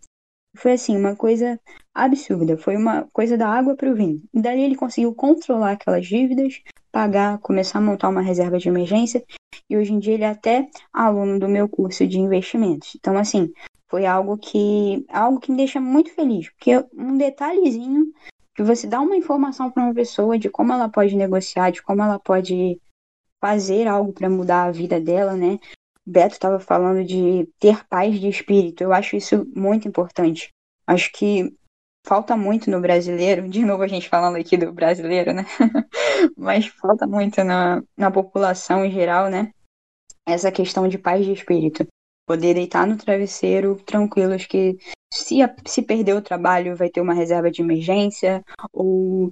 Foi 0.56 0.74
assim, 0.74 0.96
uma 0.96 1.16
coisa 1.16 1.60
absurda. 1.94 2.58
Foi 2.58 2.76
uma 2.76 3.08
coisa 3.12 3.38
da 3.38 3.48
água 3.48 3.76
para 3.76 3.90
o 3.90 3.96
vinho. 3.96 4.22
E 4.34 4.42
dali 4.42 4.62
ele 4.62 4.76
conseguiu 4.76 5.14
controlar 5.14 5.72
aquelas 5.72 6.06
dívidas, 6.06 6.62
pagar, 6.92 7.40
começar 7.40 7.80
a 7.80 7.82
montar 7.82 8.10
uma 8.10 8.22
reserva 8.22 8.58
de 8.58 8.70
emergência. 8.70 9.24
E 9.70 9.78
hoje 9.78 9.94
em 9.94 10.00
dia 10.00 10.14
ele 10.14 10.24
é 10.24 10.30
até 10.30 10.70
aluno 10.92 11.40
do 11.40 11.48
meu 11.50 11.68
curso 11.68 12.06
de 12.06 12.20
investimentos. 12.20 12.96
Então, 12.96 13.18
assim, 13.18 13.52
foi 13.90 14.06
algo 14.06 14.38
que 14.38 15.06
algo 15.10 15.40
que 15.40 15.52
me 15.52 15.58
deixa 15.58 15.80
muito 15.80 16.14
feliz. 16.14 16.50
Porque 16.50 16.84
um 16.94 17.18
detalhezinho 17.18 18.12
que 18.56 18.64
você 18.64 18.88
dá 18.88 19.02
uma 19.02 19.16
informação 19.16 19.72
para 19.72 19.84
uma 19.84 19.94
pessoa 19.94 20.38
de 20.38 20.50
como 20.50 20.74
ela 20.74 20.88
pode 20.88 21.16
negociar, 21.16 21.72
de 21.72 21.82
como 21.82 22.02
ela 22.02 22.20
pode 22.20 22.80
fazer 23.42 23.88
algo 23.88 24.14
para 24.14 24.30
mudar 24.30 24.64
a 24.64 24.72
vida 24.72 25.02
dela, 25.02 25.36
né? 25.36 25.60
Beto 26.06 26.34
estava 26.34 26.60
falando 26.60 27.04
de 27.06 27.48
ter 27.60 27.86
paz 27.88 28.20
de 28.20 28.28
espírito. 28.28 28.84
Eu 28.84 28.94
acho 28.94 29.16
isso 29.16 29.46
muito 29.56 29.88
importante. 29.88 30.50
Acho 30.86 31.12
que 31.12 31.56
falta 32.06 32.36
muito 32.36 32.70
no 32.70 32.82
brasileiro, 32.82 33.48
de 33.48 33.64
novo 33.64 33.84
a 33.84 33.88
gente 33.88 34.10
falando 34.10 34.36
aqui 34.36 34.58
do 34.58 34.74
brasileiro, 34.74 35.34
né? 35.34 35.46
Mas 36.38 36.68
falta 36.68 37.08
muito 37.08 37.44
na, 37.44 37.82
na 37.96 38.12
população 38.12 38.84
em 38.84 38.92
geral, 38.92 39.30
né? 39.30 39.52
Essa 40.26 40.52
questão 40.52 40.88
de 40.88 40.98
paz 40.98 41.26
de 41.26 41.32
espírito. 41.32 41.88
Poder 42.26 42.54
deitar 42.54 42.86
no 42.86 42.98
travesseiro 42.98 43.76
tranquilos 43.86 44.46
que 44.46 44.78
se, 45.14 45.38
se 45.66 45.82
perder 45.82 46.16
o 46.16 46.22
trabalho 46.22 46.76
vai 46.76 46.90
ter 46.90 47.02
uma 47.02 47.14
reserva 47.14 47.52
de 47.52 47.62
emergência, 47.62 48.44
ou 48.72 49.32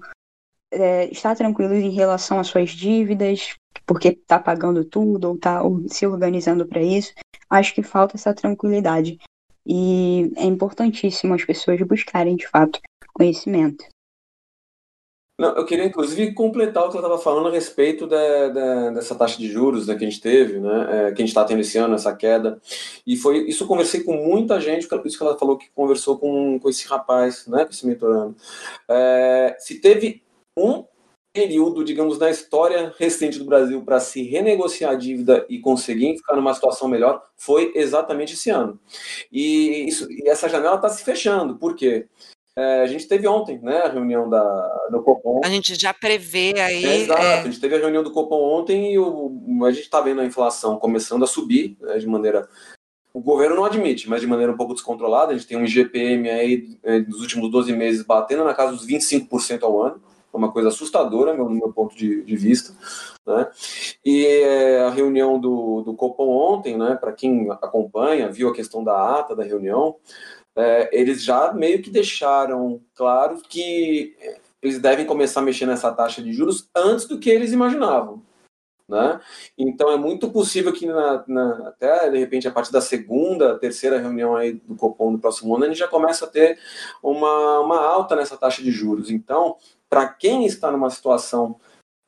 é, 0.72 1.06
estar 1.12 1.36
tranquilos 1.36 1.78
em 1.78 1.90
relação 1.90 2.40
às 2.40 2.48
suas 2.48 2.72
dívidas, 2.72 3.56
porque 3.92 4.08
está 4.08 4.40
pagando 4.40 4.86
tudo 4.86 5.28
ou 5.28 5.36
está 5.36 5.62
se 5.88 6.08
organizando 6.08 6.66
para 6.66 6.82
isso. 6.82 7.14
Acho 7.50 7.76
que 7.76 7.84
falta 7.84 8.16
essa 8.16 8.34
tranquilidade. 8.34 9.20
E 9.66 10.32
é 10.38 10.46
importantíssimo 10.46 11.34
as 11.34 11.44
pessoas 11.44 11.82
buscarem, 11.82 12.38
de 12.38 12.48
fato, 12.48 12.80
conhecimento. 13.14 13.84
Não, 15.38 15.58
eu 15.58 15.66
queria, 15.66 15.84
inclusive, 15.84 16.34
completar 16.34 16.86
o 16.86 16.90
que 16.90 16.96
eu 16.96 17.02
estava 17.02 17.18
falando 17.18 17.50
a 17.50 17.52
respeito 17.52 18.08
da, 18.08 18.48
da, 18.48 18.90
dessa 18.92 19.14
taxa 19.14 19.38
de 19.38 19.52
juros 19.52 19.88
né, 19.88 19.96
que 19.96 20.06
a 20.06 20.10
gente 20.10 20.22
teve, 20.22 20.60
né, 20.60 21.10
é, 21.10 21.12
que 21.12 21.22
a 21.22 21.26
gente 21.26 21.30
está 21.30 21.44
tendo 21.44 21.60
esse 21.60 21.78
ano, 21.78 21.96
essa 21.96 22.16
queda. 22.16 22.62
E 23.06 23.18
foi 23.18 23.50
isso 23.50 23.64
eu 23.64 23.68
conversei 23.68 24.04
com 24.04 24.14
muita 24.14 24.62
gente, 24.62 24.88
por 24.88 25.06
isso 25.06 25.18
que 25.18 25.24
ela 25.24 25.38
falou 25.38 25.58
que 25.58 25.70
conversou 25.72 26.18
com, 26.18 26.60
com 26.60 26.70
esse 26.70 26.88
rapaz, 26.88 27.46
né, 27.48 27.66
com 27.66 27.72
esse 27.72 27.86
mentorando. 27.86 28.36
É, 28.88 29.58
se 29.60 29.82
teve 29.82 30.22
um 30.56 30.86
período, 31.34 31.84
digamos, 31.84 32.20
na 32.20 32.30
história 32.30 32.94
recente 32.98 33.40
do 33.40 33.46
Brasil 33.46 33.82
para 33.84 34.00
se 34.00 34.22
renegociar 34.24 34.92
a 34.92 34.96
dívida 34.96 35.46
e 35.50 35.60
conseguir 35.60 36.18
ficar 36.18 36.36
numa 36.36 36.54
situação 36.54 36.88
melhor 36.88 37.24
foi 37.38 37.72
exatamente 37.76 38.34
esse 38.34 38.50
ano. 38.50 38.80
E, 39.32 39.88
isso, 39.88 40.12
e 40.12 40.28
essa 40.28 40.50
janela 40.50 40.76
está 40.76 40.90
se 40.90 41.04
fechando. 41.04 41.56
Por 41.56 41.76
quê? 41.76 42.08
É, 42.56 42.82
a 42.82 42.86
gente 42.86 43.08
teve 43.08 43.26
ontem, 43.28 43.60
né, 43.60 43.78
a 43.78 43.88
reunião 43.88 44.30
da, 44.30 44.88
do 44.92 45.02
Copom. 45.02 45.40
A 45.44 45.50
gente 45.50 45.74
já 45.76 45.94
prevê 45.94 46.54
aí. 46.60 46.84
É, 46.84 46.98
exato, 46.98 47.22
é... 47.22 47.40
a 47.40 47.44
gente 47.44 47.62
teve 47.62 47.76
a 47.76 47.80
reunião 47.80 48.04
do 48.04 48.12
Copom 48.12 48.60
ontem 48.60 48.94
e 48.94 49.00
o, 49.00 49.32
a 49.66 49.72
gente 49.72 49.84
está 49.84 50.02
vendo 50.02 50.20
a 50.20 50.26
inflação 50.26 50.78
começando 50.78 51.24
a 51.24 51.28
subir 51.28 51.78
né, 51.80 51.98
de 51.98 52.08
maneira. 52.08 52.50
O 53.14 53.22
governo 53.22 53.56
não 53.56 53.66
admite, 53.66 54.10
mas 54.10 54.22
de 54.22 54.28
maneira 54.28 54.52
um 54.52 54.58
pouco 54.58 54.74
descontrolada. 54.74 55.32
A 55.32 55.38
gente 55.38 55.48
tem 55.48 55.58
um 55.58 55.64
IGPM 55.64 56.30
aí 56.30 56.78
nos 57.08 57.20
é, 57.20 57.22
últimos 57.22 57.50
12 57.50 57.72
meses 57.74 58.04
batendo 58.04 58.44
na 58.44 58.54
casa 58.54 58.74
dos 58.74 58.86
25% 58.86 59.64
ao 59.64 59.82
ano 59.82 60.11
uma 60.34 60.52
coisa 60.52 60.70
assustadora, 60.70 61.34
no 61.34 61.50
meu 61.50 61.72
ponto 61.72 61.96
de, 61.96 62.24
de 62.24 62.36
vista. 62.36 62.74
Né? 63.26 63.48
E 64.06 64.26
é, 64.26 64.82
a 64.82 64.90
reunião 64.90 65.40
do, 65.40 65.82
do 65.82 65.94
Copom 65.94 66.30
ontem, 66.30 66.78
né, 66.78 66.96
para 66.96 67.12
quem 67.14 67.50
acompanha, 67.52 68.32
viu 68.32 68.50
a 68.50 68.54
questão 68.54 68.84
da 68.84 69.20
ata 69.20 69.36
da 69.36 69.44
reunião, 69.44 69.96
é, 70.56 70.90
eles 70.92 71.24
já 71.24 71.54
meio 71.54 71.82
que 71.82 71.90
deixaram 71.90 72.82
claro 72.94 73.42
que 73.48 74.16
eles 74.62 74.80
devem 74.80 75.06
começar 75.06 75.40
a 75.40 75.44
mexer 75.44 75.66
nessa 75.66 75.92
taxa 75.92 76.22
de 76.22 76.32
juros 76.34 76.70
antes 76.76 77.06
do 77.06 77.18
que 77.18 77.30
eles 77.30 77.52
imaginavam. 77.52 78.22
Né? 78.92 79.22
Então 79.58 79.90
é 79.90 79.96
muito 79.96 80.30
possível 80.30 80.74
que 80.74 80.86
na, 80.86 81.24
na, 81.26 81.70
até 81.70 82.10
de 82.10 82.18
repente 82.18 82.46
a 82.46 82.52
partir 82.52 82.74
da 82.74 82.82
segunda, 82.82 83.58
terceira 83.58 83.98
reunião 83.98 84.36
aí 84.36 84.52
do 84.52 84.76
Copom 84.76 85.14
do 85.14 85.20
próximo 85.20 85.56
ano 85.56 85.64
a 85.64 85.68
gente 85.70 85.80
já 85.80 85.88
começa 85.88 86.26
a 86.26 86.28
ter 86.28 86.60
uma, 87.02 87.62
uma 87.62 87.80
alta 87.80 88.18
nessa 88.18 88.36
taxa 88.36 88.62
de 88.62 88.70
juros. 88.70 89.10
Então 89.10 89.56
para 89.92 90.08
quem 90.08 90.46
está 90.46 90.72
numa 90.72 90.90
situação 90.90 91.60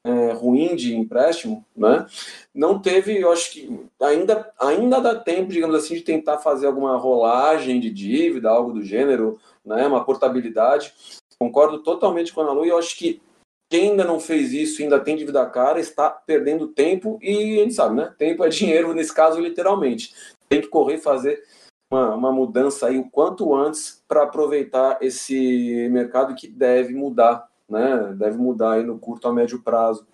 é, 0.05 0.31
ruim 0.31 0.75
de 0.75 0.95
empréstimo, 0.95 1.65
né, 1.75 2.05
não 2.53 2.79
teve, 2.79 3.19
eu 3.19 3.31
acho 3.31 3.51
que 3.51 3.87
ainda, 4.01 4.51
ainda 4.59 5.01
dá 5.01 5.15
tempo, 5.15 5.51
digamos 5.51 5.75
assim, 5.75 5.95
de 5.95 6.01
tentar 6.01 6.37
fazer 6.37 6.67
alguma 6.67 6.97
rolagem 6.97 7.79
de 7.79 7.89
dívida, 7.89 8.49
algo 8.49 8.71
do 8.71 8.81
gênero, 8.81 9.39
né, 9.65 9.85
uma 9.85 10.03
portabilidade. 10.03 10.93
Concordo 11.37 11.79
totalmente 11.83 12.33
com 12.33 12.41
a 12.41 12.43
Ana 12.43 12.53
Lu 12.53 12.65
e 12.65 12.69
eu 12.69 12.77
acho 12.77 12.97
que 12.97 13.21
quem 13.69 13.89
ainda 13.91 14.03
não 14.03 14.19
fez 14.19 14.53
isso 14.53 14.81
ainda 14.81 14.99
tem 14.99 15.15
dívida 15.15 15.45
cara 15.47 15.79
está 15.79 16.07
perdendo 16.09 16.67
tempo 16.67 17.17
e 17.21 17.59
a 17.59 17.63
gente 17.63 17.73
sabe, 17.73 17.95
né? 17.95 18.13
Tempo 18.19 18.45
é 18.45 18.49
dinheiro, 18.49 18.93
nesse 18.95 19.11
caso, 19.11 19.41
literalmente. 19.41 20.13
Tem 20.47 20.61
que 20.61 20.67
correr 20.67 20.99
fazer 20.99 21.43
uma, 21.91 22.13
uma 22.13 22.31
mudança 22.31 22.85
aí 22.85 22.99
o 22.99 23.09
quanto 23.09 23.53
antes 23.55 24.03
para 24.07 24.23
aproveitar 24.23 24.99
esse 25.01 25.89
mercado 25.89 26.35
que 26.35 26.47
deve 26.47 26.93
mudar 26.93 27.49
né, 27.73 28.13
deve 28.13 28.37
mudar 28.37 28.73
aí 28.73 28.83
no 28.83 28.97
curto 28.97 29.27
a 29.27 29.33
médio 29.33 29.61
prazo, 29.61 30.07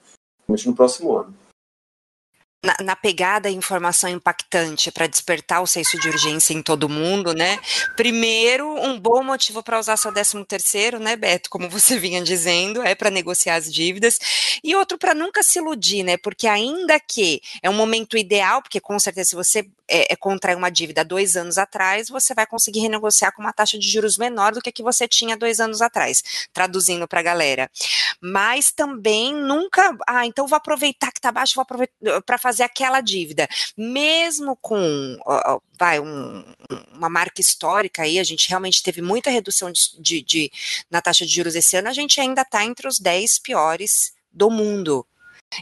principalmente 0.48 0.68
no 0.68 0.76
próximo 0.76 1.16
ano 1.16 1.49
na, 2.64 2.76
na, 2.84 2.96
pegada 2.96 3.50
informação 3.50 4.10
impactante 4.10 4.92
para 4.92 5.08
despertar 5.08 5.62
o 5.62 5.68
senso 5.68 5.98
de 5.98 6.10
urgência 6.10 6.54
em 6.54 6.62
todo 6.62 6.90
mundo, 6.90 7.34
né? 7.34 7.58
Primeiro, 7.96 8.68
um 8.84 9.00
bom 9.00 9.24
motivo 9.24 9.64
para 9.64 9.80
usar 9.80 9.96
seu 9.96 10.12
13 10.12 10.44
terceiro, 10.46 11.00
né, 11.00 11.16
Beto, 11.16 11.50
como 11.50 11.70
você 11.70 11.98
vinha 12.00 12.22
dizendo, 12.22 12.82
é 12.84 12.94
para 12.96 13.10
negociar 13.10 13.56
as 13.56 13.72
dívidas, 13.72 14.20
e 14.64 14.76
outro 14.76 14.98
para 14.98 15.14
nunca 15.14 15.42
se 15.42 15.60
iludir, 15.60 16.04
né? 16.04 16.18
Porque 16.18 16.48
ainda 16.48 17.00
que 17.00 17.42
é 17.64 17.70
um 17.70 17.74
momento 17.74 18.18
ideal, 18.18 18.62
porque 18.62 18.82
com 18.82 19.00
certeza 19.00 19.30
se 19.30 19.36
você 19.36 19.66
é, 19.90 20.14
é 20.14 20.56
uma 20.56 20.70
dívida 20.70 21.04
dois 21.04 21.36
anos 21.36 21.58
atrás, 21.58 22.10
você 22.10 22.34
vai 22.34 22.46
conseguir 22.46 22.82
renegociar 22.82 23.34
com 23.34 23.42
uma 23.42 23.54
taxa 23.54 23.78
de 23.78 23.88
juros 23.88 24.18
menor 24.18 24.54
do 24.54 24.62
que 24.62 24.70
a 24.70 24.72
que 24.72 24.84
você 24.84 25.08
tinha 25.08 25.36
dois 25.36 25.60
anos 25.60 25.82
atrás, 25.82 26.48
traduzindo 26.54 27.08
para 27.08 27.20
a 27.20 27.24
galera. 27.24 27.72
Mas 28.22 28.72
também 28.72 29.34
nunca, 29.34 29.98
ah, 30.08 30.26
então 30.26 30.48
vou 30.48 30.58
aproveitar 30.58 31.12
que 31.12 31.20
está 31.20 31.32
baixo, 31.32 31.56
vou 31.56 31.64
aproveitar 31.64 32.22
para 32.26 32.38
aquela 32.60 33.02
dívida, 33.02 33.48
mesmo 33.78 34.56
com 34.56 35.18
vai, 35.78 36.00
um, 36.00 36.44
uma 36.94 37.10
marca 37.10 37.40
histórica 37.40 38.04
aí, 38.04 38.20
a 38.20 38.24
gente 38.24 38.50
realmente 38.50 38.82
teve 38.82 39.02
muita 39.02 39.30
redução 39.30 39.72
de, 39.72 39.82
de, 40.00 40.22
de 40.22 40.52
na 40.90 41.02
taxa 41.02 41.26
de 41.26 41.34
juros 41.34 41.56
esse 41.56 41.78
ano, 41.78 41.88
a 41.90 41.94
gente 41.94 42.20
ainda 42.20 42.42
está 42.42 42.66
entre 42.66 42.88
os 42.88 43.00
10 43.00 43.40
piores 43.40 44.14
do 44.32 44.50
mundo. 44.50 45.06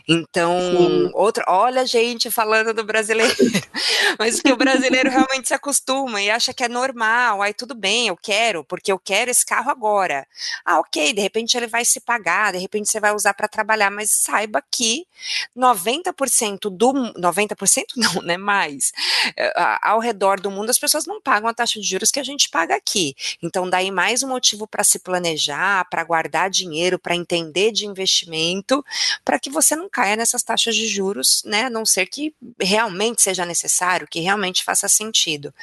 Então, 0.08 0.60
Sim. 0.60 1.10
outra, 1.13 1.45
olha 1.47 1.82
a 1.82 1.86
gente 1.86 2.30
falando 2.30 2.73
do 2.73 2.84
brasileiro, 2.84 3.34
mas 4.19 4.41
que 4.41 4.52
o 4.52 4.58
brasileiro 4.58 5.10
realmente 5.10 5.47
se 5.47 5.54
acostuma 5.54 6.21
e 6.21 6.30
acha 6.30 6.54
que 6.54 6.63
é 6.63 6.67
normal, 6.67 7.41
aí 7.41 7.54
tudo 7.54 7.73
bem, 7.73 8.08
eu 8.08 8.17
quero, 8.17 8.63
porque 8.65 8.91
eu 8.91 9.00
quero 9.00 9.32
esse 9.32 9.45
carro 9.45 9.71
agora. 9.71 10.28
Ah, 10.65 10.80
ok, 10.80 11.13
de 11.13 11.21
repente 11.21 11.56
ele 11.56 11.67
vai 11.67 11.86
se 11.86 12.00
pagar, 12.02 12.52
de 12.52 12.60
repente 12.60 12.89
você 12.89 13.00
vai 13.00 13.13
usar 13.13 13.34
para 13.34 13.47
trabalhar, 13.47 13.89
mas 13.89 14.12
saiba 14.12 14.62
que 14.69 15.08
90% 15.56 16.69
do 16.69 16.93
90% 16.93 17.86
não, 17.95 18.21
né, 18.21 18.38
mais 18.38 18.91
eh, 19.36 19.54
ao 19.82 20.00
redor 20.00 20.39
do 20.39 20.52
mundo 20.52 20.69
as 20.69 20.80
pessoas 20.80 21.06
não 21.06 21.21
pagam 21.21 21.50
a 21.50 21.54
taxa 21.54 21.80
de 21.80 21.88
juros 21.88 22.12
que 22.12 22.19
a 22.19 22.23
gente 22.23 22.50
paga 22.50 22.76
aqui. 22.76 23.15
Então, 23.41 23.69
daí 23.69 23.89
mais 23.89 24.21
um 24.21 24.28
motivo 24.28 24.67
para 24.67 24.84
se 24.84 25.00
planejar, 25.00 25.88
para 25.89 26.04
guardar 26.04 26.50
dinheiro, 26.50 27.00
para 27.00 27.15
entender 27.15 27.71
de 27.71 27.86
investimento, 27.86 28.84
para 29.23 29.39
que 29.39 29.50
você 29.50 29.77
não 29.78 29.90
caia 29.90 30.16
nessas 30.16 30.44
taxas 30.44 30.76
de 30.76 30.88
juros, 30.88 31.44
né? 31.46 31.63
A 31.63 31.70
não 31.70 31.86
ser 31.86 32.06
que 32.08 32.34
realmente 32.60 33.22
seja 33.22 33.46
necessário, 33.46 34.08
que 34.10 34.20
realmente 34.20 34.63
faça 34.63 34.88
sentido. 34.88 35.54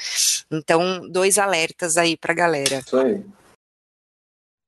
Então, 0.51 1.09
dois 1.09 1.39
alertas 1.39 1.97
aí 1.97 2.17
para 2.17 2.33
a 2.33 2.37
galera. 2.37 2.79
Isso 2.79 2.97
aí. 2.97 3.25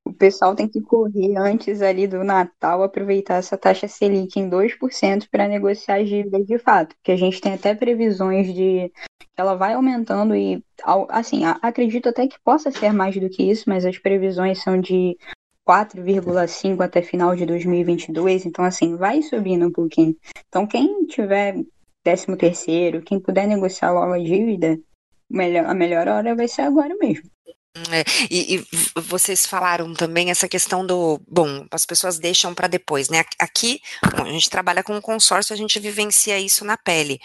O 0.07 0.13
pessoal 0.13 0.55
tem 0.55 0.69
que 0.69 0.81
correr 0.81 1.37
antes 1.37 1.83
ali 1.83 2.07
do 2.07 2.23
Natal, 2.23 2.85
aproveitar 2.85 3.35
essa 3.37 3.59
taxa 3.59 3.89
Selic 3.89 4.39
em 4.39 4.49
2% 4.49 5.27
para 5.29 5.49
negociar 5.49 5.97
as 5.97 6.09
dívidas 6.09 6.47
de 6.47 6.59
fato, 6.61 6.95
porque 6.95 7.11
a 7.11 7.17
gente 7.17 7.41
tem 7.41 7.55
até 7.55 7.75
previsões 7.75 8.47
de 8.55 8.93
que 9.19 9.27
ela 9.37 9.57
vai 9.57 9.75
aumentando 9.75 10.37
e, 10.37 10.65
assim, 11.09 11.43
acredito 11.61 12.09
até 12.09 12.29
que 12.29 12.39
possa 12.39 12.71
ser 12.71 12.93
mais 12.93 13.17
do 13.17 13.29
que 13.29 13.43
isso, 13.43 13.65
mas 13.67 13.85
as 13.85 13.99
previsões 13.99 14.63
são 14.63 14.81
de 14.81 15.19
4,5 15.67 16.81
até 16.81 17.03
final 17.03 17.35
de 17.35 17.45
2022, 17.45 18.47
então 18.47 18.65
assim, 18.65 18.97
vai 18.97 19.21
subindo 19.21 19.67
um 19.67 19.73
pouquinho. 19.73 20.17
Então 20.49 20.67
quem 20.67 21.05
tiver 21.07 21.57
13 22.05 22.37
terceiro, 22.37 23.03
quem 23.03 23.19
puder 23.19 23.49
negociar 23.49 23.93
logo 23.93 24.13
a 24.13 24.19
dívida, 24.19 24.79
melhor, 25.29 25.67
a 25.67 25.75
melhor 25.75 26.07
hora 26.07 26.37
vai 26.37 26.47
ser 26.47 26.63
agora 26.63 26.95
mesmo. 27.01 27.29
É, 27.91 28.05
e, 28.31 28.57
e, 28.57 28.67
vocês 29.03 29.45
falaram 29.45 29.93
também 29.93 30.31
essa 30.31 30.49
questão 30.49 30.87
do, 30.87 31.21
bom, 31.29 31.67
as 31.71 31.85
pessoas 31.85 32.19
deixam 32.19 32.55
para 32.55 32.69
depois, 32.69 33.11
né? 33.11 33.23
Aqui, 33.39 33.81
bom, 34.17 34.25
a 34.25 34.33
gente 34.33 34.49
trabalha 34.49 34.83
com 34.83 34.95
um 34.95 35.01
consórcio, 35.01 35.53
a 35.53 35.57
gente 35.57 35.79
vivencia 35.79 36.39
isso 36.39 36.65
na 36.65 36.79
pele, 36.79 37.21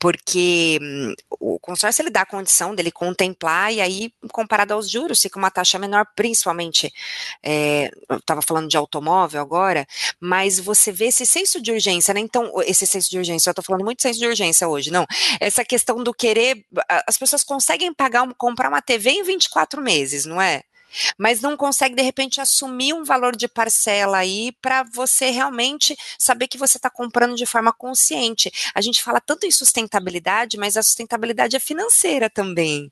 porque 0.00 0.78
hum, 0.80 1.14
o 1.38 1.58
consórcio 1.58 2.02
ele 2.02 2.10
dá 2.10 2.22
a 2.22 2.26
condição 2.26 2.74
dele 2.74 2.90
contemplar 2.90 3.72
e 3.72 3.80
aí, 3.80 4.12
comparado 4.32 4.72
aos 4.72 4.88
juros, 4.90 5.20
fica 5.20 5.38
uma 5.38 5.50
taxa 5.50 5.78
menor, 5.78 6.06
principalmente, 6.16 6.92
é, 7.42 7.90
eu 8.08 8.16
estava 8.16 8.40
falando 8.40 8.68
de 8.68 8.76
automóvel 8.76 9.40
agora, 9.40 9.86
mas 10.18 10.58
você 10.58 10.90
vê 10.90 11.06
esse 11.06 11.26
senso 11.26 11.60
de 11.60 11.72
urgência, 11.72 12.14
né? 12.14 12.20
Então, 12.20 12.50
esse 12.62 12.86
senso 12.86 13.10
de 13.10 13.18
urgência, 13.18 13.50
eu 13.50 13.52
estou 13.52 13.64
falando 13.64 13.84
muito 13.84 14.00
senso 14.00 14.18
de 14.18 14.26
urgência 14.26 14.66
hoje, 14.66 14.90
não? 14.90 15.06
Essa 15.38 15.62
questão 15.62 16.02
do 16.02 16.14
querer, 16.14 16.64
as 17.06 17.18
pessoas 17.18 17.44
conseguem 17.44 17.92
pagar, 17.92 18.26
comprar 18.38 18.68
uma 18.70 18.80
TV 18.80 19.10
em 19.10 19.22
24 19.22 19.80
meses 19.82 19.89
meses, 19.90 20.24
não 20.24 20.40
é? 20.40 20.62
Mas 21.18 21.40
não 21.40 21.56
consegue, 21.56 21.94
de 21.94 22.02
repente, 22.02 22.40
assumir 22.40 22.92
um 22.92 23.04
valor 23.04 23.36
de 23.36 23.48
parcela 23.48 24.18
aí 24.18 24.52
para 24.60 24.82
você 24.82 25.30
realmente 25.30 25.96
saber 26.18 26.48
que 26.48 26.58
você 26.58 26.78
está 26.78 26.90
comprando 26.90 27.36
de 27.36 27.46
forma 27.46 27.72
consciente. 27.72 28.50
A 28.74 28.80
gente 28.80 29.02
fala 29.02 29.20
tanto 29.20 29.46
em 29.46 29.50
sustentabilidade, 29.50 30.56
mas 30.56 30.76
a 30.76 30.82
sustentabilidade 30.82 31.56
é 31.56 31.60
financeira 31.60 32.28
também. 32.28 32.90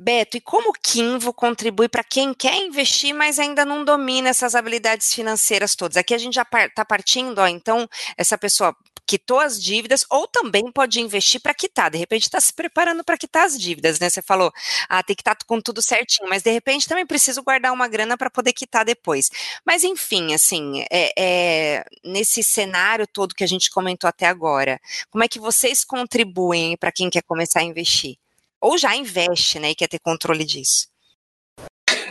Beto, 0.00 0.36
e 0.36 0.40
como 0.40 0.70
o 0.70 0.72
Kinvo 0.72 1.32
contribui 1.34 1.88
para 1.88 2.04
quem 2.04 2.32
quer 2.32 2.54
investir, 2.54 3.12
mas 3.12 3.36
ainda 3.38 3.64
não 3.64 3.84
domina 3.84 4.28
essas 4.28 4.54
habilidades 4.54 5.12
financeiras 5.12 5.74
todas? 5.74 5.96
Aqui 5.96 6.14
a 6.14 6.18
gente 6.18 6.34
já 6.34 6.42
está 6.42 6.84
partindo, 6.84 7.40
ó, 7.40 7.48
então, 7.48 7.88
essa 8.16 8.38
pessoa 8.38 8.76
quitou 9.04 9.40
as 9.40 9.60
dívidas 9.60 10.04
ou 10.08 10.28
também 10.28 10.70
pode 10.70 11.00
investir 11.00 11.40
para 11.40 11.52
quitar. 11.52 11.90
De 11.90 11.98
repente 11.98 12.24
está 12.24 12.40
se 12.40 12.52
preparando 12.52 13.02
para 13.02 13.18
quitar 13.18 13.44
as 13.46 13.58
dívidas, 13.58 13.98
né? 13.98 14.08
Você 14.08 14.22
falou, 14.22 14.52
ah, 14.88 15.02
tem 15.02 15.16
que 15.16 15.22
estar 15.22 15.34
tá 15.34 15.44
com 15.46 15.60
tudo 15.60 15.82
certinho, 15.82 16.28
mas 16.28 16.42
de 16.42 16.50
repente 16.52 16.86
também 16.86 17.06
preciso 17.06 17.42
guardar 17.42 17.72
uma 17.72 17.88
grana 17.88 18.16
para 18.16 18.30
poder 18.30 18.52
quitar 18.52 18.84
depois. 18.84 19.30
Mas 19.66 19.82
enfim, 19.82 20.32
assim, 20.32 20.84
é, 20.92 21.12
é, 21.18 21.84
nesse 22.04 22.44
cenário 22.44 23.06
todo 23.06 23.34
que 23.34 23.42
a 23.42 23.48
gente 23.48 23.70
comentou 23.70 24.06
até 24.06 24.26
agora, 24.26 24.78
como 25.10 25.24
é 25.24 25.28
que 25.28 25.40
vocês 25.40 25.84
contribuem 25.84 26.76
para 26.76 26.92
quem 26.92 27.10
quer 27.10 27.22
começar 27.22 27.60
a 27.60 27.64
investir? 27.64 28.16
Ou 28.60 28.76
já 28.76 28.96
investe, 28.96 29.58
né, 29.58 29.70
e 29.70 29.74
quer 29.74 29.88
ter 29.88 29.98
controle 30.00 30.44
disso? 30.44 30.88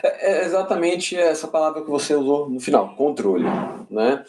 É, 0.03 0.31
é 0.31 0.45
exatamente 0.45 1.15
essa 1.15 1.47
palavra 1.47 1.81
que 1.81 1.89
você 1.89 2.15
usou 2.15 2.49
no 2.49 2.60
final, 2.60 2.95
controle. 2.95 3.45
Né? 3.89 4.23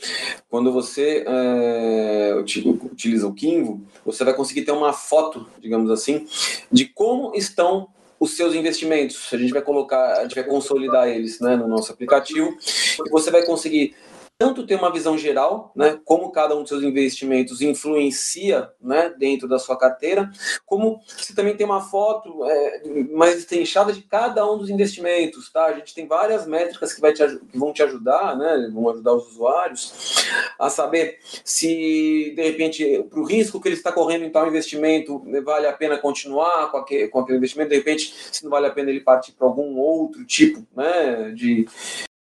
Quando 0.48 0.72
você 0.72 1.24
é, 1.26 2.35
utiliza 2.38 3.26
o 3.26 3.35
Kinvo, 3.35 3.83
você 4.04 4.24
vai 4.24 4.35
conseguir 4.35 4.62
ter 4.62 4.72
uma 4.72 4.92
foto, 4.92 5.46
digamos 5.61 5.90
assim, 5.90 6.26
de 6.70 6.87
como 6.87 7.35
estão 7.35 7.88
os 8.18 8.37
seus 8.37 8.54
investimentos. 8.54 9.28
A 9.33 9.37
gente 9.37 9.52
vai 9.52 9.62
colocar, 9.62 10.18
a 10.18 10.22
gente 10.22 10.35
vai 10.35 10.44
consolidar 10.44 11.09
eles 11.09 11.40
né, 11.40 11.57
no 11.57 11.68
nosso 11.68 11.92
aplicativo 11.92 12.57
e 13.04 13.11
você 13.11 13.31
vai 13.31 13.44
conseguir 13.44 13.94
tanto 14.38 14.64
ter 14.64 14.77
uma 14.77 14.92
visão 14.92 15.18
geral, 15.18 15.72
né, 15.74 15.98
como 16.05 16.31
cada 16.31 16.55
um 16.55 16.61
dos 16.61 16.68
seus 16.68 16.85
investimentos 16.85 17.61
influencia, 17.61 18.70
né, 18.81 19.12
dentro 19.18 19.48
da 19.48 19.59
sua 19.59 19.77
carteira, 19.77 20.31
como 20.64 21.01
você 21.05 21.35
também 21.35 21.57
tem 21.57 21.66
uma 21.66 21.81
foto 21.81 22.44
é, 22.46 22.83
mais 23.11 23.37
estenchada 23.37 23.92
de 23.92 24.01
cada 24.03 24.48
um 24.48 24.57
dos 24.57 24.70
investimentos, 24.70 25.51
tá? 25.51 25.66
A 25.66 25.72
gente 25.72 25.92
tem 25.92 26.07
várias 26.07 26.46
métricas 26.46 26.92
que, 26.92 27.01
vai 27.01 27.12
te, 27.12 27.24
que 27.51 27.59
vão 27.59 27.72
te 27.72 27.83
ajudar, 27.83 28.37
né, 28.37 28.70
vão 28.72 28.88
ajudar 28.90 29.14
os 29.14 29.27
usuários 29.33 30.29
a 30.57 30.70
saber 30.70 31.18
se, 31.44 32.33
de 32.37 32.42
repente, 32.42 33.05
para 33.11 33.18
o 33.18 33.24
risco 33.24 33.61
que 33.61 33.66
ele 33.66 33.74
está 33.74 33.90
correndo 33.90 34.24
em 34.24 34.31
tal 34.31 34.46
investimento, 34.46 35.20
vale 35.44 35.66
a 35.66 35.72
pena 35.72 35.98
continuar 35.98 36.70
com 36.70 36.77
aquele, 36.77 37.09
com 37.09 37.18
aquele 37.18 37.38
investimento, 37.38 37.70
de 37.70 37.77
repente, 37.77 38.14
se 38.31 38.44
não 38.44 38.51
vale 38.53 38.68
a 38.68 38.70
pena 38.70 38.88
ele 38.88 39.01
partir 39.01 39.33
para 39.33 39.48
algum 39.48 39.77
outro 39.79 40.24
tipo, 40.24 40.64
né, 40.77 41.33
de, 41.35 41.66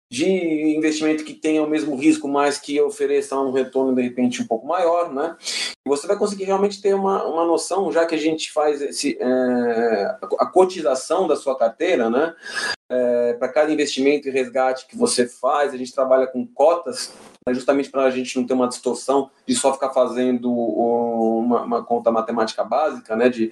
de 0.10 0.76
investimento 0.76 1.24
que 1.24 1.34
tenha 1.34 1.64
o 1.64 1.70
mesmo 1.70 1.96
risco, 1.96 2.28
mas 2.28 2.58
que 2.58 2.80
ofereça 2.80 3.36
um 3.40 3.52
retorno 3.52 3.96
de 3.96 4.02
repente 4.02 4.42
um 4.42 4.48
pouco 4.48 4.68
maior, 4.68 5.12
né? 5.12 5.36
Você 5.88 6.08
vai 6.08 6.18
conseguir 6.18 6.46
realmente 6.46 6.82
ter 6.82 6.94
uma, 6.94 7.24
uma 7.26 7.46
noção, 7.46 7.92
já 7.92 8.06
que 8.06 8.16
a 8.16 8.18
gente 8.18 8.52
faz 8.52 8.82
esse, 8.82 9.18
é, 9.20 10.18
a 10.40 10.46
cotização 10.46 11.28
da 11.28 11.36
sua 11.36 11.58
carteira, 11.58 12.10
né? 12.10 12.34
É, 12.90 13.34
para 13.34 13.50
cada 13.50 13.72
investimento 13.72 14.28
e 14.28 14.32
resgate 14.32 14.88
que 14.88 14.96
você 14.96 15.28
faz, 15.28 15.74
a 15.74 15.78
gente 15.78 15.94
trabalha 15.94 16.28
com 16.28 16.46
cotas, 16.46 17.12
né, 17.48 17.54
justamente 17.54 17.90
para 17.90 18.04
a 18.04 18.12
gente 18.12 18.38
não 18.38 18.46
ter 18.46 18.54
uma 18.54 18.68
distorção 18.68 19.32
de 19.48 19.56
só 19.56 19.74
ficar 19.74 19.90
fazendo 19.90 20.52
uma, 20.52 21.64
uma 21.64 21.84
conta 21.84 22.12
matemática 22.12 22.64
básica, 22.64 23.16
né? 23.16 23.28
De 23.28 23.52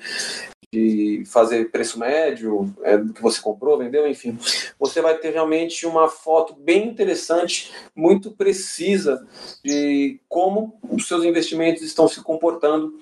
de 0.73 1.23
fazer 1.27 1.69
preço 1.69 1.99
médio 1.99 2.73
é, 2.81 2.97
do 2.97 3.13
que 3.13 3.21
você 3.21 3.39
comprou, 3.39 3.77
vendeu, 3.77 4.07
enfim, 4.07 4.36
você 4.79 5.03
vai 5.03 5.15
ter 5.19 5.29
realmente 5.29 5.86
uma 5.86 6.09
foto 6.09 6.55
bem 6.55 6.88
interessante, 6.88 7.71
muito 7.95 8.31
precisa 8.31 9.23
de 9.63 10.19
como 10.27 10.79
os 10.89 11.07
seus 11.07 11.23
investimentos 11.23 11.83
estão 11.83 12.07
se 12.07 12.21
comportando 12.23 12.99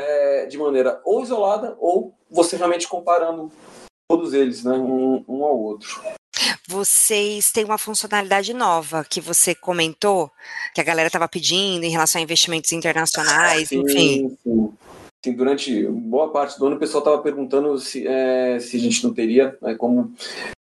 é, 0.00 0.46
de 0.46 0.56
maneira 0.56 0.98
ou 1.04 1.22
isolada 1.22 1.76
ou 1.78 2.14
você 2.30 2.56
realmente 2.56 2.88
comparando 2.88 3.52
todos 4.08 4.32
eles, 4.32 4.64
né, 4.64 4.72
um, 4.72 5.22
um 5.28 5.44
ao 5.44 5.58
outro 5.58 6.00
vocês 6.66 7.50
têm 7.50 7.64
uma 7.64 7.76
funcionalidade 7.76 8.54
nova 8.54 9.04
que 9.04 9.20
você 9.20 9.54
comentou, 9.54 10.30
que 10.72 10.80
a 10.80 10.84
galera 10.84 11.08
estava 11.08 11.28
pedindo 11.28 11.84
em 11.84 11.90
relação 11.90 12.20
a 12.20 12.22
investimentos 12.22 12.70
internacionais, 12.72 13.68
sim, 13.68 13.80
enfim. 13.80 14.38
Sim. 14.42 14.72
Assim, 15.22 15.36
durante 15.36 15.86
boa 15.86 16.32
parte 16.32 16.58
do 16.58 16.66
ano, 16.66 16.76
o 16.76 16.78
pessoal 16.78 17.02
estava 17.02 17.22
perguntando 17.22 17.78
se, 17.78 18.06
é, 18.06 18.58
se 18.58 18.76
a 18.76 18.80
gente 18.80 19.04
não 19.04 19.12
teria 19.12 19.56
né, 19.60 19.74
como 19.74 20.14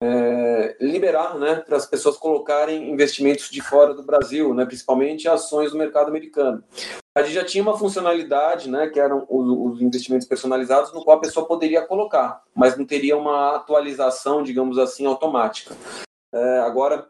é, 0.02 0.76
liberar 0.78 1.38
né, 1.38 1.56
para 1.56 1.78
as 1.78 1.86
pessoas 1.86 2.18
colocarem 2.18 2.90
investimentos 2.90 3.48
de 3.48 3.62
fora 3.62 3.94
do 3.94 4.02
Brasil, 4.02 4.52
né, 4.52 4.66
principalmente 4.66 5.26
ações 5.26 5.72
do 5.72 5.78
mercado 5.78 6.08
americano. 6.08 6.62
A 7.16 7.22
gente 7.22 7.34
já 7.34 7.44
tinha 7.44 7.62
uma 7.62 7.78
funcionalidade, 7.78 8.68
né, 8.68 8.88
que 8.88 9.00
eram 9.00 9.24
os, 9.30 9.74
os, 9.76 9.80
investimentos 9.80 10.28
personalizados, 10.28 10.92
no 10.92 11.02
qual 11.02 11.16
a 11.16 11.20
pessoa 11.20 11.46
poderia 11.46 11.80
colocar, 11.80 12.42
mas 12.54 12.76
não 12.76 12.84
teria 12.84 13.16
uma 13.16 13.56
atualização, 13.56 14.42
digamos 14.42 14.76
assim, 14.76 15.06
automática. 15.06 15.74
É, 16.34 16.58
agora, 16.58 17.08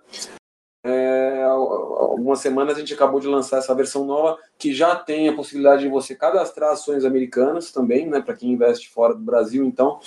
é, 0.85 1.43
algumas 1.43 2.41
semanas 2.41 2.77
a 2.77 2.81
gente 2.81 2.93
acabou 2.93 3.19
de 3.19 3.27
lançar 3.27 3.57
essa 3.57 3.75
versão 3.75 4.05
nova 4.05 4.37
que 4.59 4.75
já 4.75 4.95
tem 4.95 5.29
a 5.29 5.35
possibilidade 5.35 5.83
de 5.83 5.89
você 5.89 6.15
cadastrar 6.15 6.73
ações 6.73 7.07
americanas 7.07 7.73
também, 7.73 8.07
né, 8.07 8.21
para 8.21 8.35
quem 8.35 8.53
investe 8.53 8.91
fora 8.91 9.15
do 9.15 9.21
Brasil, 9.21 9.65
então, 9.65 9.99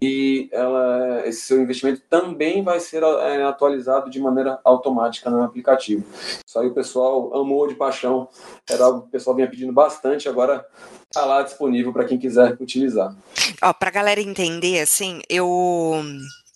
e 0.00 0.48
ela, 0.50 1.22
esse 1.24 1.42
seu 1.42 1.62
investimento 1.62 2.02
também 2.10 2.64
vai 2.64 2.80
ser 2.80 3.04
é, 3.04 3.44
atualizado 3.44 4.10
de 4.10 4.20
maneira 4.20 4.58
automática 4.64 5.30
no 5.30 5.42
aplicativo. 5.42 6.04
Isso 6.44 6.58
aí 6.58 6.66
o 6.66 6.74
pessoal 6.74 7.32
amou 7.36 7.68
de 7.68 7.76
paixão, 7.76 8.28
era 8.68 8.84
algo 8.84 9.02
que 9.02 9.08
o 9.08 9.10
pessoal 9.10 9.36
vinha 9.36 9.48
pedindo 9.48 9.72
bastante, 9.72 10.28
agora 10.28 10.66
está 11.04 11.24
lá 11.24 11.42
disponível 11.42 11.92
para 11.92 12.04
quem 12.04 12.18
quiser 12.18 12.56
utilizar. 12.60 13.14
Para 13.78 13.88
a 13.88 13.92
galera 13.92 14.20
entender, 14.20 14.80
assim, 14.80 15.20
eu 15.28 16.02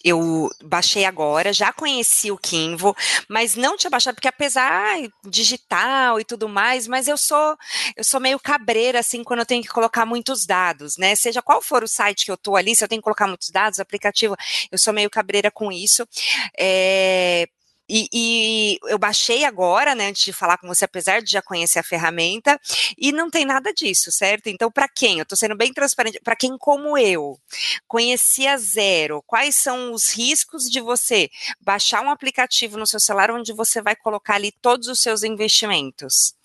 Eu 0.05 0.49
baixei 0.63 1.05
agora, 1.05 1.53
já 1.53 1.73
conheci 1.73 2.31
o 2.31 2.39
Kinvo, 2.39 2.95
mas 3.29 3.57
não 3.57 3.77
tinha 3.77 3.91
baixado 3.91 4.15
porque 4.15 4.29
apesar 4.29 4.97
digital 5.27 6.21
e 6.21 6.25
tudo 6.25 6.49
mais, 6.49 6.87
mas 6.87 7.09
eu 7.09 7.17
sou 7.17 7.57
eu 7.97 8.05
sou 8.05 8.21
meio 8.21 8.39
cabreira 8.39 9.01
assim 9.01 9.25
quando 9.25 9.41
eu 9.41 9.47
tenho 9.47 9.63
que 9.63 9.69
colocar 9.69 10.07
muitos 10.07 10.47
dados, 10.47 10.97
né? 10.97 11.15
Seja 11.17 11.43
qual 11.43 11.61
for 11.61 11.83
o 11.83 11.89
site 11.89 12.25
que 12.25 12.31
eu 12.31 12.37
tô 12.37 12.55
ali, 12.57 12.77
se 12.77 12.85
eu 12.85 12.89
tenho 12.89 13.01
que 13.01 13.05
colocar 13.05 13.27
muitos 13.27 13.51
dados, 13.51 13.81
aplicativo, 13.81 14.37
eu 14.71 14.79
sou 14.79 14.93
meio 14.93 15.11
cabreira 15.11 15.51
com 15.51 15.73
isso. 15.73 16.07
É, 16.57 17.49
e, 17.89 18.09
e, 18.13 18.79
eu 18.85 18.99
baixei 18.99 19.45
agora, 19.45 19.95
né, 19.95 20.09
antes 20.09 20.25
de 20.25 20.33
falar 20.33 20.59
com 20.59 20.69
você, 20.69 20.85
apesar 20.85 21.23
de 21.23 21.31
já 21.31 21.43
conhecer 21.43 21.79
a 21.79 21.83
ferramenta, 21.83 22.61
e 22.97 23.13
não 23.13 23.31
tem 23.31 23.45
nada 23.45 23.73
disso, 23.73 24.13
certo? 24.13 24.49
Então, 24.49 24.71
para 24.71 24.89
quem? 24.89 25.19
Eu 25.19 25.23
estou 25.23 25.39
sendo 25.39 25.57
bem 25.57 25.73
transparente, 25.73 26.21
para 26.21 26.37
quem 26.37 26.57
como 26.59 26.99
eu 26.99 27.39
conhecia 27.87 28.57
zero, 28.59 29.23
quais 29.27 29.57
são 29.57 29.93
os 29.93 30.09
riscos 30.15 30.71
de 30.71 30.81
você 30.81 31.31
baixar 31.61 32.03
um 32.03 32.11
aplicativo 32.11 32.77
no 32.79 32.87
seu 32.87 33.01
celular 33.01 33.31
onde 33.31 33.53
você 33.53 33.81
vai 33.81 33.97
colocar 33.97 34.35
ali 34.35 34.53
todos 34.53 34.89
os 34.89 35.01
seus 35.01 35.23
investimentos? 35.23 36.38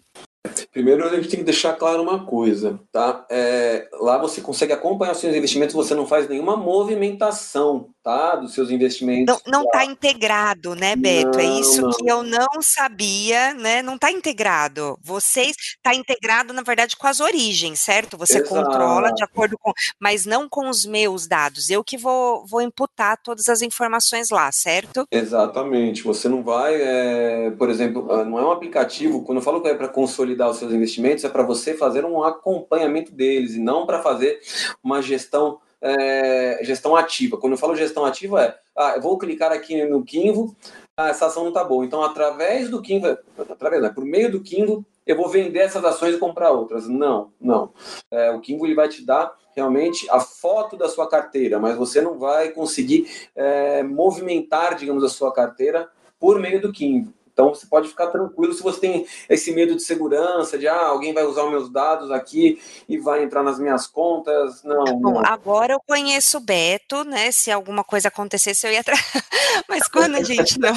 Primeiro, 0.73 1.05
a 1.07 1.15
gente 1.15 1.29
tem 1.29 1.39
que 1.39 1.45
deixar 1.45 1.73
claro 1.73 2.01
uma 2.01 2.25
coisa, 2.25 2.79
tá? 2.91 3.25
É, 3.29 3.87
lá 3.93 4.17
você 4.17 4.41
consegue 4.41 4.73
acompanhar 4.73 5.13
os 5.13 5.19
seus 5.19 5.33
investimentos, 5.33 5.73
você 5.73 5.95
não 5.95 6.05
faz 6.05 6.27
nenhuma 6.27 6.57
movimentação, 6.57 7.89
tá? 8.03 8.35
Dos 8.35 8.53
seus 8.53 8.69
investimentos. 8.69 9.39
Não 9.47 9.63
está 9.63 9.85
integrado, 9.85 10.75
né, 10.75 10.95
Beto? 10.97 11.39
É 11.39 11.43
não, 11.43 11.55
é 11.55 11.59
isso 11.59 11.81
não. 11.81 11.91
que 11.91 12.11
eu 12.11 12.23
não 12.23 12.61
sabia, 12.61 13.53
né? 13.53 13.81
Não 13.81 13.95
está 13.95 14.11
integrado. 14.11 14.99
Vocês 15.01 15.55
está 15.77 15.95
integrado, 15.95 16.51
na 16.51 16.61
verdade, 16.61 16.97
com 16.97 17.07
as 17.07 17.21
origens, 17.21 17.79
certo? 17.79 18.17
Você 18.17 18.39
Exato. 18.39 18.49
controla 18.49 19.13
de 19.13 19.23
acordo 19.23 19.57
com, 19.57 19.71
mas 19.97 20.25
não 20.25 20.49
com 20.49 20.67
os 20.67 20.85
meus 20.85 21.25
dados. 21.25 21.69
Eu 21.69 21.83
que 21.83 21.97
vou, 21.97 22.45
vou 22.45 22.61
imputar 22.61 23.17
todas 23.23 23.47
as 23.47 23.61
informações 23.61 24.29
lá, 24.29 24.51
certo? 24.51 25.07
Exatamente. 25.09 26.03
Você 26.03 26.27
não 26.27 26.43
vai, 26.43 26.75
é, 26.81 27.51
por 27.51 27.69
exemplo, 27.69 28.11
ah, 28.11 28.25
não 28.25 28.37
é 28.37 28.45
um 28.45 28.51
aplicativo. 28.51 29.23
Quando 29.23 29.37
eu 29.37 29.43
falo 29.43 29.61
que 29.61 29.69
é 29.69 29.75
para 29.75 29.87
consolidar 29.87 30.32
os 30.49 30.57
seus 30.57 30.71
investimentos, 30.71 31.23
é 31.23 31.29
para 31.29 31.43
você 31.43 31.73
fazer 31.73 32.05
um 32.05 32.23
acompanhamento 32.23 33.11
deles 33.11 33.55
e 33.55 33.59
não 33.59 33.85
para 33.85 34.01
fazer 34.01 34.39
uma 34.83 35.01
gestão 35.01 35.59
é, 35.81 36.59
gestão 36.63 36.95
ativa. 36.95 37.37
Quando 37.37 37.53
eu 37.53 37.57
falo 37.57 37.75
gestão 37.75 38.05
ativa, 38.05 38.41
é, 38.41 38.55
ah, 38.75 38.93
eu 38.95 39.01
vou 39.01 39.17
clicar 39.17 39.51
aqui 39.51 39.83
no 39.85 40.03
Kinvo, 40.03 40.55
ah, 40.95 41.09
essa 41.09 41.25
ação 41.25 41.43
não 41.43 41.49
está 41.49 41.63
boa. 41.63 41.85
Então, 41.85 42.01
através 42.01 42.69
do 42.69 42.81
Kinvo, 42.81 43.17
através, 43.37 43.81
né, 43.81 43.89
por 43.89 44.05
meio 44.05 44.31
do 44.31 44.41
Kinvo, 44.41 44.85
eu 45.05 45.17
vou 45.17 45.27
vender 45.27 45.59
essas 45.59 45.83
ações 45.83 46.15
e 46.15 46.19
comprar 46.19 46.51
outras. 46.51 46.87
Não, 46.87 47.31
não. 47.39 47.73
É, 48.09 48.31
o 48.31 48.39
Kinvo 48.39 48.65
ele 48.65 48.75
vai 48.75 48.87
te 48.87 49.05
dar 49.05 49.35
realmente 49.55 50.09
a 50.09 50.19
foto 50.19 50.77
da 50.77 50.87
sua 50.87 51.07
carteira, 51.07 51.59
mas 51.59 51.75
você 51.75 52.01
não 52.01 52.17
vai 52.17 52.49
conseguir 52.49 53.29
é, 53.35 53.83
movimentar, 53.83 54.75
digamos, 54.75 55.03
a 55.03 55.09
sua 55.09 55.33
carteira 55.33 55.89
por 56.19 56.39
meio 56.39 56.61
do 56.61 56.71
Kinvo. 56.71 57.13
Então 57.33 57.49
você 57.49 57.65
pode 57.65 57.89
ficar 57.89 58.07
tranquilo 58.07 58.53
se 58.53 58.61
você 58.61 58.79
tem 58.79 59.07
esse 59.27 59.51
medo 59.51 59.75
de 59.75 59.81
segurança, 59.81 60.57
de 60.57 60.67
ah, 60.67 60.85
alguém 60.85 61.13
vai 61.13 61.25
usar 61.25 61.43
os 61.43 61.51
meus 61.51 61.69
dados 61.69 62.11
aqui 62.11 62.61
e 62.87 62.97
vai 62.97 63.23
entrar 63.23 63.43
nas 63.43 63.59
minhas 63.59 63.87
contas. 63.87 64.63
Não. 64.63 64.83
Bom, 64.99 65.13
não. 65.13 65.25
agora 65.25 65.73
eu 65.73 65.81
conheço 65.85 66.37
o 66.37 66.41
Beto, 66.41 67.03
né? 67.03 67.31
Se 67.31 67.51
alguma 67.51 67.83
coisa 67.83 68.07
acontecesse, 68.07 68.67
eu 68.67 68.71
ia 68.71 68.81
atrás. 68.81 69.01
Mas 69.67 69.87
quando 69.87 70.15
a 70.15 70.23
gente 70.23 70.59
não 70.59 70.73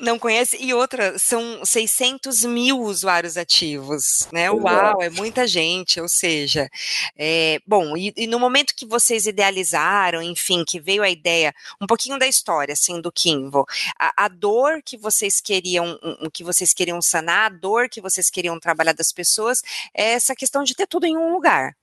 não 0.00 0.18
conhece. 0.18 0.56
E 0.60 0.72
outra, 0.74 1.18
são 1.18 1.64
600 1.64 2.44
mil 2.44 2.80
usuários 2.80 3.36
ativos, 3.36 4.28
né? 4.32 4.50
Uau, 4.50 5.02
é 5.02 5.10
muita 5.10 5.46
gente. 5.46 6.00
Ou 6.00 6.08
seja, 6.08 6.68
é, 7.16 7.58
bom, 7.66 7.96
e, 7.96 8.12
e, 8.16 8.26
no 8.26 8.38
momento 8.38 8.74
que 8.74 8.86
vocês 8.86 9.26
idealizaram, 9.26 10.22
enfim, 10.22 10.64
que 10.66 10.80
veio 10.80 11.02
a 11.02 11.10
ideia, 11.10 11.54
um 11.80 11.86
pouquinho 11.86 12.18
da 12.18 12.26
história, 12.26 12.72
assim, 12.72 13.00
do 13.00 13.12
Kimvo, 13.12 13.64
a, 13.98 14.24
a 14.24 14.28
dor 14.28 14.82
que 14.84 14.96
vocês 14.96 15.40
queriam, 15.40 15.98
um, 16.02 16.30
que 16.30 16.44
vocês 16.44 16.72
queriam 16.72 17.00
sanar, 17.00 17.52
a 17.52 17.54
dor 17.54 17.88
que 17.88 18.00
vocês 18.00 18.30
queriam 18.30 18.58
trabalhar 18.58 18.92
das 18.92 19.12
pessoas, 19.12 19.62
é 19.94 20.12
essa 20.12 20.34
questão 20.34 20.62
de 20.64 20.74
ter 20.74 20.86
tudo 20.86 21.06
em 21.06 21.16
um 21.16 21.32
lugar. 21.32 21.74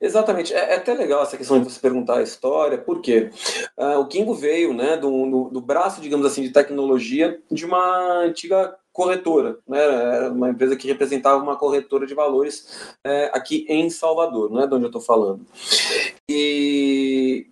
Exatamente. 0.00 0.54
É, 0.54 0.72
é, 0.72 0.76
até 0.76 0.94
legal 0.94 1.22
essa 1.22 1.36
questão 1.36 1.58
de 1.58 1.70
você 1.70 1.80
perguntar 1.80 2.18
a 2.18 2.22
história, 2.22 2.78
porque 2.78 3.30
uh, 3.76 3.82
ah, 3.82 3.98
o 3.98 4.06
Kingo 4.06 4.34
veio 4.34 4.72
né, 4.72 4.96
do, 4.96 5.10
do, 5.10 5.50
do, 5.50 5.60
braço, 5.60 6.00
digamos 6.00 6.24
assim, 6.24 6.42
de 6.42 6.50
tecnologia 6.50 7.40
de 7.50 7.66
uma 7.66 8.20
antiga 8.20 8.76
corretora, 8.92 9.58
né? 9.66 9.80
Era 9.80 10.32
uma 10.32 10.50
empresa 10.50 10.76
que 10.76 10.88
representava 10.88 11.40
uma 11.40 11.56
corretora 11.56 12.04
de 12.04 12.14
valores 12.14 12.96
é, 13.04 13.30
aqui 13.32 13.64
em 13.68 13.88
Salvador, 13.90 14.50
não 14.50 14.60
é 14.60 14.66
de 14.66 14.74
onde 14.74 14.84
eu 14.84 14.88
estou 14.88 15.00
falando. 15.00 15.46
E 16.28 17.46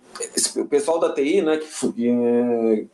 o 0.56 0.64
pessoal 0.64 0.98
da 0.98 1.12
TI, 1.12 1.42
né, 1.42 1.58
que, 1.58 1.92
que 1.92 2.88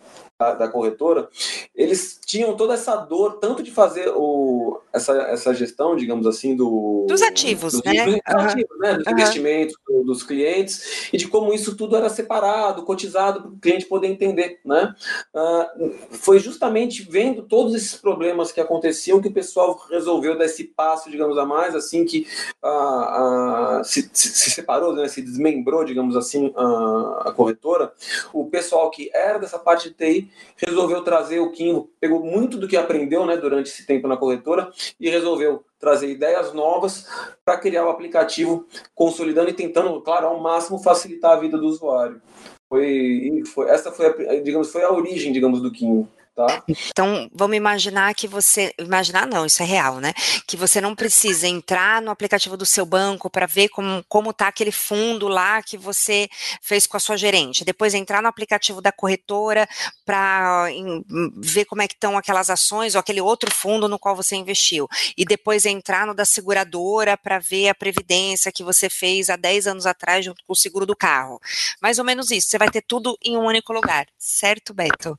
da, 0.54 0.68
corretora, 0.68 1.28
eles 1.74 2.18
tinham 2.24 2.56
toda 2.56 2.74
essa 2.74 2.96
dor, 2.96 3.38
tanto 3.38 3.62
de 3.62 3.70
fazer 3.70 4.12
o, 4.14 4.80
essa, 4.92 5.12
essa 5.22 5.54
gestão, 5.54 5.94
digamos 5.94 6.26
assim, 6.26 6.56
do, 6.56 7.06
dos 7.08 7.22
ativos, 7.22 7.72
dos, 7.72 7.82
né? 7.82 8.04
Dos, 8.04 8.20
ativos, 8.26 8.78
né? 8.80 8.94
dos 8.94 9.06
uhum. 9.06 9.12
investimentos 9.12 9.76
do, 9.86 10.04
dos 10.04 10.22
clientes, 10.22 11.08
e 11.12 11.16
de 11.16 11.28
como 11.28 11.52
isso 11.52 11.76
tudo 11.76 11.96
era 11.96 12.08
separado, 12.08 12.82
cotizado, 12.82 13.42
para 13.42 13.50
o 13.50 13.58
cliente 13.58 13.86
poder 13.86 14.08
entender. 14.08 14.60
Né? 14.64 14.94
Uh, 15.34 15.94
foi 16.10 16.38
justamente 16.38 17.02
vendo 17.02 17.42
todos 17.42 17.74
esses 17.74 17.94
problemas 17.94 18.52
que 18.52 18.60
aconteciam 18.60 19.20
que 19.20 19.28
o 19.28 19.32
pessoal 19.32 19.80
resolveu 19.90 20.36
dar 20.36 20.46
esse 20.46 20.64
passo, 20.64 21.10
digamos, 21.10 21.38
a 21.38 21.44
mais, 21.44 21.74
assim 21.74 22.04
que 22.04 22.26
uh, 22.62 23.80
uh, 23.80 23.84
se, 23.84 24.08
se, 24.12 24.28
se, 24.28 24.50
separou, 24.50 24.92
né? 24.94 25.08
se 25.08 25.22
desmembrou, 25.22 25.84
digamos 25.84 26.16
assim, 26.16 26.52
a 26.56 27.32
corretora. 27.32 27.92
O 28.32 28.46
pessoal 28.46 28.90
que 28.90 29.10
era 29.12 29.38
dessa 29.38 29.58
parte 29.58 29.88
de 29.88 29.94
TI 29.94 30.30
resolveu 30.56 31.02
trazer 31.02 31.40
o 31.40 31.50
Kim, 31.50 31.88
pegou 32.00 32.24
muito 32.24 32.56
do 32.58 32.68
que 32.68 32.76
aprendeu 32.76 33.26
né, 33.26 33.36
durante 33.36 33.68
esse 33.68 33.86
tempo 33.86 34.06
na 34.08 34.16
corretora 34.16 34.70
e 34.98 35.10
resolveu 35.10 35.64
trazer 35.78 36.08
ideias 36.08 36.52
novas 36.52 37.06
para 37.44 37.58
criar 37.58 37.86
o 37.86 37.90
aplicativo, 37.90 38.66
consolidando 38.94 39.50
e 39.50 39.54
tentando, 39.54 40.00
claro, 40.00 40.28
ao 40.28 40.40
máximo 40.40 40.78
facilitar 40.78 41.32
a 41.32 41.40
vida 41.40 41.58
do 41.58 41.66
usuário. 41.66 42.22
Foi, 42.68 43.42
foi 43.52 43.68
essa 43.68 43.92
foi 43.92 44.06
a, 44.06 44.40
digamos, 44.40 44.70
foi 44.70 44.82
a 44.82 44.92
origem, 44.92 45.32
digamos, 45.32 45.60
do 45.60 45.70
Kim. 45.70 46.08
Tá? 46.34 46.64
Então, 46.66 47.28
vamos 47.34 47.56
imaginar 47.56 48.14
que 48.14 48.26
você. 48.26 48.72
Imaginar 48.78 49.26
não, 49.26 49.44
isso 49.44 49.62
é 49.62 49.66
real, 49.66 50.00
né? 50.00 50.14
Que 50.46 50.56
você 50.56 50.80
não 50.80 50.94
precisa 50.94 51.46
entrar 51.46 52.00
no 52.00 52.10
aplicativo 52.10 52.56
do 52.56 52.64
seu 52.64 52.86
banco 52.86 53.28
para 53.28 53.44
ver 53.44 53.68
como, 53.68 54.02
como 54.08 54.32
tá 54.32 54.48
aquele 54.48 54.72
fundo 54.72 55.28
lá 55.28 55.62
que 55.62 55.76
você 55.76 56.30
fez 56.62 56.86
com 56.86 56.96
a 56.96 57.00
sua 57.00 57.18
gerente. 57.18 57.66
Depois 57.66 57.92
entrar 57.92 58.22
no 58.22 58.28
aplicativo 58.28 58.80
da 58.80 58.90
corretora 58.90 59.68
para 60.06 60.68
ver 61.36 61.66
como 61.66 61.82
é 61.82 61.88
que 61.88 61.94
estão 61.94 62.16
aquelas 62.16 62.48
ações 62.48 62.94
ou 62.94 63.00
aquele 63.00 63.20
outro 63.20 63.52
fundo 63.54 63.86
no 63.86 63.98
qual 63.98 64.16
você 64.16 64.34
investiu. 64.34 64.88
E 65.18 65.26
depois 65.26 65.66
entrar 65.66 66.06
no 66.06 66.14
da 66.14 66.24
seguradora 66.24 67.14
para 67.14 67.38
ver 67.38 67.68
a 67.68 67.74
previdência 67.74 68.50
que 68.50 68.64
você 68.64 68.88
fez 68.88 69.28
há 69.28 69.36
10 69.36 69.66
anos 69.66 69.84
atrás 69.84 70.24
junto 70.24 70.42
com 70.46 70.54
o 70.54 70.56
seguro 70.56 70.86
do 70.86 70.96
carro. 70.96 71.38
Mais 71.80 71.98
ou 71.98 72.06
menos 72.06 72.30
isso. 72.30 72.48
Você 72.48 72.56
vai 72.56 72.70
ter 72.70 72.82
tudo 72.82 73.18
em 73.22 73.36
um 73.36 73.44
único 73.44 73.70
lugar. 73.72 74.06
Certo, 74.18 74.72
Beto? 74.72 75.18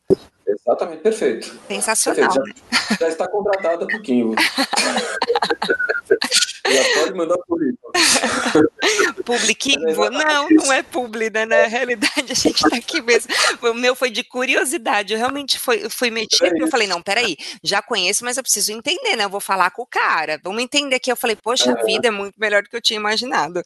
Exatamente, 0.54 1.02
perfeito. 1.02 1.60
Sensacional. 1.68 2.34
Perfeito. 2.34 2.62
Já, 2.72 2.96
já, 3.00 3.08
está 3.08 3.28
contratada 3.28 3.88
por 3.88 4.02
Kimbo. 4.02 4.36
Já 6.66 7.02
pode 7.02 7.14
mandar 7.14 7.38
currículo. 7.48 7.92
Publiquinho? 9.26 9.82
Não, 10.12 10.50
não 10.50 10.74
é 10.74 10.82
publi, 10.82 11.30
né? 11.30 11.46
Na 11.46 11.66
realidade, 11.66 12.32
a 12.32 12.36
gente 12.36 12.64
está 12.64 12.78
aqui 12.78 13.02
mesmo. 13.02 13.32
O 13.62 13.74
meu 13.74 13.96
foi 13.96 14.10
de 14.10 14.24
curiosidade. 14.24 15.14
Eu 15.14 15.20
realmente 15.20 15.60
fui, 15.60 15.90
fui 15.90 16.10
metido. 16.10 16.58
Eu 16.58 16.68
falei, 16.68 16.88
não, 16.88 17.02
peraí, 17.02 17.38
já 17.62 17.82
conheço, 17.82 18.24
mas 18.24 18.38
eu 18.38 18.44
preciso 18.44 18.72
entender, 18.72 19.16
né? 19.16 19.26
Eu 19.26 19.30
vou 19.30 19.40
falar 19.40 19.72
com 19.72 19.82
o 19.82 19.88
cara. 19.88 20.40
Vamos 20.44 20.64
entender 20.64 20.96
aqui. 20.96 21.12
Eu 21.12 21.18
falei, 21.18 21.36
poxa, 21.36 21.72
a 21.72 21.84
vida 21.84 22.08
é 22.08 22.12
muito 22.12 22.40
melhor 22.40 22.64
do 22.64 22.70
que 22.70 22.76
eu 22.76 22.82
tinha 22.82 23.00
imaginado. 23.00 23.62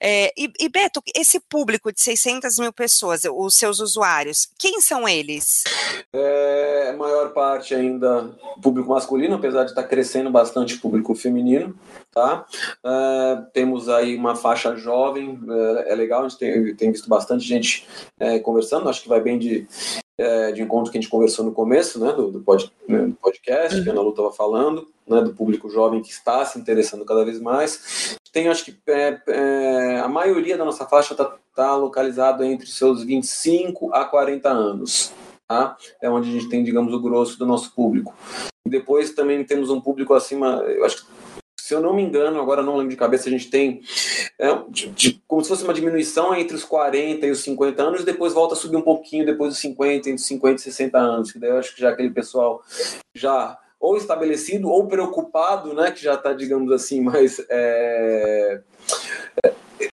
É, 0.00 0.32
e, 0.36 0.50
e, 0.60 0.68
Beto, 0.68 1.02
esse 1.14 1.40
público 1.40 1.92
de 1.92 2.02
600 2.02 2.58
mil 2.58 2.72
pessoas, 2.72 3.22
os 3.24 3.54
seus 3.54 3.80
usuários, 3.80 4.48
quem 4.58 4.80
são 4.80 5.08
eles? 5.08 5.64
É, 6.12 6.90
a 6.92 6.96
maior 6.96 7.32
parte 7.32 7.74
ainda 7.74 8.34
público 8.62 8.90
masculino, 8.90 9.36
apesar 9.36 9.64
de 9.64 9.70
estar 9.70 9.84
crescendo 9.84 10.30
bastante 10.30 10.76
público 10.78 11.14
feminino. 11.14 11.76
Tá? 12.14 12.46
Uh, 12.84 13.44
temos 13.52 13.88
aí 13.88 14.14
uma 14.14 14.36
faixa 14.36 14.76
jovem, 14.76 15.30
uh, 15.30 15.78
é 15.84 15.96
legal, 15.96 16.20
a 16.20 16.28
gente 16.28 16.38
tem, 16.38 16.76
tem 16.76 16.92
visto 16.92 17.08
bastante 17.08 17.44
gente 17.44 17.88
uh, 18.20 18.40
conversando, 18.42 18.88
acho 18.88 19.02
que 19.02 19.08
vai 19.08 19.20
bem 19.20 19.36
de, 19.36 19.66
de 20.54 20.62
encontro 20.62 20.92
que 20.92 20.98
a 20.98 21.00
gente 21.00 21.10
conversou 21.10 21.44
no 21.44 21.50
começo 21.50 21.98
né, 21.98 22.12
do, 22.12 22.30
do, 22.30 22.40
pod, 22.40 22.70
né, 22.86 23.06
do 23.06 23.14
podcast, 23.14 23.82
que 23.82 23.88
a 23.88 23.92
Ana 23.92 24.00
Lu 24.00 24.10
estava 24.10 24.30
falando, 24.30 24.86
né, 25.08 25.20
do 25.22 25.34
público 25.34 25.68
jovem 25.68 26.00
que 26.00 26.10
está 26.10 26.44
se 26.44 26.56
interessando 26.56 27.04
cada 27.04 27.24
vez 27.24 27.40
mais. 27.40 28.16
Tem, 28.32 28.48
acho 28.48 28.64
que 28.64 28.76
é, 28.86 29.20
é, 29.26 29.98
a 29.98 30.08
maioria 30.08 30.56
da 30.56 30.64
nossa 30.64 30.86
faixa 30.86 31.14
está 31.14 31.36
tá 31.54 31.74
localizado 31.74 32.44
entre 32.44 32.68
seus 32.68 33.02
25 33.02 33.92
a 33.92 34.04
40 34.04 34.48
anos. 34.48 35.12
Tá? 35.48 35.76
É 36.00 36.08
onde 36.08 36.30
a 36.30 36.32
gente 36.32 36.48
tem, 36.48 36.64
digamos, 36.64 36.94
o 36.94 37.00
grosso 37.00 37.38
do 37.38 37.46
nosso 37.46 37.74
público. 37.74 38.14
Depois 38.66 39.12
também 39.12 39.44
temos 39.44 39.68
um 39.68 39.80
público 39.80 40.14
acima, 40.14 40.62
eu 40.66 40.84
acho 40.84 41.04
que 41.04 41.12
se 41.64 41.72
eu 41.72 41.80
não 41.80 41.94
me 41.94 42.02
engano, 42.02 42.38
agora 42.38 42.62
não 42.62 42.76
lembro 42.76 42.90
de 42.90 42.96
cabeça, 42.96 43.26
a 43.26 43.32
gente 43.32 43.48
tem 43.48 43.80
é, 44.38 44.48
de, 44.68 44.90
de, 44.90 45.22
como 45.26 45.42
se 45.42 45.48
fosse 45.48 45.64
uma 45.64 45.72
diminuição 45.72 46.34
entre 46.34 46.54
os 46.54 46.62
40 46.62 47.26
e 47.26 47.30
os 47.30 47.40
50 47.40 47.82
anos, 47.82 48.00
e 48.02 48.04
depois 48.04 48.34
volta 48.34 48.52
a 48.52 48.56
subir 48.56 48.76
um 48.76 48.82
pouquinho 48.82 49.24
depois 49.24 49.48
dos 49.48 49.60
50, 49.60 50.10
entre 50.10 50.14
os 50.16 50.26
50 50.26 50.60
e 50.60 50.62
60 50.62 50.98
anos, 50.98 51.32
que 51.32 51.38
daí 51.38 51.48
eu 51.48 51.56
acho 51.56 51.74
que 51.74 51.80
já 51.80 51.88
aquele 51.88 52.10
pessoal 52.10 52.62
já 53.14 53.58
ou 53.80 53.96
estabelecido 53.96 54.68
ou 54.68 54.86
preocupado, 54.86 55.72
né, 55.72 55.90
que 55.90 56.02
já 56.02 56.14
está, 56.14 56.34
digamos 56.34 56.70
assim, 56.70 57.00
mais 57.00 57.42
é, 57.48 58.60
é, 59.42 59.54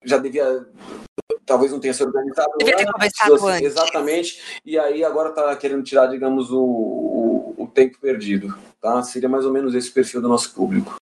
já 0.05 0.19
devia 0.19 0.67
talvez 1.47 1.73
não 1.73 1.81
tenha 1.81 1.95
se 1.95 2.05
organizado 2.05 2.51
devia 2.59 2.77
ter 2.77 2.93
conversado 2.93 3.35
assim, 3.37 3.49
antes. 3.49 3.63
exatamente 3.63 4.61
e 4.67 4.79
aí 4.79 5.03
agora 5.03 5.31
está 5.31 5.57
querendo 5.57 5.83
tirar 5.83 6.09
digamos 6.09 6.51
o, 6.51 6.63
o, 6.63 7.55
o, 7.57 7.67
tempo 7.67 7.99
perdido 8.01 8.55
tá 8.81 9.03
seria 9.03 9.29
mais 9.29 9.47
ou 9.47 9.53
menos 9.53 9.75
esse 9.75 9.91
perfil 9.91 10.21
do 10.23 10.29
nosso 10.29 10.55
público 10.55 10.97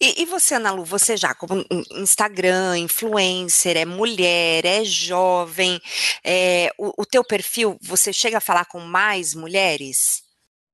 e, 0.00 0.22
e 0.22 0.24
você, 0.24 0.54
Ana 0.54 0.70
Lu, 0.70 0.84
você 0.84 1.16
já 1.16 1.34
como 1.34 1.64
Instagram, 1.92 2.78
influencer, 2.78 3.76
é 3.76 3.84
mulher, 3.84 4.64
é 4.64 4.84
jovem, 4.84 5.80
é, 6.24 6.70
o, 6.78 7.02
o 7.02 7.06
teu 7.06 7.24
perfil, 7.24 7.76
você 7.82 8.12
chega 8.12 8.38
a 8.38 8.40
falar 8.40 8.64
com 8.66 8.80
mais 8.80 9.34
mulheres? 9.34 10.24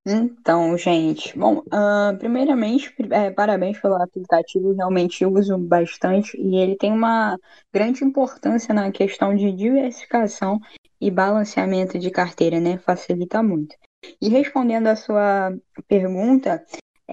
Então, 0.04 0.76
gente, 0.76 1.38
bom, 1.38 1.58
uh, 1.58 2.16
primeiramente, 2.18 2.92
é, 3.10 3.30
parabéns 3.30 3.78
pelo 3.78 3.94
aplicativo, 3.94 4.72
realmente 4.72 5.24
uso 5.24 5.56
bastante 5.56 6.36
e 6.36 6.56
ele 6.56 6.76
tem 6.76 6.92
uma 6.92 7.38
grande 7.72 8.04
importância 8.04 8.74
na 8.74 8.90
questão 8.90 9.34
de 9.34 9.52
diversificação 9.52 10.58
e 11.00 11.08
balanceamento 11.08 12.00
de 12.00 12.10
carteira, 12.10 12.58
né? 12.58 12.78
Facilita 12.78 13.42
muito. 13.44 13.76
E 14.20 14.28
respondendo 14.28 14.88
a 14.88 14.96
sua 14.96 15.56
pergunta, 15.86 16.64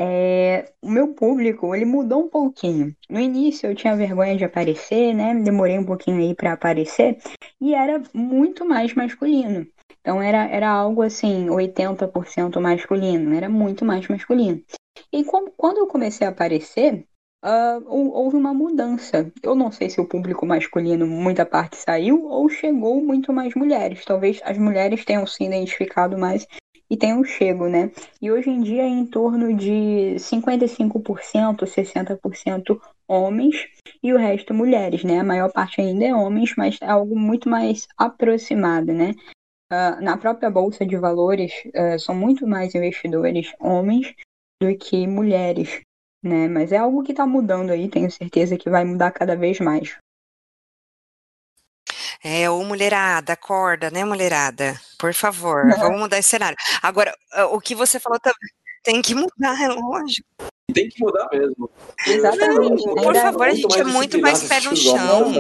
é, 0.02 0.72
o 0.82 0.90
meu 0.90 1.10
público, 1.10 1.76
ele 1.76 1.84
mudou 1.84 2.24
um 2.24 2.30
pouquinho. 2.30 2.96
No 3.10 3.20
início 3.20 3.70
eu 3.70 3.76
tinha 3.76 3.98
vergonha 3.98 4.38
de 4.38 4.46
aparecer, 4.46 5.14
né? 5.14 5.36
Demorei 5.36 5.78
um 5.78 5.84
pouquinho 5.84 6.22
aí 6.22 6.34
para 6.34 6.54
aparecer 6.54 7.18
e 7.60 7.76
era 7.76 8.02
muito 8.14 8.66
mais 8.66 8.94
masculino. 8.94 9.68
Então 10.00 10.22
era, 10.22 10.48
era 10.48 10.70
algo 10.70 11.02
assim, 11.02 11.48
80% 11.48 12.62
masculino, 12.62 13.36
era 13.36 13.50
muito 13.50 13.84
mais 13.84 14.08
masculino. 14.08 14.64
E 15.12 15.26
como, 15.26 15.52
quando 15.52 15.80
eu 15.80 15.88
comecei 15.88 16.26
a 16.26 16.30
aparecer, 16.30 17.06
uh, 17.44 17.84
houve 17.86 18.38
uma 18.38 18.54
mudança. 18.54 19.30
Eu 19.44 19.54
não 19.54 19.70
sei 19.70 19.90
se 19.90 20.00
o 20.00 20.08
público 20.08 20.46
masculino, 20.46 21.06
muita 21.06 21.46
parte 21.46 21.76
saiu, 21.76 22.24
ou 22.26 22.48
chegou 22.48 23.04
muito 23.04 23.34
mais 23.34 23.54
mulheres. 23.54 24.06
Talvez 24.06 24.40
as 24.46 24.58
mulheres 24.58 25.04
tenham 25.04 25.28
se 25.28 25.44
identificado 25.44 26.18
mais 26.18 26.48
e 26.90 26.98
tenham 26.98 27.24
chego, 27.24 27.68
né? 27.68 27.92
E 28.22 28.32
hoje 28.32 28.50
em 28.50 28.62
dia 28.62 28.84
é 28.84 28.88
em 28.88 29.06
torno 29.06 29.54
de 29.54 30.16
55%, 30.18 31.66
60% 31.66 32.82
homens 33.08 33.68
e 34.02 34.12
o 34.14 34.18
resto 34.18 34.54
mulheres, 34.54 35.04
né? 35.04 35.20
A 35.20 35.24
maior 35.24 35.52
parte 35.52 35.82
ainda 35.82 36.06
é 36.06 36.16
homens, 36.16 36.54
mas 36.58 36.78
é 36.82 36.90
algo 36.90 37.18
muito 37.18 37.48
mais 37.48 37.88
aproximado, 37.98 38.92
né? 38.92 39.14
Uh, 39.72 40.02
na 40.02 40.18
própria 40.18 40.50
bolsa 40.50 40.84
de 40.84 40.98
valores 40.98 41.54
uh, 41.68 42.00
são 42.00 42.16
muito 42.16 42.48
mais 42.48 42.74
investidores 42.74 43.54
homens 43.60 44.16
do 44.60 44.76
que 44.76 45.06
mulheres, 45.06 45.82
né? 46.24 46.48
Mas 46.48 46.72
é 46.72 46.78
algo 46.78 47.04
que 47.04 47.12
está 47.12 47.28
mudando 47.28 47.70
aí, 47.70 47.88
tenho 47.88 48.10
certeza 48.10 48.58
que 48.58 48.70
vai 48.70 48.84
mudar 48.84 49.12
cada 49.12 49.36
vez 49.36 49.60
mais. 49.60 49.96
É, 52.24 52.50
ô 52.50 52.64
mulherada, 52.64 53.34
acorda, 53.34 53.90
né, 53.90 54.04
mulherada? 54.04 54.80
Por 54.98 55.14
favor, 55.14 55.64
vamos 55.78 56.00
mudar 56.00 56.18
esse 56.20 56.30
cenário. 56.30 56.58
Agora, 56.82 57.16
o 57.52 57.62
que 57.62 57.74
você 57.76 58.00
falou 58.00 58.20
também 58.20 58.50
tem 58.84 59.02
que 59.02 59.16
mudar, 59.16 59.62
é 59.62 59.68
lógico 59.70 60.49
tem 60.74 60.90
que 60.90 61.04
mudar 61.04 61.28
mesmo. 61.32 61.70
Exatamente. 62.08 62.86
Não, 62.86 62.96
por 62.96 63.16
favor, 63.16 63.48
a 63.48 63.54
gente 63.54 63.80
é 63.80 63.84
muito 63.84 64.20
mais 64.20 64.44
pé 64.44 64.62
no 64.62 64.76
chão. 64.76 65.32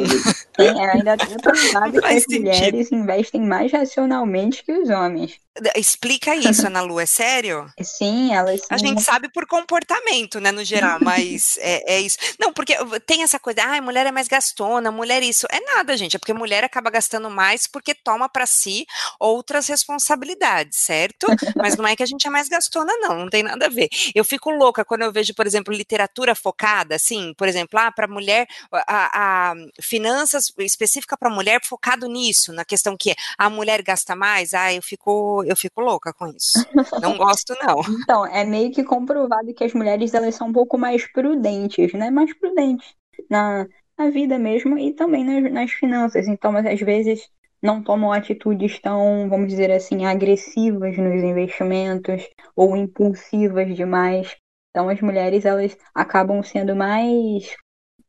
Tem, 0.55 0.89
ainda 0.89 1.17
tem 1.17 1.73
lado 1.73 2.01
que 2.01 2.05
as 2.05 2.25
mulheres 2.27 2.91
investem 2.91 3.41
mais 3.41 3.71
racionalmente 3.71 4.63
que 4.63 4.71
os 4.71 4.89
homens. 4.89 5.39
Explica 5.75 6.35
isso, 6.35 6.67
Ana 6.67 6.81
Lu, 6.81 6.99
é 6.99 7.05
sério? 7.05 7.65
Sim, 7.81 8.33
elas. 8.33 8.61
A 8.69 8.77
gente 8.77 9.01
sabe 9.01 9.29
por 9.29 9.45
comportamento, 9.45 10.39
né, 10.39 10.51
no 10.51 10.63
geral, 10.63 10.99
mas 11.03 11.57
é, 11.59 11.95
é, 11.95 11.99
isso. 11.99 12.17
Não, 12.39 12.53
porque 12.53 12.75
tem 13.05 13.23
essa 13.23 13.39
coisa, 13.39 13.61
ah, 13.63 13.81
mulher 13.81 14.05
é 14.05 14.11
mais 14.11 14.27
gastona, 14.27 14.91
mulher 14.91 15.21
isso. 15.21 15.45
É 15.51 15.59
nada, 15.59 15.97
gente, 15.97 16.15
é 16.15 16.19
porque 16.19 16.33
mulher 16.33 16.63
acaba 16.63 16.89
gastando 16.89 17.29
mais 17.29 17.67
porque 17.67 17.93
toma 17.93 18.29
para 18.29 18.45
si 18.45 18.85
outras 19.19 19.67
responsabilidades, 19.67 20.77
certo? 20.77 21.27
Mas 21.57 21.75
não 21.75 21.87
é 21.87 21.95
que 21.95 22.03
a 22.03 22.05
gente 22.05 22.25
é 22.25 22.29
mais 22.29 22.47
gastona, 22.47 22.93
não, 22.99 23.19
não 23.19 23.29
tem 23.29 23.43
nada 23.43 23.65
a 23.65 23.69
ver. 23.69 23.89
Eu 24.15 24.23
fico 24.23 24.49
louca 24.49 24.85
quando 24.85 25.01
eu 25.01 25.11
vejo, 25.11 25.18
por 25.33 25.45
exemplo, 25.45 25.73
literatura 25.73 26.35
focada, 26.35 26.95
assim, 26.95 27.33
por 27.37 27.47
exemplo, 27.47 27.79
ah, 27.79 27.91
para 27.91 28.07
mulher, 28.07 28.47
a, 28.71 29.51
a 29.51 29.55
finanças 29.81 30.51
específica 30.59 31.17
para 31.17 31.29
mulher 31.29 31.61
focado 31.63 32.07
nisso, 32.07 32.53
na 32.53 32.65
questão 32.65 32.95
que 32.97 33.15
a 33.37 33.49
mulher 33.49 33.81
gasta 33.81 34.15
mais, 34.15 34.53
ah, 34.53 34.73
eu 34.73 34.81
fico 34.81 35.43
eu 35.45 35.55
fico 35.55 35.81
louca 35.81 36.13
com 36.13 36.27
isso. 36.27 36.65
Não 37.01 37.15
gosto, 37.17 37.55
não. 37.61 37.81
Então, 38.03 38.25
é 38.25 38.43
meio 38.45 38.71
que 38.71 38.83
comprovado 38.83 39.53
que 39.53 39.63
as 39.63 39.73
mulheres 39.73 40.13
elas 40.13 40.35
são 40.35 40.47
um 40.47 40.53
pouco 40.53 40.77
mais 40.77 41.05
prudentes, 41.11 41.93
né? 41.93 42.09
Mais 42.09 42.33
prudentes 42.37 42.93
na, 43.29 43.67
na 43.97 44.09
vida 44.09 44.37
mesmo 44.39 44.77
e 44.77 44.93
também 44.93 45.23
nas, 45.23 45.51
nas 45.51 45.71
finanças. 45.71 46.27
Então, 46.27 46.55
às 46.55 46.79
vezes 46.79 47.29
não 47.61 47.83
tomam 47.83 48.11
atitudes 48.11 48.79
tão, 48.79 49.27
vamos 49.29 49.49
dizer 49.49 49.71
assim, 49.71 50.05
agressivas 50.05 50.97
nos 50.97 51.23
investimentos 51.23 52.27
ou 52.55 52.75
impulsivas 52.75 53.75
demais. 53.75 54.35
Então, 54.79 54.87
as 54.87 55.01
mulheres 55.01 55.43
elas 55.43 55.77
acabam 55.93 56.41
sendo 56.41 56.73
mais, 56.73 57.53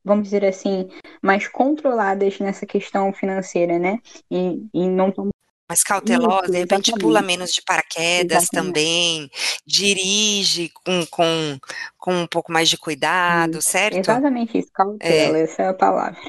vamos 0.05 0.23
dizer 0.23 0.45
assim, 0.45 0.89
mais 1.21 1.49
controladas 1.49 2.39
nessa 2.39 2.65
questão 2.65 3.13
financeira, 3.13 3.77
né? 3.77 3.99
E, 4.31 4.63
e 4.73 4.89
não 4.89 5.11
tomam 5.11 5.33
mais 5.69 5.83
cautelosa, 5.83 6.45
Isso, 6.45 6.53
de 6.53 6.59
repente 6.59 6.93
pula 6.93 7.23
menos 7.23 7.51
de 7.51 7.63
paraquedas 7.63 8.45
exatamente. 8.45 8.53
também, 8.53 9.31
dirige 9.67 10.71
com, 10.85 11.05
com, 11.07 11.59
com 11.99 12.15
um 12.23 12.27
pouco 12.29 12.53
mais 12.53 12.69
de 12.69 12.79
cuidado, 12.79 13.61
certo? 13.61 13.97
Exatamente 13.97 14.57
isso, 14.57 14.71
cautela, 14.73 15.39
é. 15.39 15.43
essa 15.43 15.63
é 15.63 15.69
a 15.69 15.75
palavra. 15.75 16.21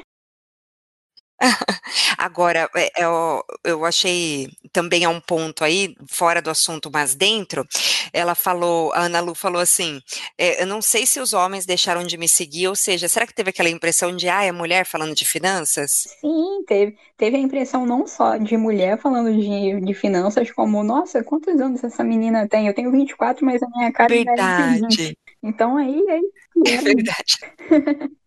Agora, 2.16 2.70
é, 2.76 3.04
eu, 3.04 3.44
eu 3.64 3.84
achei 3.84 4.48
também 4.72 5.04
é 5.04 5.08
um 5.08 5.20
ponto 5.20 5.64
aí, 5.64 5.94
fora 6.08 6.40
do 6.40 6.50
assunto, 6.50 6.90
mas 6.92 7.14
dentro, 7.14 7.66
ela 8.12 8.34
falou, 8.34 8.92
a 8.92 9.00
Ana 9.02 9.20
Lu 9.20 9.34
falou 9.34 9.60
assim, 9.60 10.00
é, 10.38 10.62
eu 10.62 10.66
não 10.66 10.80
sei 10.80 11.04
se 11.04 11.20
os 11.20 11.32
homens 11.32 11.66
deixaram 11.66 12.04
de 12.04 12.16
me 12.16 12.28
seguir, 12.28 12.68
ou 12.68 12.76
seja, 12.76 13.08
será 13.08 13.26
que 13.26 13.34
teve 13.34 13.50
aquela 13.50 13.68
impressão 13.68 14.14
de, 14.14 14.28
ah, 14.28 14.44
é 14.44 14.52
mulher 14.52 14.86
falando 14.86 15.14
de 15.14 15.24
finanças? 15.24 16.06
Sim, 16.20 16.64
teve. 16.66 16.96
Teve 17.16 17.36
a 17.36 17.40
impressão 17.40 17.86
não 17.86 18.06
só 18.06 18.36
de 18.36 18.56
mulher 18.56 18.98
falando 18.98 19.32
de, 19.32 19.80
de 19.80 19.94
finanças, 19.94 20.50
como, 20.50 20.82
nossa, 20.82 21.22
quantos 21.22 21.60
anos 21.60 21.84
essa 21.84 22.02
menina 22.02 22.48
tem? 22.48 22.66
Eu 22.66 22.74
tenho 22.74 22.90
24, 22.90 23.44
mas 23.44 23.62
a 23.62 23.68
minha 23.68 23.92
cara 23.92 24.08
Verdade. 24.08 25.10
é 25.10 25.12
Então 25.42 25.76
aí, 25.76 26.04
aí... 26.08 26.22
É 26.66 26.76
verdade. 26.78 27.34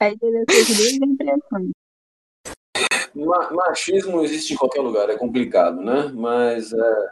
aí 0.00 0.18
teve 0.18 0.44
essas 0.48 0.76
duas 0.76 0.92
impressões. 0.94 1.83
Machismo 3.52 4.22
existe 4.22 4.54
em 4.54 4.56
qualquer 4.56 4.80
lugar, 4.80 5.08
é 5.08 5.16
complicado, 5.16 5.80
né? 5.80 6.10
Mas 6.14 6.72
é, 6.72 7.08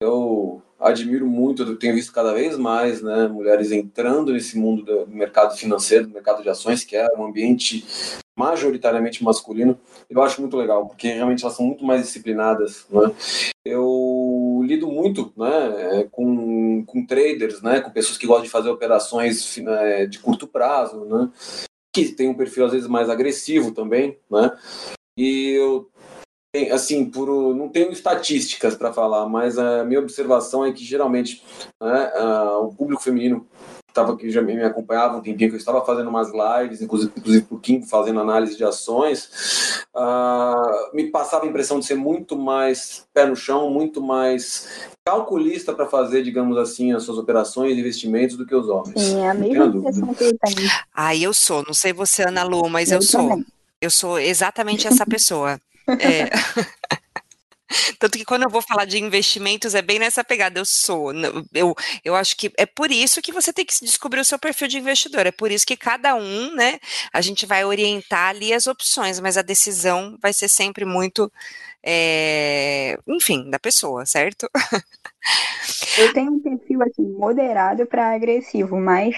eu 0.00 0.60
admiro 0.78 1.26
muito, 1.26 1.62
eu 1.62 1.76
tenho 1.76 1.94
visto 1.94 2.12
cada 2.12 2.34
vez 2.34 2.58
mais 2.58 3.00
né, 3.00 3.26
mulheres 3.28 3.72
entrando 3.72 4.32
nesse 4.32 4.58
mundo 4.58 4.82
do 4.82 5.06
mercado 5.06 5.56
financeiro, 5.56 6.06
do 6.06 6.12
mercado 6.12 6.42
de 6.42 6.50
ações, 6.50 6.84
que 6.84 6.96
é 6.96 7.06
um 7.16 7.24
ambiente 7.24 7.84
majoritariamente 8.36 9.22
masculino. 9.22 9.78
Eu 10.10 10.22
acho 10.22 10.40
muito 10.40 10.56
legal, 10.56 10.86
porque 10.86 11.08
realmente 11.08 11.42
elas 11.42 11.56
são 11.56 11.64
muito 11.64 11.84
mais 11.84 12.02
disciplinadas. 12.02 12.84
Né? 12.90 13.12
Eu 13.64 14.60
lido 14.64 14.88
muito 14.88 15.32
né, 15.36 16.06
com, 16.10 16.84
com 16.84 17.06
traders, 17.06 17.62
né, 17.62 17.80
com 17.80 17.90
pessoas 17.90 18.18
que 18.18 18.26
gostam 18.26 18.44
de 18.44 18.50
fazer 18.50 18.68
operações 18.68 19.56
é, 19.58 20.06
de 20.06 20.18
curto 20.18 20.46
prazo, 20.46 21.04
né, 21.04 21.30
que 21.92 22.08
tem 22.08 22.28
um 22.28 22.34
perfil 22.34 22.66
às 22.66 22.72
vezes 22.72 22.88
mais 22.88 23.08
agressivo 23.08 23.70
também, 23.70 24.18
né? 24.28 24.50
E 25.16 25.50
eu 25.50 25.90
assim, 26.70 27.04
por, 27.04 27.28
não 27.54 27.68
tenho 27.68 27.90
estatísticas 27.90 28.76
para 28.76 28.92
falar, 28.92 29.28
mas 29.28 29.58
a 29.58 29.84
minha 29.84 29.98
observação 29.98 30.64
é 30.64 30.72
que 30.72 30.84
geralmente 30.84 31.42
né, 31.82 32.12
uh, 32.16 32.64
o 32.64 32.74
público 32.74 33.02
feminino 33.02 33.44
tava, 33.92 34.16
que 34.16 34.28
já 34.28 34.42
me 34.42 34.60
acompanhava 34.62 35.16
um 35.16 35.20
tempinho, 35.20 35.50
que 35.50 35.56
eu 35.56 35.58
estava 35.58 35.84
fazendo 35.84 36.10
umas 36.10 36.28
lives, 36.32 36.82
inclusive, 36.82 37.12
inclusive 37.16 37.44
por 37.44 37.60
Kim, 37.60 37.82
fazendo 37.82 38.20
análise 38.20 38.56
de 38.56 38.64
ações, 38.64 39.84
uh, 39.94 40.94
me 40.94 41.10
passava 41.10 41.44
a 41.44 41.48
impressão 41.48 41.78
de 41.78 41.86
ser 41.86 41.94
muito 41.94 42.36
mais 42.36 43.06
pé 43.14 43.24
no 43.24 43.36
chão, 43.36 43.70
muito 43.70 44.02
mais 44.02 44.88
calculista 45.06 45.72
para 45.72 45.86
fazer, 45.86 46.22
digamos 46.22 46.58
assim, 46.58 46.92
as 46.92 47.04
suas 47.04 47.18
operações 47.18 47.76
e 47.76 47.80
investimentos 47.80 48.36
do 48.36 48.44
que 48.44 48.54
os 48.54 48.68
homens. 48.68 49.00
Sim, 49.00 49.20
é 49.20 49.30
a 49.30 49.34
mesma 49.34 49.66
impressão 49.66 50.14
que 50.14 50.24
eu 50.24 50.38
tenho. 50.38 50.70
Ah, 50.92 51.14
eu 51.14 51.32
sou, 51.32 51.62
não 51.64 51.74
sei 51.74 51.92
você, 51.92 52.26
Ana 52.26 52.42
Lu, 52.42 52.68
mas 52.68 52.90
eu, 52.90 52.98
eu 52.98 53.02
sou. 53.02 53.28
Também. 53.28 53.46
Eu 53.84 53.90
sou 53.90 54.18
exatamente 54.18 54.86
essa 54.86 55.06
pessoa. 55.06 55.60
É. 56.00 56.30
Tanto 57.98 58.18
que 58.18 58.24
quando 58.24 58.44
eu 58.44 58.50
vou 58.50 58.62
falar 58.62 58.84
de 58.84 59.02
investimentos, 59.02 59.74
é 59.74 59.82
bem 59.82 59.98
nessa 59.98 60.22
pegada. 60.22 60.58
Eu 60.58 60.64
sou. 60.64 61.12
Eu, 61.52 61.74
eu 62.04 62.14
acho 62.14 62.36
que 62.36 62.52
é 62.56 62.66
por 62.66 62.90
isso 62.90 63.22
que 63.22 63.32
você 63.32 63.52
tem 63.52 63.64
que 63.64 63.74
descobrir 63.82 64.20
o 64.20 64.24
seu 64.24 64.38
perfil 64.38 64.68
de 64.68 64.78
investidor. 64.78 65.26
É 65.26 65.32
por 65.32 65.50
isso 65.50 65.66
que 65.66 65.76
cada 65.76 66.14
um, 66.14 66.54
né? 66.54 66.78
A 67.12 67.20
gente 67.20 67.46
vai 67.46 67.64
orientar 67.64 68.30
ali 68.30 68.52
as 68.52 68.66
opções, 68.66 69.18
mas 69.20 69.36
a 69.36 69.42
decisão 69.42 70.16
vai 70.20 70.32
ser 70.32 70.48
sempre 70.48 70.84
muito. 70.84 71.30
É, 71.82 72.96
enfim, 73.06 73.50
da 73.50 73.58
pessoa, 73.58 74.06
certo? 74.06 74.48
Eu 75.98 76.12
tenho 76.12 76.32
um 76.32 76.40
perfil 76.40 76.82
assim, 76.82 77.02
moderado 77.02 77.86
para 77.86 78.14
agressivo, 78.14 78.78
mas 78.78 79.14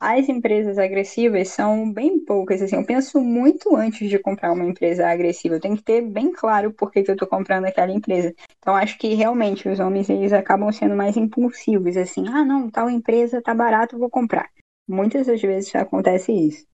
as 0.00 0.30
empresas 0.30 0.78
agressivas 0.78 1.50
são 1.50 1.92
bem 1.92 2.18
poucas. 2.18 2.62
Assim, 2.62 2.76
eu 2.76 2.86
penso 2.86 3.20
muito 3.20 3.76
antes 3.76 4.08
de 4.08 4.18
comprar 4.18 4.50
uma 4.50 4.64
empresa 4.64 5.06
agressiva. 5.06 5.56
Eu 5.56 5.60
tenho 5.60 5.76
que 5.76 5.82
ter 5.82 6.00
bem 6.00 6.32
claro 6.32 6.72
por 6.72 6.90
que, 6.90 7.02
que 7.02 7.10
eu 7.10 7.14
estou 7.14 7.28
comprando 7.28 7.66
aquela 7.66 7.92
empresa. 7.92 8.34
Então, 8.58 8.74
acho 8.74 8.98
que 8.98 9.14
realmente 9.14 9.68
os 9.68 9.78
homens 9.78 10.08
eles 10.08 10.32
acabam 10.32 10.72
sendo 10.72 10.96
mais 10.96 11.18
impulsivos. 11.18 11.98
Assim, 11.98 12.26
ah, 12.28 12.42
não, 12.42 12.70
tal 12.70 12.88
empresa 12.88 13.42
tá 13.42 13.54
barato, 13.54 13.98
vou 13.98 14.08
comprar. 14.08 14.48
Muitas 14.88 15.26
das 15.26 15.40
vezes 15.42 15.74
acontece 15.74 16.32
isso. 16.32 16.64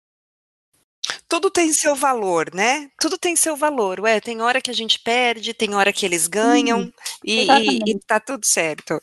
Tudo 1.28 1.50
tem 1.50 1.72
seu 1.72 1.96
valor, 1.96 2.54
né? 2.54 2.88
Tudo 3.00 3.18
tem 3.18 3.34
seu 3.34 3.56
valor. 3.56 3.98
Ué, 4.00 4.20
tem 4.20 4.40
hora 4.40 4.60
que 4.60 4.70
a 4.70 4.74
gente 4.74 5.00
perde, 5.00 5.52
tem 5.52 5.74
hora 5.74 5.92
que 5.92 6.06
eles 6.06 6.28
ganham 6.28 6.82
hum, 6.82 6.92
e, 7.24 7.80
e, 7.88 7.90
e 7.90 7.98
tá 8.06 8.20
tudo 8.20 8.46
certo. 8.46 9.00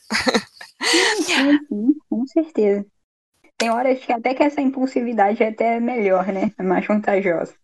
Sim, 0.90 1.22
sim, 1.22 1.66
sim, 1.68 1.94
com 2.08 2.26
certeza. 2.26 2.86
Tem 3.56 3.70
horas 3.70 4.00
que 4.00 4.12
até 4.12 4.34
que 4.34 4.42
essa 4.42 4.60
impulsividade 4.60 5.42
é 5.42 5.48
até 5.48 5.78
melhor, 5.80 6.26
né? 6.26 6.52
É 6.58 6.62
mais 6.62 6.86
vantajosa. 6.86 7.54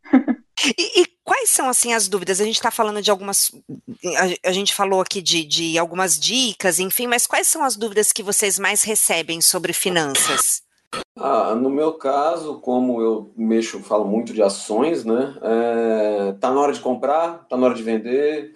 E, 0.76 1.00
e, 1.00 1.06
quais 1.24 1.48
são 1.48 1.68
assim 1.68 1.94
as 1.94 2.06
dúvidas? 2.06 2.40
A 2.40 2.44
gente 2.44 2.56
está 2.56 2.70
falando 2.70 3.00
de 3.00 3.10
algumas. 3.10 3.50
A, 4.44 4.50
a, 4.50 4.52
gente 4.52 4.74
falou 4.74 5.00
aqui 5.00 5.22
de, 5.22 5.42
de 5.42 5.78
algumas 5.78 6.20
dicas, 6.20 6.78
enfim, 6.78 7.06
mas 7.06 7.26
quais 7.26 7.46
são 7.46 7.64
as 7.64 7.76
dúvidas 7.76 8.12
que 8.12 8.22
vocês 8.22 8.58
mais 8.58 8.82
recebem 8.82 9.40
sobre 9.40 9.72
finanças? 9.72 10.62
Ah, 11.22 11.54
no 11.54 11.68
meu 11.68 11.92
caso, 11.92 12.60
como 12.60 13.02
eu 13.02 13.30
mexo, 13.36 13.80
falo 13.80 14.06
muito 14.06 14.32
de 14.32 14.42
ações, 14.42 15.04
né? 15.04 15.34
É, 15.42 16.32
tá 16.40 16.50
na 16.50 16.58
hora 16.58 16.72
de 16.72 16.80
comprar, 16.80 17.46
tá 17.46 17.58
na 17.58 17.66
hora 17.66 17.74
de 17.74 17.82
vender, 17.82 18.54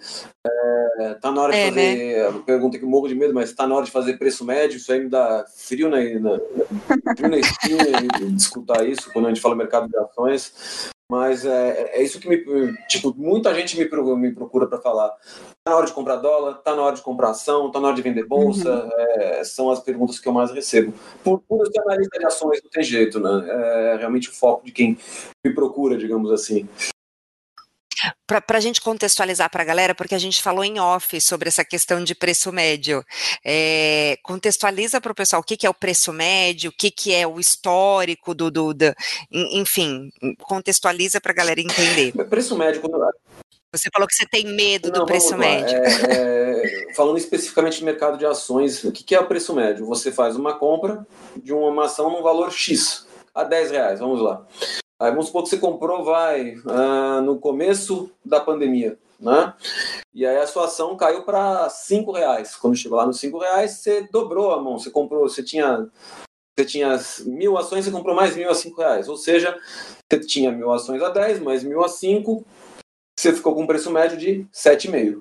é, 0.99 1.15
tá 1.21 1.31
na 1.31 1.43
hora 1.43 1.53
de 1.53 1.59
é, 1.59 1.69
fazer. 1.69 2.33
Né? 2.33 2.43
Pergunta 2.47 2.79
que 2.79 2.87
morro 2.87 3.07
de 3.07 3.15
medo, 3.15 3.35
mas 3.35 3.53
tá 3.53 3.67
na 3.67 3.75
hora 3.75 3.85
de 3.85 3.91
fazer 3.91 4.19
preço 4.19 4.47
médio, 4.47 4.79
isso 4.79 4.91
aí 4.91 5.01
me 5.01 5.11
dá 5.11 5.45
frio 5.55 5.91
na, 5.91 5.99
na, 5.99 6.41
frio 7.15 7.29
na 7.29 7.37
espinha 7.37 7.85
de 8.19 8.35
escutar 8.35 8.89
isso 8.89 9.13
quando 9.13 9.27
a 9.27 9.29
gente 9.29 9.43
fala 9.43 9.55
mercado 9.55 9.87
de 9.87 9.99
ações. 9.99 10.94
Mas 11.11 11.45
é, 11.45 11.99
é 11.99 12.03
isso 12.03 12.19
que 12.19 12.29
me. 12.29 12.39
Tipo, 12.89 13.15
muita 13.17 13.55
gente 13.55 13.77
me, 13.77 14.17
me 14.17 14.35
procura 14.35 14.67
para 14.67 14.81
falar. 14.81 15.11
Tá 15.63 15.71
na 15.71 15.77
hora 15.77 15.87
de 15.87 15.93
comprar 15.93 16.17
dólar, 16.17 16.55
tá 16.55 16.75
na 16.75 16.83
hora 16.83 16.97
de 16.97 17.03
comprar 17.03 17.31
ação, 17.31 17.71
tá 17.71 17.79
na 17.79 17.89
hora 17.89 17.97
de 17.97 18.03
vender 18.03 18.27
bolsa. 18.27 18.85
Uhum. 18.85 18.91
É, 18.95 19.45
são 19.45 19.71
as 19.71 19.81
perguntas 19.81 20.19
que 20.19 20.27
eu 20.27 20.33
mais 20.33 20.51
recebo. 20.51 20.95
Por, 21.23 21.41
por 21.41 21.67
ser 21.67 21.81
analista 21.81 22.19
de 22.19 22.25
ações, 22.25 22.61
não 22.63 22.71
tem 22.71 22.83
jeito, 22.83 23.21
né? 23.21 23.47
É 23.49 23.97
realmente 23.99 24.31
o 24.31 24.33
foco 24.33 24.65
de 24.65 24.73
quem 24.73 24.99
me 25.45 25.55
procura, 25.55 25.99
digamos 25.99 26.33
assim 26.33 26.69
para 28.27 28.59
a 28.59 28.61
gente 28.61 28.81
contextualizar 28.81 29.51
para 29.51 29.63
a 29.63 29.67
galera, 29.67 29.95
porque 29.95 30.15
a 30.15 30.19
gente 30.19 30.43
falou 30.43 30.65
em 30.65 30.79
off 30.79 31.21
sobre 31.21 31.49
essa 31.49 31.65
questão 31.65 32.03
de 32.03 32.15
preço 32.15 32.53
médio. 32.53 33.05
É, 33.45 34.19
contextualiza 34.23 35.01
para 35.01 35.13
o 35.13 35.15
pessoal 35.15 35.41
o 35.41 35.45
que, 35.45 35.57
que, 35.57 35.67
é 35.67 35.71
o 35.71 35.75
preço 35.75 36.13
médio, 36.13 36.71
o 36.71 36.73
que, 36.73 36.91
que 36.91 37.15
é 37.15 37.27
o 37.27 37.39
histórico 37.39 38.35
do, 38.35 38.51
do, 38.51 38.75
do 38.75 38.95
enfim, 39.31 40.11
contextualiza 40.43 41.21
para 41.21 41.33
a 41.33 41.35
galera 41.35 41.61
entender. 41.61 42.13
Preço 42.29 42.57
médio, 42.57 42.81
quando... 42.81 42.99
Você 43.73 43.89
falou 43.93 44.07
que 44.07 44.15
você 44.15 44.25
tem 44.25 44.47
medo 44.47 44.89
Não, 44.89 45.01
do 45.01 45.07
preço 45.07 45.37
médio. 45.37 45.77
É, 45.77 46.91
é, 46.91 46.95
falando 46.95 47.19
especificamente 47.19 47.79
de 47.79 47.85
mercado 47.85 48.17
de 48.17 48.25
ações, 48.25 48.85
o 48.85 48.93
que, 48.93 49.03
que 49.03 49.15
é 49.15 49.21
o 49.21 49.27
preço 49.27 49.53
médio? 49.53 49.85
Você 49.87 50.13
faz 50.13 50.37
uma 50.37 50.55
compra 50.55 51.05
de 51.37 51.53
uma 51.53 51.87
ação 51.87 52.09
num 52.09 52.23
valor 52.23 52.53
X, 52.53 53.05
a 53.35 53.43
10 53.43 53.73
reais, 53.73 53.99
vamos 53.99 54.21
lá. 54.21 54.47
Aí 55.01 55.11
vamos 55.11 55.27
supor 55.27 55.43
que 55.43 55.51
você 55.51 55.59
comprou, 55.59 56.05
vai, 56.05 56.55
uh, 56.57 57.21
no 57.23 57.39
começo 57.39 58.11
da 58.25 58.41
pandemia, 58.41 58.97
né? 59.19 59.53
E 60.15 60.25
aí 60.25 60.37
a 60.37 60.47
sua 60.47 60.67
ação 60.67 60.97
caiu 60.97 61.25
para 61.25 61.69
cinco 61.69 62.13
reais. 62.13 62.55
Quando 62.55 62.77
chegou 62.77 62.99
lá 62.99 63.07
nos 63.07 63.19
cinco 63.19 63.39
reais, 63.39 63.73
você 63.73 64.09
dobrou 64.11 64.53
a 64.53 64.63
mão. 64.63 64.79
Você 64.79 64.91
comprou, 64.91 65.29
você 65.29 65.43
tinha, 65.43 65.89
você 66.57 66.65
tinha 66.65 66.97
mil 67.27 67.59
ações, 67.59 67.85
você 67.85 67.91
comprou 67.91 68.15
mais 68.15 68.37
mil 68.37 68.49
a 68.49 68.55
cinco 68.55 68.81
reais. 68.81 69.09
Ou 69.09 69.17
seja, 69.17 69.59
você 70.09 70.21
tinha 70.21 70.53
mil 70.53 70.73
ações 70.73 71.03
a 71.03 71.09
10, 71.09 71.41
mais 71.41 71.65
mil 71.65 71.85
a 71.85 71.89
cinco, 71.89 72.47
você 73.19 73.33
ficou 73.33 73.55
com 73.55 73.63
um 73.63 73.67
preço 73.67 73.91
médio 73.91 74.17
de 74.17 74.47
7,5. 74.53 75.17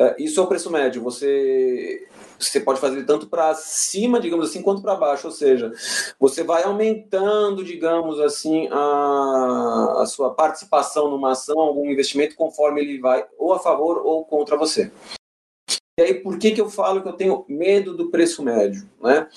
Uh, 0.00 0.14
isso 0.18 0.38
é 0.38 0.42
o 0.42 0.46
preço 0.46 0.70
médio. 0.70 1.02
Você 1.02 2.08
você 2.50 2.60
pode 2.60 2.80
fazer 2.80 3.04
tanto 3.04 3.26
para 3.28 3.54
cima, 3.54 4.20
digamos 4.20 4.48
assim, 4.48 4.62
quanto 4.62 4.82
para 4.82 4.94
baixo, 4.94 5.26
ou 5.26 5.32
seja, 5.32 5.72
você 6.18 6.42
vai 6.42 6.62
aumentando, 6.64 7.64
digamos 7.64 8.20
assim, 8.20 8.68
a, 8.70 10.02
a 10.02 10.06
sua 10.06 10.34
participação 10.34 11.10
numa 11.10 11.32
ação, 11.32 11.58
algum 11.58 11.90
investimento, 11.90 12.36
conforme 12.36 12.80
ele 12.80 12.98
vai 12.98 13.24
ou 13.38 13.52
a 13.52 13.58
favor 13.58 13.98
ou 14.04 14.24
contra 14.24 14.56
você. 14.56 14.90
E 15.98 16.02
aí, 16.02 16.14
por 16.14 16.38
que, 16.38 16.52
que 16.52 16.60
eu 16.60 16.70
falo 16.70 17.02
que 17.02 17.08
eu 17.08 17.12
tenho 17.12 17.44
medo 17.46 17.94
do 17.94 18.10
preço 18.10 18.42
médio? 18.42 18.88
Né? 19.00 19.28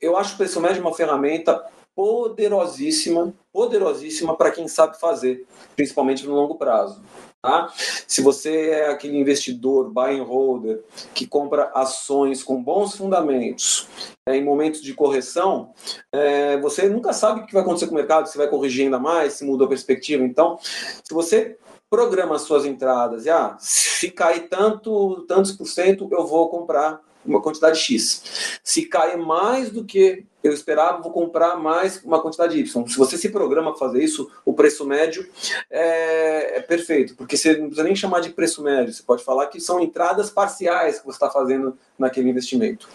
Eu 0.00 0.16
acho 0.16 0.34
o 0.34 0.36
preço 0.38 0.60
médio 0.60 0.80
uma 0.80 0.94
ferramenta 0.94 1.62
poderosíssima, 1.94 3.34
poderosíssima 3.52 4.36
para 4.36 4.50
quem 4.50 4.68
sabe 4.68 4.98
fazer, 4.98 5.46
principalmente 5.76 6.26
no 6.26 6.34
longo 6.34 6.56
prazo. 6.56 7.02
Tá? 7.42 7.72
Se 8.06 8.22
você 8.22 8.70
é 8.70 8.88
aquele 8.88 9.18
investidor 9.18 9.90
buy 9.90 10.16
and 10.16 10.22
holder 10.22 10.80
que 11.12 11.26
compra 11.26 11.72
ações 11.74 12.40
com 12.40 12.62
bons 12.62 12.94
fundamentos 12.94 13.88
é, 14.24 14.36
em 14.36 14.44
momentos 14.44 14.80
de 14.80 14.94
correção, 14.94 15.72
é, 16.12 16.56
você 16.58 16.88
nunca 16.88 17.12
sabe 17.12 17.40
o 17.40 17.46
que 17.46 17.52
vai 17.52 17.62
acontecer 17.62 17.86
com 17.86 17.94
o 17.94 17.96
mercado, 17.96 18.28
se 18.28 18.38
vai 18.38 18.46
corrigir 18.46 18.84
ainda 18.84 19.00
mais, 19.00 19.32
se 19.32 19.44
mudou 19.44 19.66
a 19.66 19.68
perspectiva. 19.68 20.22
Então, 20.22 20.56
se 20.60 21.12
você 21.12 21.58
programa 21.90 22.36
as 22.36 22.42
suas 22.42 22.64
entradas 22.64 23.26
e 23.26 23.30
ah, 23.30 23.56
se 23.58 24.10
cair 24.10 24.48
tanto, 24.48 25.26
tantos 25.28 25.52
por 25.52 25.66
cento, 25.66 26.08
eu 26.10 26.26
vou 26.26 26.48
comprar 26.48 27.02
uma 27.24 27.40
quantidade 27.40 27.78
X. 27.78 28.60
Se 28.62 28.86
cair 28.86 29.16
mais 29.16 29.70
do 29.70 29.84
que 29.84 30.24
eu 30.42 30.52
esperava, 30.52 31.00
vou 31.00 31.12
comprar 31.12 31.56
mais 31.56 32.02
uma 32.04 32.20
quantidade 32.20 32.58
Y. 32.58 32.86
Se 32.86 32.96
você 32.96 33.16
se 33.16 33.28
programa 33.28 33.70
para 33.70 33.78
fazer 33.78 34.02
isso, 34.02 34.30
o 34.44 34.52
preço 34.52 34.84
médio 34.84 35.28
é, 35.70 36.58
é, 36.58 36.60
perfeito, 36.60 37.14
porque 37.14 37.36
você 37.36 37.56
não 37.56 37.66
precisa 37.66 37.84
nem 37.84 37.94
chamar 37.94 38.20
de 38.20 38.30
preço 38.30 38.62
médio, 38.62 38.92
você 38.92 39.02
pode 39.02 39.22
falar 39.22 39.46
que 39.46 39.60
são 39.60 39.80
entradas 39.80 40.30
parciais 40.30 40.98
que 40.98 41.06
você 41.06 41.16
está 41.16 41.30
fazendo 41.30 41.78
naquele 41.98 42.28
investimento. 42.28 42.88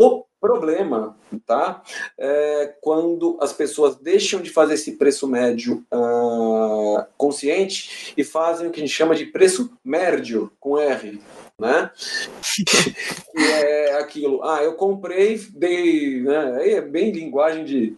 O 0.00 0.24
problema, 0.40 1.16
tá? 1.44 1.82
É 2.16 2.72
quando 2.80 3.36
as 3.40 3.52
pessoas 3.52 3.96
deixam 3.96 4.40
de 4.40 4.50
fazer 4.50 4.74
esse 4.74 4.92
preço 4.92 5.26
médio 5.26 5.84
uh, 5.92 7.04
consciente 7.16 8.14
e 8.16 8.22
fazem 8.22 8.68
o 8.68 8.70
que 8.70 8.78
a 8.78 8.86
gente 8.86 8.94
chama 8.94 9.16
de 9.16 9.26
preço 9.26 9.76
médio 9.84 10.52
com 10.60 10.78
R 10.78 11.20
né? 11.60 11.90
que 13.34 13.42
é 13.42 13.98
aquilo, 13.98 14.42
ah, 14.44 14.62
eu 14.62 14.74
comprei, 14.74 15.38
dei, 15.52 16.22
né? 16.22 16.56
Aí 16.56 16.74
é 16.74 16.80
bem 16.80 17.10
linguagem 17.10 17.64
de, 17.64 17.96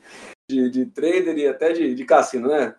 de, 0.51 0.71
de 0.71 0.87
trader 0.87 1.37
e 1.37 1.47
até 1.47 1.73
de, 1.73 1.95
de 1.95 2.05
cassino, 2.05 2.49
né? 2.49 2.75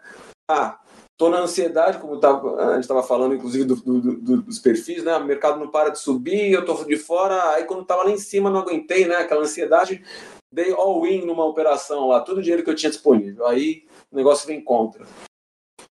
Ah, 0.49 0.79
tô 1.17 1.29
na 1.29 1.39
ansiedade, 1.39 1.99
como 1.99 2.19
tava, 2.19 2.55
a 2.55 2.73
gente 2.73 2.82
estava 2.82 3.03
falando, 3.03 3.36
inclusive, 3.36 3.63
do, 3.63 3.75
do, 3.75 4.01
do, 4.01 4.41
dos 4.41 4.59
perfis, 4.59 5.03
né? 5.03 5.15
O 5.15 5.23
mercado 5.23 5.59
não 5.59 5.69
para 5.69 5.89
de 5.89 5.99
subir, 5.99 6.51
eu 6.51 6.65
tô 6.65 6.84
de 6.84 6.97
fora, 6.97 7.51
aí 7.51 7.63
quando 7.65 7.86
tava 7.86 8.03
lá 8.03 8.11
em 8.11 8.17
cima 8.17 8.49
não 8.49 8.61
aguentei, 8.61 9.05
né? 9.05 9.17
Aquela 9.17 9.41
ansiedade, 9.41 10.03
dei 10.51 10.71
all-in 10.73 11.25
numa 11.25 11.45
operação 11.45 12.07
lá, 12.07 12.21
todo 12.21 12.39
o 12.39 12.41
dinheiro 12.41 12.63
que 12.63 12.69
eu 12.69 12.75
tinha 12.75 12.89
disponível. 12.89 13.45
Aí 13.45 13.86
o 14.11 14.15
negócio 14.15 14.47
vem 14.47 14.61
contra. 14.63 15.05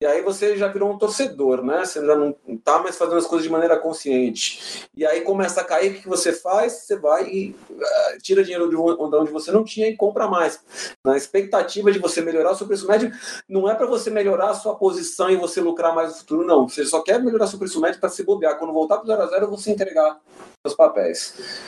E 0.04 0.06
aí 0.06 0.20
você 0.20 0.54
já 0.54 0.68
virou 0.68 0.92
um 0.92 0.98
torcedor, 0.98 1.64
né? 1.64 1.82
Você 1.82 2.04
já 2.04 2.14
não 2.14 2.36
está 2.46 2.78
mais 2.78 2.94
fazendo 2.94 3.16
as 3.16 3.26
coisas 3.26 3.42
de 3.42 3.50
maneira 3.50 3.78
consciente. 3.78 4.86
E 4.94 5.06
aí 5.06 5.22
começa 5.22 5.62
a 5.62 5.64
cair, 5.64 5.92
o 5.92 5.94
que 5.94 6.06
você 6.06 6.30
faz? 6.30 6.74
Você 6.74 6.94
vai 6.94 7.26
e 7.26 7.56
uh, 7.70 8.18
tira 8.20 8.44
dinheiro 8.44 8.68
de 8.68 8.76
onde 8.76 9.32
você 9.32 9.50
não 9.50 9.64
tinha 9.64 9.88
e 9.88 9.96
compra 9.96 10.28
mais. 10.28 10.60
Na 11.02 11.16
expectativa 11.16 11.90
de 11.90 11.98
você 11.98 12.20
melhorar 12.20 12.50
o 12.50 12.54
seu 12.54 12.66
preço 12.66 12.86
médio, 12.86 13.10
não 13.48 13.66
é 13.66 13.74
para 13.74 13.86
você 13.86 14.10
melhorar 14.10 14.50
a 14.50 14.54
sua 14.54 14.74
posição 14.74 15.30
e 15.30 15.36
você 15.36 15.62
lucrar 15.62 15.94
mais 15.94 16.10
no 16.10 16.18
futuro, 16.18 16.46
não. 16.46 16.68
Você 16.68 16.84
só 16.84 17.00
quer 17.00 17.18
melhorar 17.24 17.46
seu 17.46 17.58
preço 17.58 17.80
médio 17.80 17.98
para 17.98 18.10
se 18.10 18.22
bobear. 18.22 18.58
Quando 18.58 18.74
voltar 18.74 18.98
para 18.98 19.04
o 19.04 19.06
zero 19.06 19.22
a 19.22 19.26
zero, 19.26 19.48
você 19.48 19.70
entregar 19.70 20.20
os 20.66 20.74
papéis. 20.74 21.64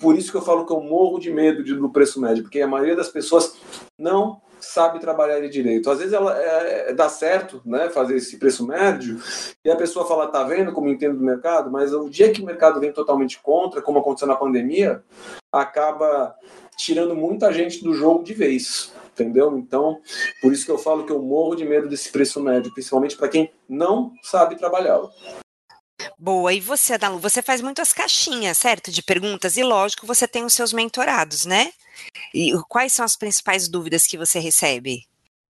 Por 0.00 0.16
isso 0.16 0.30
que 0.30 0.38
eu 0.38 0.42
falo 0.42 0.64
que 0.64 0.72
eu 0.72 0.80
morro 0.80 1.18
de 1.18 1.30
medo 1.30 1.62
do 1.62 1.90
preço 1.90 2.18
médio, 2.18 2.44
porque 2.44 2.62
a 2.62 2.66
maioria 2.66 2.96
das 2.96 3.10
pessoas 3.10 3.54
não 3.98 4.40
sabe 4.64 5.00
trabalhar 5.00 5.38
ele 5.38 5.48
direito. 5.48 5.90
Às 5.90 5.98
vezes 5.98 6.12
ela 6.12 6.36
é, 6.36 6.92
dá 6.92 7.08
certo, 7.08 7.62
né, 7.64 7.88
fazer 7.90 8.16
esse 8.16 8.36
preço 8.38 8.66
médio, 8.66 9.20
e 9.64 9.70
a 9.70 9.76
pessoa 9.76 10.06
fala, 10.06 10.28
tá 10.28 10.42
vendo 10.42 10.72
como 10.72 10.88
entendo 10.88 11.18
do 11.18 11.24
mercado, 11.24 11.70
mas 11.70 11.92
o 11.92 12.08
dia 12.08 12.32
que 12.32 12.42
o 12.42 12.46
mercado 12.46 12.80
vem 12.80 12.92
totalmente 12.92 13.40
contra, 13.40 13.82
como 13.82 13.98
aconteceu 13.98 14.28
na 14.28 14.36
pandemia, 14.36 15.02
acaba 15.52 16.34
tirando 16.76 17.14
muita 17.14 17.52
gente 17.52 17.82
do 17.82 17.94
jogo 17.94 18.24
de 18.24 18.34
vez, 18.34 18.92
entendeu? 19.12 19.56
Então, 19.56 20.00
por 20.42 20.52
isso 20.52 20.64
que 20.64 20.70
eu 20.70 20.78
falo 20.78 21.04
que 21.04 21.12
eu 21.12 21.22
morro 21.22 21.54
de 21.54 21.64
medo 21.64 21.88
desse 21.88 22.10
preço 22.10 22.40
médio, 22.40 22.72
principalmente 22.72 23.16
para 23.16 23.28
quem 23.28 23.50
não 23.68 24.12
sabe 24.22 24.56
trabalhá-lo. 24.56 25.10
Boa. 26.18 26.52
E 26.52 26.60
você, 26.60 26.94
Adalu, 26.94 27.18
você 27.18 27.40
faz 27.40 27.60
muitas 27.60 27.92
caixinhas, 27.92 28.58
certo? 28.58 28.90
De 28.90 29.02
perguntas, 29.02 29.56
e 29.56 29.62
lógico, 29.62 30.06
você 30.06 30.26
tem 30.26 30.44
os 30.44 30.52
seus 30.52 30.72
mentorados, 30.72 31.46
né? 31.46 31.70
E 32.32 32.52
quais 32.68 32.92
são 32.92 33.04
as 33.04 33.16
principais 33.16 33.68
dúvidas 33.68 34.06
que 34.06 34.16
você 34.16 34.38
recebe? 34.38 35.02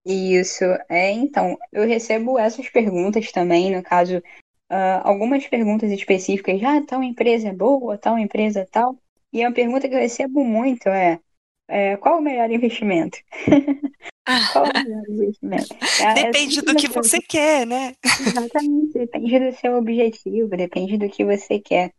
Isso, 0.05 0.65
é, 0.89 1.11
então, 1.11 1.59
eu 1.73 1.87
recebo 1.87 2.39
essas 2.39 2.69
perguntas 2.69 3.33
também, 3.33 3.75
no 3.75 3.83
caso, 3.83 4.19
uh, 4.19 5.01
algumas 5.03 5.47
perguntas 5.47 5.91
específicas, 5.91 6.63
ah, 6.63 6.83
tal 6.87 7.03
empresa 7.03 7.49
é 7.49 7.53
boa, 7.53 7.97
tal 7.97 8.19
empresa 8.19 8.61
é 8.61 8.67
tal, 8.67 8.99
e 9.33 9.43
a 9.43 9.51
pergunta 9.51 9.89
que 9.89 9.95
eu 9.95 9.99
recebo 9.99 10.45
muito 10.45 10.89
é, 10.89 11.19
é 11.69 11.97
qual 11.97 12.19
o 12.19 12.23
melhor 12.23 12.51
investimento? 12.51 13.19
qual 14.53 14.67
o 14.67 14.73
melhor 14.73 15.09
investimento? 15.09 15.75
É, 16.01 16.15
depende 16.25 16.61
do 16.61 16.77
que 16.77 16.89
você 16.89 17.19
quer, 17.19 17.67
né? 17.67 17.95
Exatamente, 18.05 18.93
depende 18.93 19.39
do 19.39 19.57
seu 19.57 19.77
objetivo, 19.77 20.57
depende 20.57 20.99
do 20.99 21.09
que 21.09 21.25
você 21.25 21.59
quer. 21.59 21.93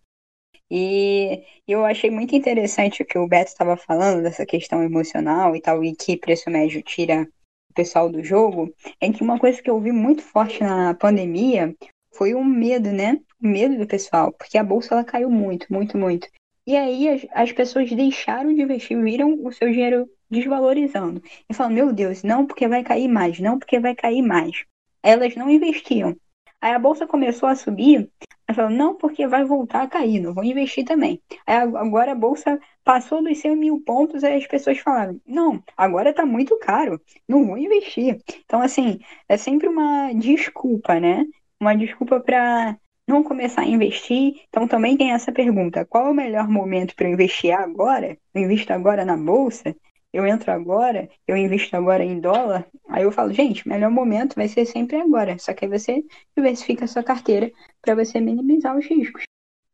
E 0.69 1.43
eu 1.67 1.85
achei 1.85 2.09
muito 2.09 2.35
interessante 2.35 3.03
o 3.03 3.05
que 3.05 3.17
o 3.17 3.27
Beto 3.27 3.51
estava 3.51 3.77
falando, 3.77 4.23
dessa 4.23 4.45
questão 4.45 4.83
emocional 4.83 5.55
e 5.55 5.61
tal, 5.61 5.83
e 5.83 5.95
que 5.95 6.17
preço 6.17 6.49
médio 6.49 6.81
tira 6.81 7.27
o 7.69 7.73
pessoal 7.73 8.09
do 8.09 8.23
jogo, 8.23 8.73
é 8.99 9.11
que 9.11 9.21
uma 9.21 9.39
coisa 9.39 9.61
que 9.61 9.69
eu 9.69 9.79
vi 9.79 9.91
muito 9.91 10.23
forte 10.23 10.61
na 10.63 10.93
pandemia 10.93 11.75
foi 12.13 12.33
o 12.33 12.43
medo, 12.43 12.91
né? 12.91 13.19
O 13.41 13.47
medo 13.47 13.77
do 13.77 13.85
pessoal, 13.85 14.31
porque 14.31 14.57
a 14.57 14.63
bolsa 14.63 14.95
ela 14.95 15.03
caiu 15.03 15.29
muito, 15.29 15.67
muito, 15.71 15.97
muito. 15.97 16.27
E 16.65 16.75
aí 16.75 17.09
as, 17.09 17.27
as 17.31 17.51
pessoas 17.51 17.91
deixaram 17.91 18.53
de 18.53 18.61
investir, 18.61 18.99
viram 18.99 19.45
o 19.45 19.51
seu 19.51 19.69
dinheiro 19.69 20.09
desvalorizando. 20.29 21.21
E 21.49 21.53
falam, 21.53 21.73
meu 21.73 21.93
Deus, 21.93 22.23
não 22.23 22.45
porque 22.47 22.67
vai 22.67 22.83
cair 22.83 23.07
mais, 23.07 23.39
não 23.39 23.59
porque 23.59 23.79
vai 23.79 23.93
cair 23.93 24.21
mais. 24.21 24.63
Elas 25.03 25.35
não 25.35 25.49
investiam. 25.49 26.15
Aí 26.59 26.73
a 26.73 26.79
bolsa 26.79 27.05
começou 27.05 27.47
a 27.47 27.55
subir, 27.55 28.09
aí 28.47 28.55
falou, 28.55 28.71
não, 28.71 28.95
porque 28.95 29.27
vai 29.27 29.43
voltar 29.45 29.83
a 29.83 29.87
cair, 29.87 30.19
não 30.19 30.33
vou 30.33 30.43
investir 30.43 30.85
também. 30.85 31.21
Aí 31.45 31.55
agora 31.55 32.11
a 32.11 32.15
bolsa 32.15 32.59
passou 32.83 33.23
dos 33.23 33.37
100 33.39 33.55
mil 33.55 33.81
pontos, 33.81 34.23
aí 34.23 34.35
as 34.35 34.47
pessoas 34.47 34.77
falaram, 34.79 35.19
não, 35.25 35.63
agora 35.75 36.13
tá 36.13 36.25
muito 36.25 36.57
caro, 36.59 37.01
não 37.27 37.45
vou 37.45 37.57
investir. 37.57 38.19
Então, 38.45 38.61
assim, 38.61 38.99
é 39.27 39.37
sempre 39.37 39.67
uma 39.67 40.13
desculpa, 40.13 40.99
né? 40.99 41.25
Uma 41.59 41.75
desculpa 41.75 42.19
para 42.19 42.77
não 43.07 43.23
começar 43.23 43.61
a 43.61 43.67
investir. 43.67 44.41
Então 44.49 44.67
também 44.67 44.97
tem 44.97 45.11
essa 45.11 45.31
pergunta: 45.31 45.85
qual 45.85 46.07
é 46.07 46.09
o 46.11 46.13
melhor 46.13 46.47
momento 46.47 46.95
para 46.95 47.07
eu 47.07 47.13
investir 47.13 47.53
agora? 47.53 48.17
Eu 48.33 48.41
invisto 48.43 48.71
agora 48.73 49.05
na 49.05 49.17
bolsa? 49.17 49.75
Eu 50.15 50.25
entro 50.25 50.49
agora? 50.49 51.09
Eu 51.27 51.35
invisto 51.35 51.75
agora 51.75 52.01
em 52.01 52.21
dólar? 52.21 52.65
Aí 52.87 53.03
eu 53.03 53.11
falo, 53.11 53.33
gente, 53.33 53.67
melhor 53.67 53.91
momento 53.91 54.33
vai 54.33 54.47
ser 54.47 54.65
sempre 54.65 54.95
agora. 54.95 55.37
Só 55.37 55.53
que 55.53 55.65
aí 55.65 55.69
você 55.69 56.05
diversifica 56.33 56.85
a 56.85 56.87
sua 56.87 57.03
carteira 57.03 57.51
para 57.81 57.95
você 57.95 58.21
minimizar 58.21 58.77
os 58.77 58.85
riscos. 58.85 59.23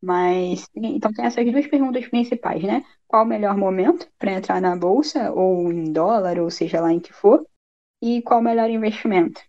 Mas 0.02 0.68
então 0.76 1.14
tem 1.14 1.26
essas 1.26 1.46
duas 1.46 1.68
perguntas 1.68 2.08
principais, 2.08 2.64
né? 2.64 2.84
Qual 3.08 3.24
o 3.24 3.28
melhor 3.28 3.56
momento 3.56 4.10
para 4.18 4.32
entrar 4.32 4.60
na 4.60 4.76
bolsa 4.76 5.32
ou 5.32 5.72
em 5.72 5.94
dólar, 5.94 6.40
ou 6.40 6.50
seja 6.50 6.82
lá 6.82 6.92
em 6.92 7.00
que 7.00 7.14
for? 7.14 7.46
E 8.02 8.24
qual 8.24 8.40
o 8.40 8.44
melhor 8.44 8.68
investimento? 8.68 9.40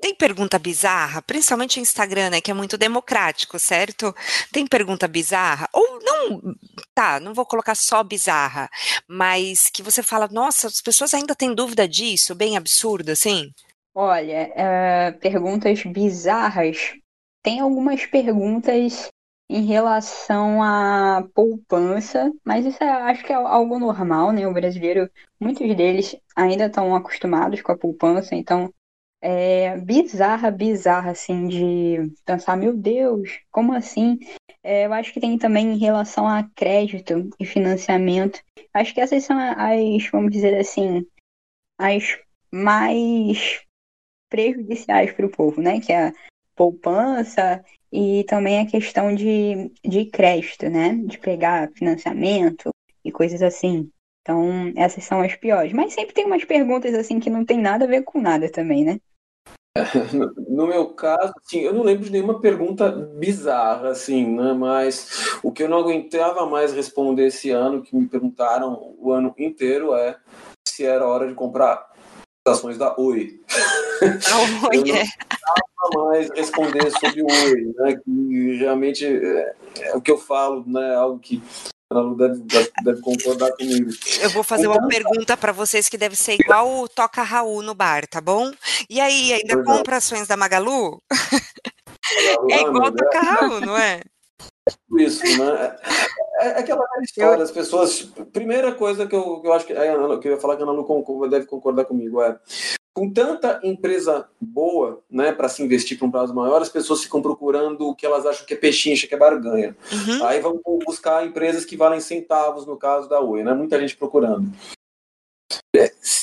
Tem 0.00 0.14
pergunta 0.14 0.58
bizarra, 0.58 1.22
principalmente 1.22 1.78
o 1.78 1.82
Instagram, 1.82 2.30
né, 2.30 2.40
que 2.40 2.50
é 2.50 2.54
muito 2.54 2.76
democrático, 2.76 3.58
certo? 3.58 4.14
Tem 4.52 4.66
pergunta 4.66 5.06
bizarra, 5.06 5.68
ou 5.72 6.00
não, 6.02 6.54
tá, 6.94 7.20
não 7.20 7.32
vou 7.32 7.46
colocar 7.46 7.74
só 7.74 8.02
bizarra, 8.02 8.68
mas 9.08 9.70
que 9.70 9.82
você 9.82 10.02
fala, 10.02 10.28
nossa, 10.30 10.66
as 10.66 10.80
pessoas 10.80 11.14
ainda 11.14 11.34
têm 11.34 11.54
dúvida 11.54 11.86
disso, 11.86 12.34
bem 12.34 12.56
absurdo, 12.56 13.10
assim? 13.10 13.50
Olha, 13.94 14.52
é, 14.54 15.12
perguntas 15.12 15.82
bizarras. 15.82 16.94
Tem 17.42 17.60
algumas 17.60 18.04
perguntas 18.06 19.10
em 19.50 19.64
relação 19.64 20.62
à 20.62 21.26
poupança, 21.34 22.30
mas 22.44 22.66
isso 22.66 22.82
é, 22.84 22.88
acho 22.88 23.24
que 23.24 23.32
é 23.32 23.36
algo 23.36 23.78
normal, 23.78 24.30
né? 24.30 24.46
O 24.46 24.52
brasileiro, 24.52 25.10
muitos 25.40 25.74
deles 25.74 26.14
ainda 26.36 26.66
estão 26.66 26.94
acostumados 26.94 27.62
com 27.62 27.72
a 27.72 27.78
poupança, 27.78 28.34
então 28.34 28.72
é, 29.20 29.76
bizarra, 29.78 30.50
bizarra, 30.50 31.10
assim, 31.10 31.48
de 31.48 32.12
pensar, 32.24 32.56
meu 32.56 32.76
Deus, 32.76 33.40
como 33.50 33.72
assim? 33.72 34.18
É, 34.62 34.86
eu 34.86 34.92
acho 34.92 35.12
que 35.12 35.20
tem 35.20 35.38
também 35.38 35.72
em 35.72 35.78
relação 35.78 36.26
a 36.26 36.48
crédito 36.54 37.28
e 37.38 37.44
financiamento. 37.44 38.40
Acho 38.72 38.94
que 38.94 39.00
essas 39.00 39.24
são 39.24 39.38
as, 39.38 40.06
vamos 40.10 40.30
dizer 40.30 40.58
assim, 40.58 41.06
as 41.78 42.18
mais 42.52 43.60
prejudiciais 44.28 45.12
para 45.12 45.26
o 45.26 45.30
povo, 45.30 45.60
né? 45.60 45.80
Que 45.80 45.92
é 45.92 46.08
a 46.08 46.12
poupança 46.54 47.64
e 47.92 48.24
também 48.24 48.60
a 48.60 48.66
questão 48.66 49.14
de, 49.14 49.72
de 49.84 50.06
crédito, 50.06 50.68
né? 50.68 50.94
De 51.06 51.18
pegar 51.18 51.70
financiamento 51.72 52.70
e 53.04 53.10
coisas 53.10 53.42
assim. 53.42 53.90
Então, 54.22 54.72
essas 54.76 55.04
são 55.04 55.22
as 55.22 55.34
piores. 55.34 55.72
Mas 55.72 55.94
sempre 55.94 56.14
tem 56.14 56.26
umas 56.26 56.44
perguntas 56.44 56.94
assim 56.94 57.18
que 57.18 57.30
não 57.30 57.44
tem 57.44 57.58
nada 57.58 57.84
a 57.84 57.88
ver 57.88 58.02
com 58.02 58.20
nada 58.20 58.50
também, 58.50 58.84
né? 58.84 59.00
No 60.48 60.66
meu 60.66 60.86
caso, 60.88 61.32
assim, 61.44 61.60
eu 61.60 61.72
não 61.72 61.82
lembro 61.82 62.04
de 62.04 62.10
nenhuma 62.10 62.40
pergunta 62.40 62.90
bizarra, 62.90 63.90
assim, 63.90 64.26
né? 64.26 64.52
Mas 64.52 65.38
o 65.42 65.52
que 65.52 65.62
eu 65.62 65.68
não 65.68 65.78
aguentava 65.78 66.46
mais 66.46 66.72
responder 66.72 67.26
esse 67.26 67.50
ano, 67.50 67.82
que 67.82 67.94
me 67.94 68.06
perguntaram 68.06 68.94
o 68.98 69.12
ano 69.12 69.34
inteiro, 69.38 69.94
é 69.94 70.16
se 70.66 70.84
era 70.84 71.06
hora 71.06 71.28
de 71.28 71.34
comprar 71.34 71.88
ações 72.46 72.78
da 72.78 72.94
Oi. 72.98 73.40
Oh, 74.02 74.66
eu 74.72 74.86
yeah. 74.86 75.08
não 75.94 76.06
mais 76.06 76.30
responder 76.30 76.90
sobre 76.90 77.22
o 77.22 77.26
Oi, 77.26 77.74
né? 77.76 78.00
Que 78.02 78.56
realmente 78.56 79.04
é, 79.06 79.54
é, 79.80 79.96
o 79.96 80.00
que 80.00 80.10
eu 80.10 80.18
falo, 80.18 80.64
né? 80.66 80.94
Algo 80.94 81.18
que 81.18 81.42
Lu 81.90 82.14
deve, 82.16 82.42
deve, 82.84 83.00
concordar 83.00 83.50
comigo. 83.52 83.90
Eu 84.22 84.28
vou 84.30 84.42
fazer 84.42 84.66
então, 84.66 84.76
uma 84.76 84.88
pergunta 84.88 85.36
para 85.38 85.52
vocês 85.52 85.88
que 85.88 85.96
deve 85.96 86.14
ser 86.16 86.34
igual 86.34 86.82
o 86.82 86.88
Toca 86.88 87.22
Raul 87.22 87.62
no 87.62 87.74
bar, 87.74 88.06
tá 88.06 88.20
bom? 88.20 88.52
E 88.90 89.00
aí, 89.00 89.32
ainda 89.32 89.64
compra 89.64 89.96
ações 89.96 90.28
da 90.28 90.36
Magalu? 90.36 91.00
é 92.50 92.60
igual 92.60 92.88
o 92.88 92.92
Toca 92.92 93.20
Raul, 93.20 93.60
não 93.62 93.76
é? 93.76 94.02
Isso, 94.98 95.24
né? 95.38 95.76
É, 96.40 96.46
é 96.46 96.58
aquela 96.58 96.84
história, 97.02 97.42
as 97.42 97.50
pessoas. 97.50 98.02
Primeira 98.34 98.74
coisa 98.74 99.06
que 99.06 99.16
eu, 99.16 99.40
que 99.40 99.48
eu 99.48 99.52
acho 99.54 99.66
que, 99.66 99.72
Ana, 99.72 100.18
que 100.18 100.28
eu 100.28 100.32
ia 100.32 100.40
falar 100.40 100.56
que 100.56 100.62
a 100.62 100.66
Ana 100.66 100.72
Lu 100.72 101.28
deve 101.28 101.46
concordar 101.46 101.86
comigo 101.86 102.20
é 102.20 102.38
com 102.98 103.08
tanta 103.08 103.60
empresa 103.62 104.28
boa, 104.40 105.00
né, 105.08 105.30
para 105.30 105.48
se 105.48 105.62
investir 105.62 105.96
para 105.96 106.08
um 106.08 106.10
prazo 106.10 106.34
maior, 106.34 106.60
as 106.60 106.68
pessoas 106.68 107.00
ficam 107.00 107.22
procurando 107.22 107.86
o 107.86 107.94
que 107.94 108.04
elas 108.04 108.26
acham 108.26 108.44
que 108.44 108.54
é 108.54 108.56
pechincha, 108.56 109.06
que 109.06 109.14
é 109.14 109.16
barganha. 109.16 109.76
Uhum. 109.92 110.26
Aí 110.26 110.40
vão 110.40 110.60
buscar 110.84 111.24
empresas 111.24 111.64
que 111.64 111.76
valem 111.76 112.00
centavos, 112.00 112.66
no 112.66 112.76
caso 112.76 113.08
da 113.08 113.20
Oi, 113.20 113.44
né? 113.44 113.54
Muita 113.54 113.78
gente 113.78 113.96
procurando. 113.96 114.50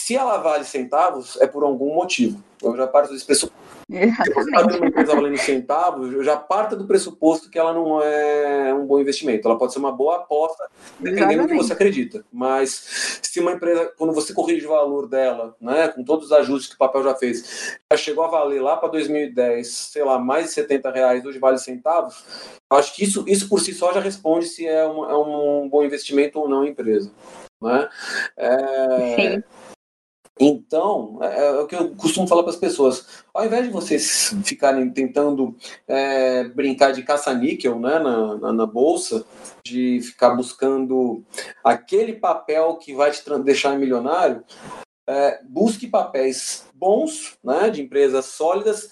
Se 0.06 0.16
ela 0.16 0.38
vale 0.38 0.64
centavos, 0.64 1.36
é 1.42 1.48
por 1.48 1.64
algum 1.64 1.96
motivo. 1.96 2.40
Eu 2.62 2.78
já 2.78 2.86
parto 2.86 3.12
desse 3.12 3.26
pressuposto. 3.26 3.58
Se 3.90 4.34
você 4.36 4.50
está 4.52 4.62
vendo 4.62 4.78
uma 4.78 4.86
empresa 4.86 5.16
valendo 5.16 5.38
centavos, 5.40 6.14
eu 6.14 6.24
já 6.24 6.38
parto 6.38 6.76
do 6.76 6.86
pressuposto 6.86 7.50
que 7.50 7.58
ela 7.58 7.74
não 7.74 8.00
é 8.04 8.72
um 8.72 8.86
bom 8.86 9.00
investimento. 9.00 9.48
Ela 9.48 9.58
pode 9.58 9.74
ser 9.74 9.80
uma 9.80 9.92
boa 9.92 10.18
aposta, 10.18 10.64
dependendo 11.00 11.24
Exatamente. 11.24 11.48
do 11.48 11.48
que 11.48 11.56
você 11.56 11.74
acredita. 11.74 12.24
Mas 12.32 13.20
se 13.24 13.40
uma 13.40 13.54
empresa, 13.54 13.92
quando 13.98 14.14
você 14.14 14.32
corrige 14.32 14.68
o 14.68 14.70
valor 14.70 15.10
dela, 15.10 15.56
né, 15.60 15.88
com 15.88 16.04
todos 16.04 16.26
os 16.26 16.32
ajustes 16.32 16.70
que 16.70 16.76
o 16.76 16.86
papel 16.86 17.04
já 17.04 17.16
fez, 17.16 17.80
já 17.92 17.98
chegou 17.98 18.26
a 18.26 18.28
valer 18.28 18.62
lá 18.62 18.78
para 18.78 18.90
2010, 18.90 19.68
sei 19.68 20.04
lá, 20.04 20.20
mais 20.20 20.46
de 20.46 20.52
70 20.52 20.92
reais, 20.92 21.26
hoje 21.26 21.40
vale 21.40 21.58
centavos, 21.58 22.24
acho 22.72 22.96
que 22.96 23.04
isso, 23.04 23.26
isso 23.28 23.50
por 23.50 23.60
si 23.60 23.74
só 23.74 23.92
já 23.92 24.02
responde 24.02 24.46
se 24.46 24.68
é 24.68 24.88
um, 24.88 25.10
é 25.10 25.18
um 25.18 25.68
bom 25.68 25.84
investimento 25.84 26.40
ou 26.40 26.48
não 26.48 26.62
a 26.62 26.68
empresa. 26.68 27.12
Né? 27.60 27.90
É, 28.38 29.16
Sim. 29.16 29.44
Então, 30.40 31.20
é, 31.22 31.46
é, 31.46 31.52
o 31.62 31.66
que 31.66 31.76
eu 31.76 31.96
costumo 31.96 32.28
falar 32.28 32.44
para 32.44 32.52
as 32.52 32.58
pessoas: 32.58 33.24
ao 33.34 33.46
invés 33.46 33.66
de 33.66 33.72
vocês 33.72 34.36
ficarem 34.44 34.90
tentando 34.90 35.56
é, 35.88 36.44
brincar 36.44 36.92
de 36.92 37.04
caça-níquel 37.04 37.80
né, 37.80 38.00
na, 38.00 38.36
na, 38.36 38.54
na, 38.54 38.66
bolsa, 38.66 39.26
de 39.64 40.02
ficar 40.02 40.32
buscando 40.32 41.24
aquele 41.64 42.14
papel 42.14 42.76
que 42.76 42.94
vai 42.94 43.12
te 43.12 43.24
deixar 43.40 43.78
milionário, 43.78 44.44
é, 45.08 45.40
busque 45.44 45.88
papéis 45.88 46.66
bons, 46.74 47.38
né, 47.42 47.70
de 47.70 47.82
empresas 47.82 48.26
sólidas, 48.26 48.90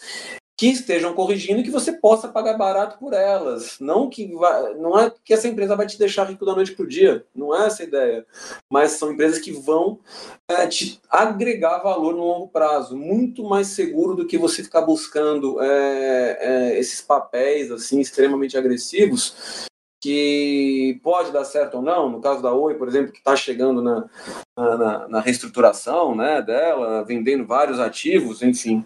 que 0.63 0.69
estejam 0.69 1.13
corrigindo 1.13 1.59
e 1.59 1.63
que 1.63 1.69
você 1.69 1.91
possa 1.91 2.29
pagar 2.29 2.57
barato 2.57 2.97
por 2.97 3.11
elas. 3.11 3.75
Não 3.81 4.09
que 4.09 4.33
vai, 4.33 4.73
não 4.75 4.97
é 4.97 5.11
que 5.21 5.33
essa 5.33 5.49
empresa 5.49 5.75
vai 5.75 5.85
te 5.85 5.99
deixar 5.99 6.23
rico 6.23 6.45
da 6.45 6.55
noite 6.55 6.71
para 6.71 6.85
o 6.85 6.87
dia, 6.87 7.25
não 7.35 7.53
é 7.53 7.67
essa 7.67 7.83
a 7.83 7.85
ideia. 7.85 8.25
Mas 8.71 8.91
são 8.91 9.11
empresas 9.11 9.39
que 9.39 9.51
vão 9.51 9.99
é, 10.47 10.65
te 10.65 11.01
agregar 11.09 11.79
valor 11.79 12.15
no 12.15 12.23
longo 12.23 12.47
prazo, 12.47 12.95
muito 12.95 13.43
mais 13.43 13.67
seguro 13.67 14.15
do 14.15 14.25
que 14.25 14.37
você 14.37 14.63
ficar 14.63 14.83
buscando 14.83 15.61
é, 15.61 16.37
é, 16.39 16.79
esses 16.79 17.01
papéis 17.01 17.69
assim 17.69 17.99
extremamente 17.99 18.57
agressivos 18.57 19.67
que 20.01 20.97
pode 21.03 21.33
dar 21.33 21.43
certo 21.43 21.75
ou 21.75 21.81
não, 21.81 22.09
no 22.09 22.21
caso 22.21 22.41
da 22.41 22.53
Oi, 22.53 22.75
por 22.75 22.87
exemplo, 22.87 23.11
que 23.11 23.17
está 23.17 23.35
chegando 23.35 23.81
na, 23.81 24.09
na, 24.57 25.07
na, 25.09 25.19
reestruturação 25.19 26.15
né, 26.15 26.41
dela, 26.41 27.03
vendendo 27.03 27.45
vários 27.45 27.79
ativos, 27.79 28.41
enfim 28.41 28.85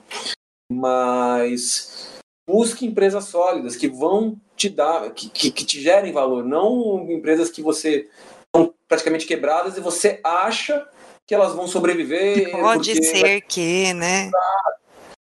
mas 0.71 2.19
busque 2.47 2.85
empresas 2.85 3.25
sólidas 3.25 3.75
que 3.75 3.87
vão 3.87 4.39
te 4.55 4.69
dar, 4.69 5.11
que, 5.11 5.29
que, 5.29 5.51
que 5.51 5.65
te 5.65 5.81
gerem 5.81 6.11
valor, 6.11 6.43
não 6.43 7.09
empresas 7.11 7.49
que 7.49 7.61
você 7.61 8.09
estão 8.45 8.73
praticamente 8.87 9.25
quebradas 9.25 9.77
e 9.77 9.81
você 9.81 10.19
acha 10.23 10.87
que 11.25 11.35
elas 11.35 11.53
vão 11.53 11.67
sobreviver. 11.67 12.51
Pode 12.51 13.03
ser 13.05 13.41
que, 13.41 13.93
né? 13.93 14.31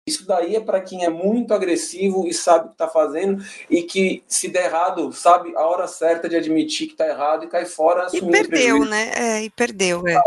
Isso 0.07 0.27
daí 0.27 0.57
é 0.57 0.61
para 0.61 0.81
quem 0.81 1.05
é 1.05 1.11
muito 1.11 1.53
agressivo 1.53 2.27
e 2.27 2.33
sabe 2.33 2.65
o 2.65 2.69
que 2.69 2.75
está 2.75 2.89
fazendo 2.89 3.45
e 3.69 3.83
que, 3.83 4.25
se 4.27 4.49
der 4.49 4.65
errado, 4.67 5.13
sabe 5.13 5.55
a 5.55 5.67
hora 5.67 5.87
certa 5.87 6.29
de 6.29 6.37
admitir 6.37 6.87
que 6.87 6.95
está 6.95 7.07
errado 7.07 7.45
e 7.45 7.49
cai 7.49 7.65
fora. 7.65 8.09
E 8.13 8.23
perdeu, 8.23 8.85
né? 8.85 9.13
É, 9.15 9.43
e 9.45 9.51
perdeu, 9.51 10.03
é. 10.09 10.21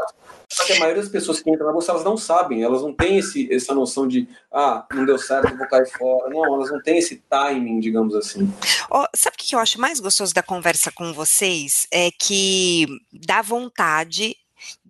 Só 0.53 0.65
que 0.65 0.73
a 0.73 0.79
maioria 0.79 1.01
das 1.01 1.11
pessoas 1.11 1.41
que 1.41 1.49
entram 1.49 1.65
na 1.65 1.73
bolsa, 1.73 1.91
elas 1.91 2.03
não 2.03 2.15
sabem, 2.15 2.61
elas 2.61 2.83
não 2.83 2.93
têm 2.93 3.17
esse, 3.17 3.51
essa 3.51 3.73
noção 3.73 4.07
de, 4.07 4.27
ah, 4.51 4.85
não 4.93 5.03
deu 5.03 5.17
certo, 5.17 5.57
vou 5.57 5.67
cair 5.67 5.87
fora. 5.87 6.29
Não, 6.29 6.55
elas 6.55 6.69
não 6.69 6.81
têm 6.81 6.99
esse 6.99 7.17
timing, 7.27 7.79
digamos 7.79 8.13
assim. 8.13 8.53
Oh, 8.91 9.05
sabe 9.15 9.35
o 9.35 9.39
que 9.39 9.55
eu 9.55 9.59
acho 9.59 9.81
mais 9.81 9.99
gostoso 9.99 10.33
da 10.33 10.43
conversa 10.43 10.91
com 10.91 11.11
vocês? 11.11 11.87
É 11.91 12.09
que 12.11 12.85
dá 13.11 13.41
vontade 13.41 14.35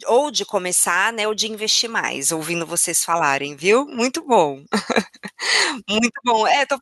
ou 0.05 0.29
de 0.29 0.45
começar, 0.45 1.11
né, 1.13 1.27
ou 1.27 1.33
de 1.33 1.51
investir 1.51 1.89
mais, 1.89 2.31
ouvindo 2.31 2.65
vocês 2.65 3.03
falarem, 3.03 3.55
viu? 3.55 3.85
Muito 3.85 4.23
bom. 4.23 4.63
Muito 5.89 6.21
bom. 6.23 6.45
É, 6.47 6.65
tô, 6.65 6.77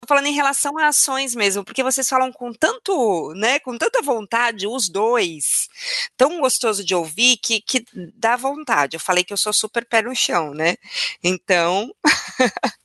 tô, 0.00 0.06
falando 0.06 0.26
em 0.26 0.34
relação 0.34 0.78
a 0.78 0.88
ações 0.88 1.34
mesmo, 1.34 1.64
porque 1.64 1.82
vocês 1.82 2.08
falam 2.08 2.32
com 2.32 2.52
tanto, 2.52 3.32
né, 3.34 3.58
com 3.60 3.76
tanta 3.76 4.02
vontade, 4.02 4.66
os 4.66 4.88
dois, 4.88 5.68
tão 6.16 6.40
gostoso 6.40 6.84
de 6.84 6.94
ouvir 6.94 7.36
que, 7.38 7.60
que 7.60 7.84
dá 8.14 8.36
vontade. 8.36 8.96
Eu 8.96 9.00
falei 9.00 9.24
que 9.24 9.32
eu 9.32 9.36
sou 9.36 9.52
super 9.52 9.84
pé 9.84 10.02
no 10.02 10.14
chão, 10.14 10.52
né? 10.54 10.76
Então, 11.22 11.92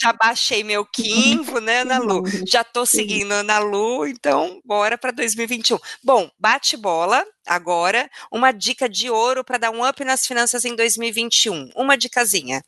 já 0.00 0.12
baixei 0.12 0.62
meu 0.62 0.84
Quinvo, 0.84 1.60
né, 1.60 1.80
Ana 1.80 1.98
Lu? 1.98 2.22
Já 2.46 2.64
tô 2.64 2.86
seguindo 2.86 3.32
Ana 3.32 3.58
Lu, 3.58 4.06
então 4.06 4.60
bora 4.64 4.96
para 4.96 5.10
2021. 5.10 5.78
Bom, 6.02 6.30
bate 6.38 6.76
bola 6.76 7.24
agora, 7.46 8.08
uma 8.30 8.52
dica 8.52 8.88
de 8.88 9.10
ouro 9.10 9.44
para 9.44 9.58
dar 9.58 9.70
um 9.70 9.86
up 9.86 10.04
nas 10.04 10.26
finanças 10.26 10.64
em 10.64 10.74
2021. 10.74 11.70
Uma 11.74 11.96
dicasinha. 11.96 12.62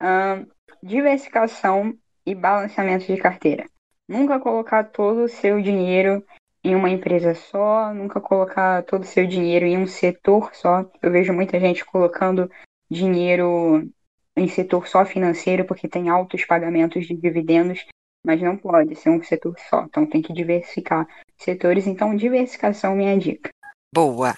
Um, 0.00 0.46
diversificação 0.82 1.96
e 2.24 2.34
balanceamento 2.34 3.06
de 3.06 3.16
carteira. 3.16 3.66
Nunca 4.08 4.38
colocar 4.38 4.84
todo 4.84 5.24
o 5.24 5.28
seu 5.28 5.60
dinheiro 5.60 6.24
em 6.64 6.74
uma 6.74 6.90
empresa 6.90 7.34
só, 7.34 7.92
nunca 7.92 8.20
colocar 8.20 8.82
todo 8.84 9.02
o 9.02 9.06
seu 9.06 9.26
dinheiro 9.26 9.66
em 9.66 9.78
um 9.78 9.86
setor 9.86 10.54
só. 10.54 10.88
Eu 11.02 11.10
vejo 11.10 11.32
muita 11.32 11.58
gente 11.58 11.84
colocando 11.84 12.50
dinheiro 12.90 13.88
em 14.36 14.48
setor 14.48 14.86
só 14.86 15.04
financeiro 15.04 15.64
porque 15.64 15.88
tem 15.88 16.08
altos 16.08 16.44
pagamentos 16.44 17.06
de 17.06 17.14
dividendos, 17.14 17.84
mas 18.24 18.40
não 18.40 18.56
pode 18.56 18.94
ser 18.96 19.10
um 19.10 19.22
setor 19.22 19.54
só. 19.68 19.82
Então 19.82 20.06
tem 20.06 20.22
que 20.22 20.32
diversificar 20.32 21.06
setores. 21.36 21.86
Então, 21.86 22.14
diversificação 22.14 22.92
é 22.92 22.96
minha 22.96 23.18
dica. 23.18 23.50
Boa. 23.92 24.34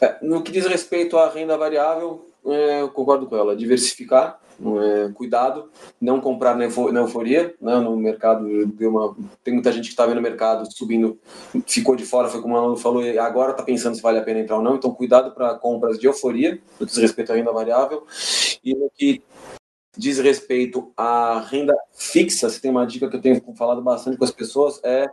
É, 0.00 0.18
no 0.22 0.42
que 0.42 0.52
diz 0.52 0.66
respeito 0.66 1.16
à 1.16 1.30
renda 1.30 1.56
variável, 1.56 2.28
é, 2.44 2.82
eu 2.82 2.90
concordo 2.90 3.26
com 3.26 3.36
ela. 3.36 3.56
Diversificar, 3.56 4.40
é, 4.60 5.12
cuidado, 5.12 5.70
não 6.00 6.20
comprar 6.20 6.56
na 6.56 6.64
euforia, 6.64 7.54
né, 7.60 7.76
no 7.76 7.96
mercado 7.96 8.66
deu 8.66 8.90
uma, 8.90 9.16
tem 9.42 9.54
muita 9.54 9.72
gente 9.72 9.86
que 9.86 9.90
está 9.90 10.06
vendo 10.06 10.18
o 10.18 10.22
mercado 10.22 10.70
subindo, 10.72 11.18
ficou 11.66 11.96
de 11.96 12.04
fora, 12.04 12.28
foi 12.28 12.40
como 12.40 12.54
o 12.54 12.56
Alan 12.56 12.76
falou, 12.76 13.02
e 13.02 13.18
agora 13.18 13.50
está 13.50 13.62
pensando 13.62 13.96
se 13.96 14.02
vale 14.02 14.18
a 14.18 14.22
pena 14.22 14.40
entrar 14.40 14.56
ou 14.56 14.62
não, 14.62 14.76
então 14.76 14.94
cuidado 14.94 15.32
para 15.32 15.54
compras 15.54 15.98
de 15.98 16.06
euforia, 16.06 16.60
no 16.78 16.86
que 16.86 16.92
diz 16.92 16.98
respeito 16.98 17.32
à 17.32 17.34
renda 17.34 17.52
variável, 17.52 18.06
e 18.62 18.74
no 18.74 18.90
que 18.94 19.22
diz 19.96 20.18
respeito 20.18 20.92
à 20.96 21.40
renda 21.40 21.74
fixa, 21.92 22.48
se 22.48 22.60
tem 22.60 22.70
uma 22.70 22.86
dica 22.86 23.08
que 23.08 23.16
eu 23.16 23.20
tenho 23.20 23.40
falado 23.56 23.82
bastante 23.82 24.16
com 24.16 24.24
as 24.24 24.30
pessoas, 24.30 24.80
é 24.82 25.06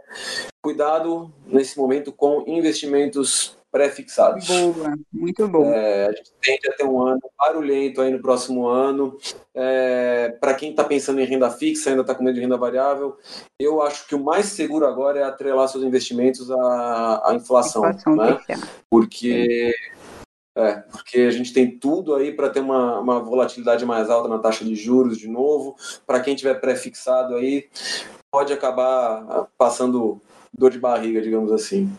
cuidado 0.61 1.31
nesse 1.45 1.77
momento 1.77 2.11
com 2.11 2.43
investimentos 2.47 3.61
pré-fixados. 3.72 4.45
Boa, 4.47 4.93
muito 5.11 5.47
bom. 5.47 5.72
É, 5.72 6.07
a 6.07 6.11
gente 6.11 6.34
tende 6.41 6.69
a 6.69 6.74
ter 6.74 6.84
um 6.84 7.01
ano 7.01 7.22
barulhento 7.38 8.01
aí 8.01 8.11
no 8.11 8.22
próximo 8.22 8.67
ano. 8.67 9.17
É, 9.55 10.36
Para 10.41 10.53
quem 10.53 10.72
está 10.72 10.84
pensando 10.84 11.22
em 11.22 11.26
renda 11.26 11.49
fixa, 11.49 11.89
ainda 11.89 12.01
está 12.01 12.13
com 12.13 12.24
medo 12.24 12.36
de 12.36 12.41
renda 12.41 12.57
variável, 12.57 13.17
eu 13.59 13.82
acho 13.82 14.07
que 14.07 14.15
o 14.15 14.24
mais 14.24 14.47
seguro 14.47 14.86
agora 14.86 15.19
é 15.19 15.24
atrelar 15.24 15.67
seus 15.69 15.84
investimentos 15.84 16.51
à, 16.51 17.30
à 17.30 17.34
inflação. 17.34 17.88
inflação 17.88 18.15
né? 18.15 18.39
Porque. 18.89 19.74
É, 20.57 20.74
porque 20.91 21.19
a 21.22 21.32
gente 21.32 21.53
tem 21.53 21.80
tudo 21.80 22.13
aí 22.13 22.34
para 22.34 22.49
ter 22.49 22.59
uma, 22.59 22.99
uma 22.99 23.19
volatilidade 23.22 23.86
mais 23.86 24.09
alta 24.09 24.28
na 24.28 24.38
taxa 24.38 24.65
de 24.65 24.76
juros 24.76 25.17
de 25.17 25.30
novo. 25.30 25.78
Para 26.05 26.19
quem 26.19 26.36
tiver 26.36 26.55
pré-fixado 26.55 27.36
aí, 27.36 27.69
pode 28.30 28.51
acabar 28.51 29.47
passando 29.57 30.22
dor 30.53 30.69
de 30.69 30.78
barriga, 30.78 31.22
digamos 31.22 31.53
assim 31.53 31.89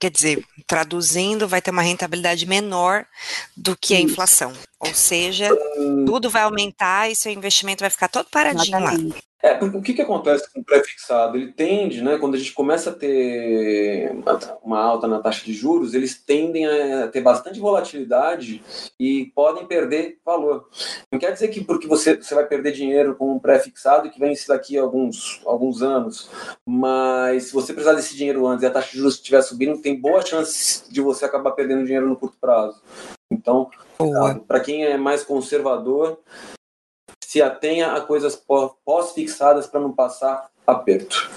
quer 0.00 0.10
dizer, 0.10 0.44
traduzindo, 0.66 1.48
vai 1.48 1.60
ter 1.60 1.70
uma 1.70 1.82
rentabilidade 1.82 2.46
menor 2.46 3.06
do 3.56 3.76
que 3.76 3.94
a 3.94 4.00
inflação. 4.00 4.52
Ou 4.78 4.94
seja, 4.94 5.48
tudo 6.06 6.30
vai 6.30 6.42
aumentar 6.42 7.10
e 7.10 7.16
seu 7.16 7.32
investimento 7.32 7.80
vai 7.80 7.90
ficar 7.90 8.08
todo 8.08 8.28
paradinho 8.30 8.78
lá. 8.78 8.92
É, 9.46 9.64
o 9.64 9.80
que, 9.80 9.94
que 9.94 10.02
acontece 10.02 10.52
com 10.52 10.58
o 10.58 10.64
pré-fixado? 10.64 11.36
Ele 11.36 11.52
tende, 11.52 12.02
né, 12.02 12.18
quando 12.18 12.34
a 12.34 12.38
gente 12.38 12.52
começa 12.52 12.90
a 12.90 12.92
ter 12.92 14.10
uma 14.60 14.82
alta 14.82 15.06
na 15.06 15.20
taxa 15.20 15.44
de 15.44 15.52
juros, 15.52 15.94
eles 15.94 16.20
tendem 16.20 16.66
a 16.66 17.06
ter 17.06 17.20
bastante 17.20 17.60
volatilidade 17.60 18.60
e 18.98 19.30
podem 19.36 19.64
perder 19.64 20.18
valor. 20.24 20.68
Não 21.12 21.18
quer 21.20 21.32
dizer 21.32 21.46
que 21.46 21.62
porque 21.62 21.86
você, 21.86 22.16
você 22.16 22.34
vai 22.34 22.44
perder 22.44 22.72
dinheiro 22.72 23.14
com 23.14 23.36
um 23.36 23.38
pré-fixado 23.38 24.10
que 24.10 24.18
vence 24.18 24.48
daqui 24.48 24.76
a 24.76 24.82
alguns, 24.82 25.40
alguns 25.46 25.80
anos, 25.80 26.28
mas 26.66 27.44
se 27.44 27.54
você 27.54 27.72
precisar 27.72 27.94
desse 27.94 28.16
dinheiro 28.16 28.48
antes 28.48 28.64
e 28.64 28.66
a 28.66 28.70
taxa 28.70 28.90
de 28.90 28.98
juros 28.98 29.14
estiver 29.14 29.42
subindo, 29.42 29.80
tem 29.80 30.00
boa 30.00 30.26
chance 30.26 30.92
de 30.92 31.00
você 31.00 31.24
acabar 31.24 31.52
perdendo 31.52 31.84
dinheiro 31.84 32.08
no 32.08 32.16
curto 32.16 32.36
prazo. 32.40 32.82
Então, 33.30 33.70
para 34.48 34.58
quem 34.58 34.84
é 34.84 34.96
mais 34.96 35.22
conservador, 35.22 36.18
se 37.36 37.42
atenha 37.42 37.92
a 37.92 38.00
coisas 38.00 38.34
pós-fixadas 38.82 39.66
para 39.66 39.78
não 39.78 39.92
passar 39.92 40.48
aperto. 40.66 41.28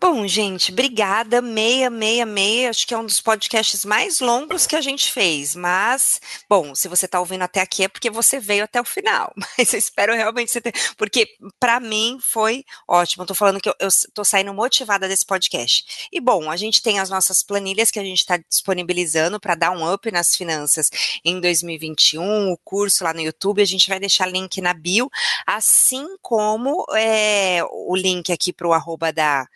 Bom, 0.00 0.28
gente, 0.28 0.70
obrigada. 0.70 1.42
Meia, 1.42 1.90
meia, 1.90 2.24
meia. 2.24 2.70
Acho 2.70 2.86
que 2.86 2.94
é 2.94 2.98
um 2.98 3.04
dos 3.04 3.20
podcasts 3.20 3.84
mais 3.84 4.20
longos 4.20 4.64
que 4.64 4.76
a 4.76 4.80
gente 4.80 5.10
fez. 5.10 5.56
Mas, 5.56 6.20
bom, 6.48 6.72
se 6.72 6.86
você 6.86 7.06
está 7.06 7.18
ouvindo 7.18 7.42
até 7.42 7.60
aqui 7.60 7.82
é 7.82 7.88
porque 7.88 8.08
você 8.08 8.38
veio 8.38 8.62
até 8.62 8.80
o 8.80 8.84
final. 8.84 9.34
Mas 9.58 9.72
eu 9.72 9.78
espero 9.78 10.14
realmente 10.14 10.52
você 10.52 10.60
ter. 10.60 10.72
Porque, 10.96 11.36
para 11.58 11.80
mim, 11.80 12.16
foi 12.20 12.64
ótimo. 12.86 13.24
Estou 13.24 13.34
falando 13.34 13.60
que 13.60 13.68
eu, 13.68 13.74
estou 13.80 14.24
saindo 14.24 14.54
motivada 14.54 15.08
desse 15.08 15.26
podcast. 15.26 16.08
E, 16.12 16.20
bom, 16.20 16.48
a 16.48 16.56
gente 16.56 16.80
tem 16.80 17.00
as 17.00 17.10
nossas 17.10 17.42
planilhas 17.42 17.90
que 17.90 17.98
a 17.98 18.04
gente 18.04 18.20
está 18.20 18.36
disponibilizando 18.36 19.40
para 19.40 19.56
dar 19.56 19.72
um 19.72 19.92
up 19.92 20.08
nas 20.12 20.36
finanças 20.36 20.90
em 21.24 21.40
2021. 21.40 22.52
O 22.52 22.56
curso 22.58 23.02
lá 23.02 23.12
no 23.12 23.20
YouTube. 23.20 23.60
A 23.60 23.66
gente 23.66 23.88
vai 23.88 23.98
deixar 23.98 24.26
link 24.26 24.60
na 24.60 24.72
bio. 24.72 25.10
Assim 25.44 26.06
como 26.22 26.86
é, 26.94 27.62
o 27.68 27.96
link 27.96 28.32
aqui 28.32 28.52
para 28.52 28.68
o 28.68 28.72
arroba 28.72 29.12
da 29.12 29.48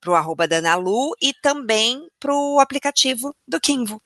para 0.00 0.10
o 0.10 0.14
arroba 0.14 0.46
da 0.46 0.58
Analu 0.58 1.12
e 1.20 1.32
também 1.42 2.08
para 2.18 2.34
o 2.34 2.60
aplicativo 2.60 3.34
do 3.46 3.60
Kinvo. 3.60 4.00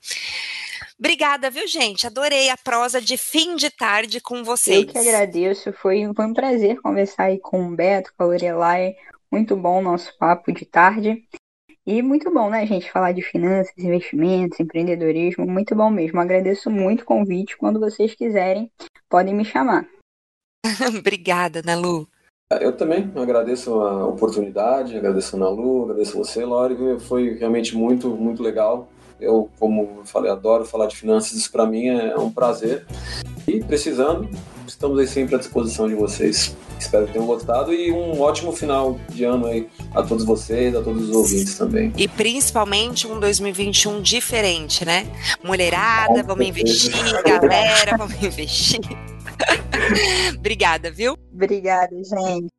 Obrigada, 0.99 1.49
viu, 1.49 1.67
gente? 1.67 2.07
Adorei 2.07 2.49
a 2.49 2.57
prosa 2.57 2.99
de 2.99 3.17
fim 3.17 3.55
de 3.55 3.69
tarde 3.69 4.19
com 4.19 4.43
vocês. 4.43 4.81
Eu 4.81 4.87
que 4.87 4.97
agradeço. 4.97 5.71
Foi, 5.73 6.11
foi 6.15 6.25
um 6.25 6.33
prazer 6.33 6.81
conversar 6.81 7.25
aí 7.25 7.39
com 7.39 7.67
o 7.67 7.75
Beto, 7.75 8.11
com 8.17 8.23
a 8.23 8.27
Lorelai. 8.27 8.95
Muito 9.31 9.55
bom 9.55 9.79
o 9.79 9.83
nosso 9.83 10.17
papo 10.17 10.51
de 10.51 10.65
tarde. 10.65 11.23
E 11.85 12.01
muito 12.01 12.33
bom, 12.33 12.49
né, 12.49 12.65
gente? 12.65 12.91
Falar 12.91 13.13
de 13.13 13.21
finanças, 13.21 13.73
investimentos, 13.77 14.59
empreendedorismo. 14.59 15.45
Muito 15.45 15.75
bom 15.75 15.89
mesmo. 15.89 16.19
Agradeço 16.19 16.69
muito 16.69 17.01
o 17.01 17.05
convite. 17.05 17.55
Quando 17.55 17.79
vocês 17.79 18.15
quiserem, 18.15 18.71
podem 19.07 19.33
me 19.33 19.45
chamar. 19.45 19.87
Obrigada, 20.99 21.61
Nalu. 21.61 22.09
Eu 22.49 22.71
também 22.71 23.11
agradeço 23.13 23.73
a 23.81 24.05
oportunidade, 24.05 24.95
agradeço 24.95 25.35
a 25.35 25.39
Ana 25.39 25.49
Lu, 25.49 25.83
agradeço 25.83 26.17
você, 26.17 26.45
Lori. 26.45 26.77
Foi 27.01 27.33
realmente 27.37 27.75
muito, 27.75 28.07
muito 28.11 28.41
legal. 28.41 28.87
Eu, 29.19 29.49
como 29.59 29.97
eu 29.97 30.05
falei, 30.05 30.31
adoro 30.31 30.63
falar 30.63 30.85
de 30.85 30.95
finanças, 30.95 31.33
isso 31.33 31.51
para 31.51 31.65
mim 31.65 31.87
é 31.87 32.17
um 32.17 32.31
prazer. 32.31 32.85
E 33.45 33.61
precisando, 33.61 34.29
estamos 34.67 34.99
aí 34.99 35.07
sempre 35.07 35.35
à 35.35 35.37
disposição 35.37 35.87
de 35.87 35.95
vocês. 35.95 36.55
Espero 36.79 37.07
que 37.07 37.13
tenham 37.13 37.25
gostado 37.25 37.73
e 37.73 37.91
um 37.91 38.19
ótimo 38.21 38.51
final 38.51 38.99
de 39.09 39.23
ano 39.23 39.47
aí 39.47 39.67
a 39.93 40.03
todos 40.03 40.23
vocês, 40.23 40.75
a 40.75 40.81
todos 40.81 41.09
os 41.09 41.15
ouvintes 41.15 41.57
também. 41.57 41.91
E 41.97 42.07
principalmente 42.07 43.07
um 43.07 43.19
2021 43.19 44.01
diferente, 44.01 44.85
né? 44.85 45.07
Mulherada, 45.43 46.23
vamos 46.23 46.45
investir, 46.45 46.93
galera, 47.23 47.97
vamos 47.97 48.15
investir. 48.21 48.81
Obrigada, 50.37 50.91
viu? 50.91 51.17
Obrigada, 51.33 51.95
gente. 51.95 52.56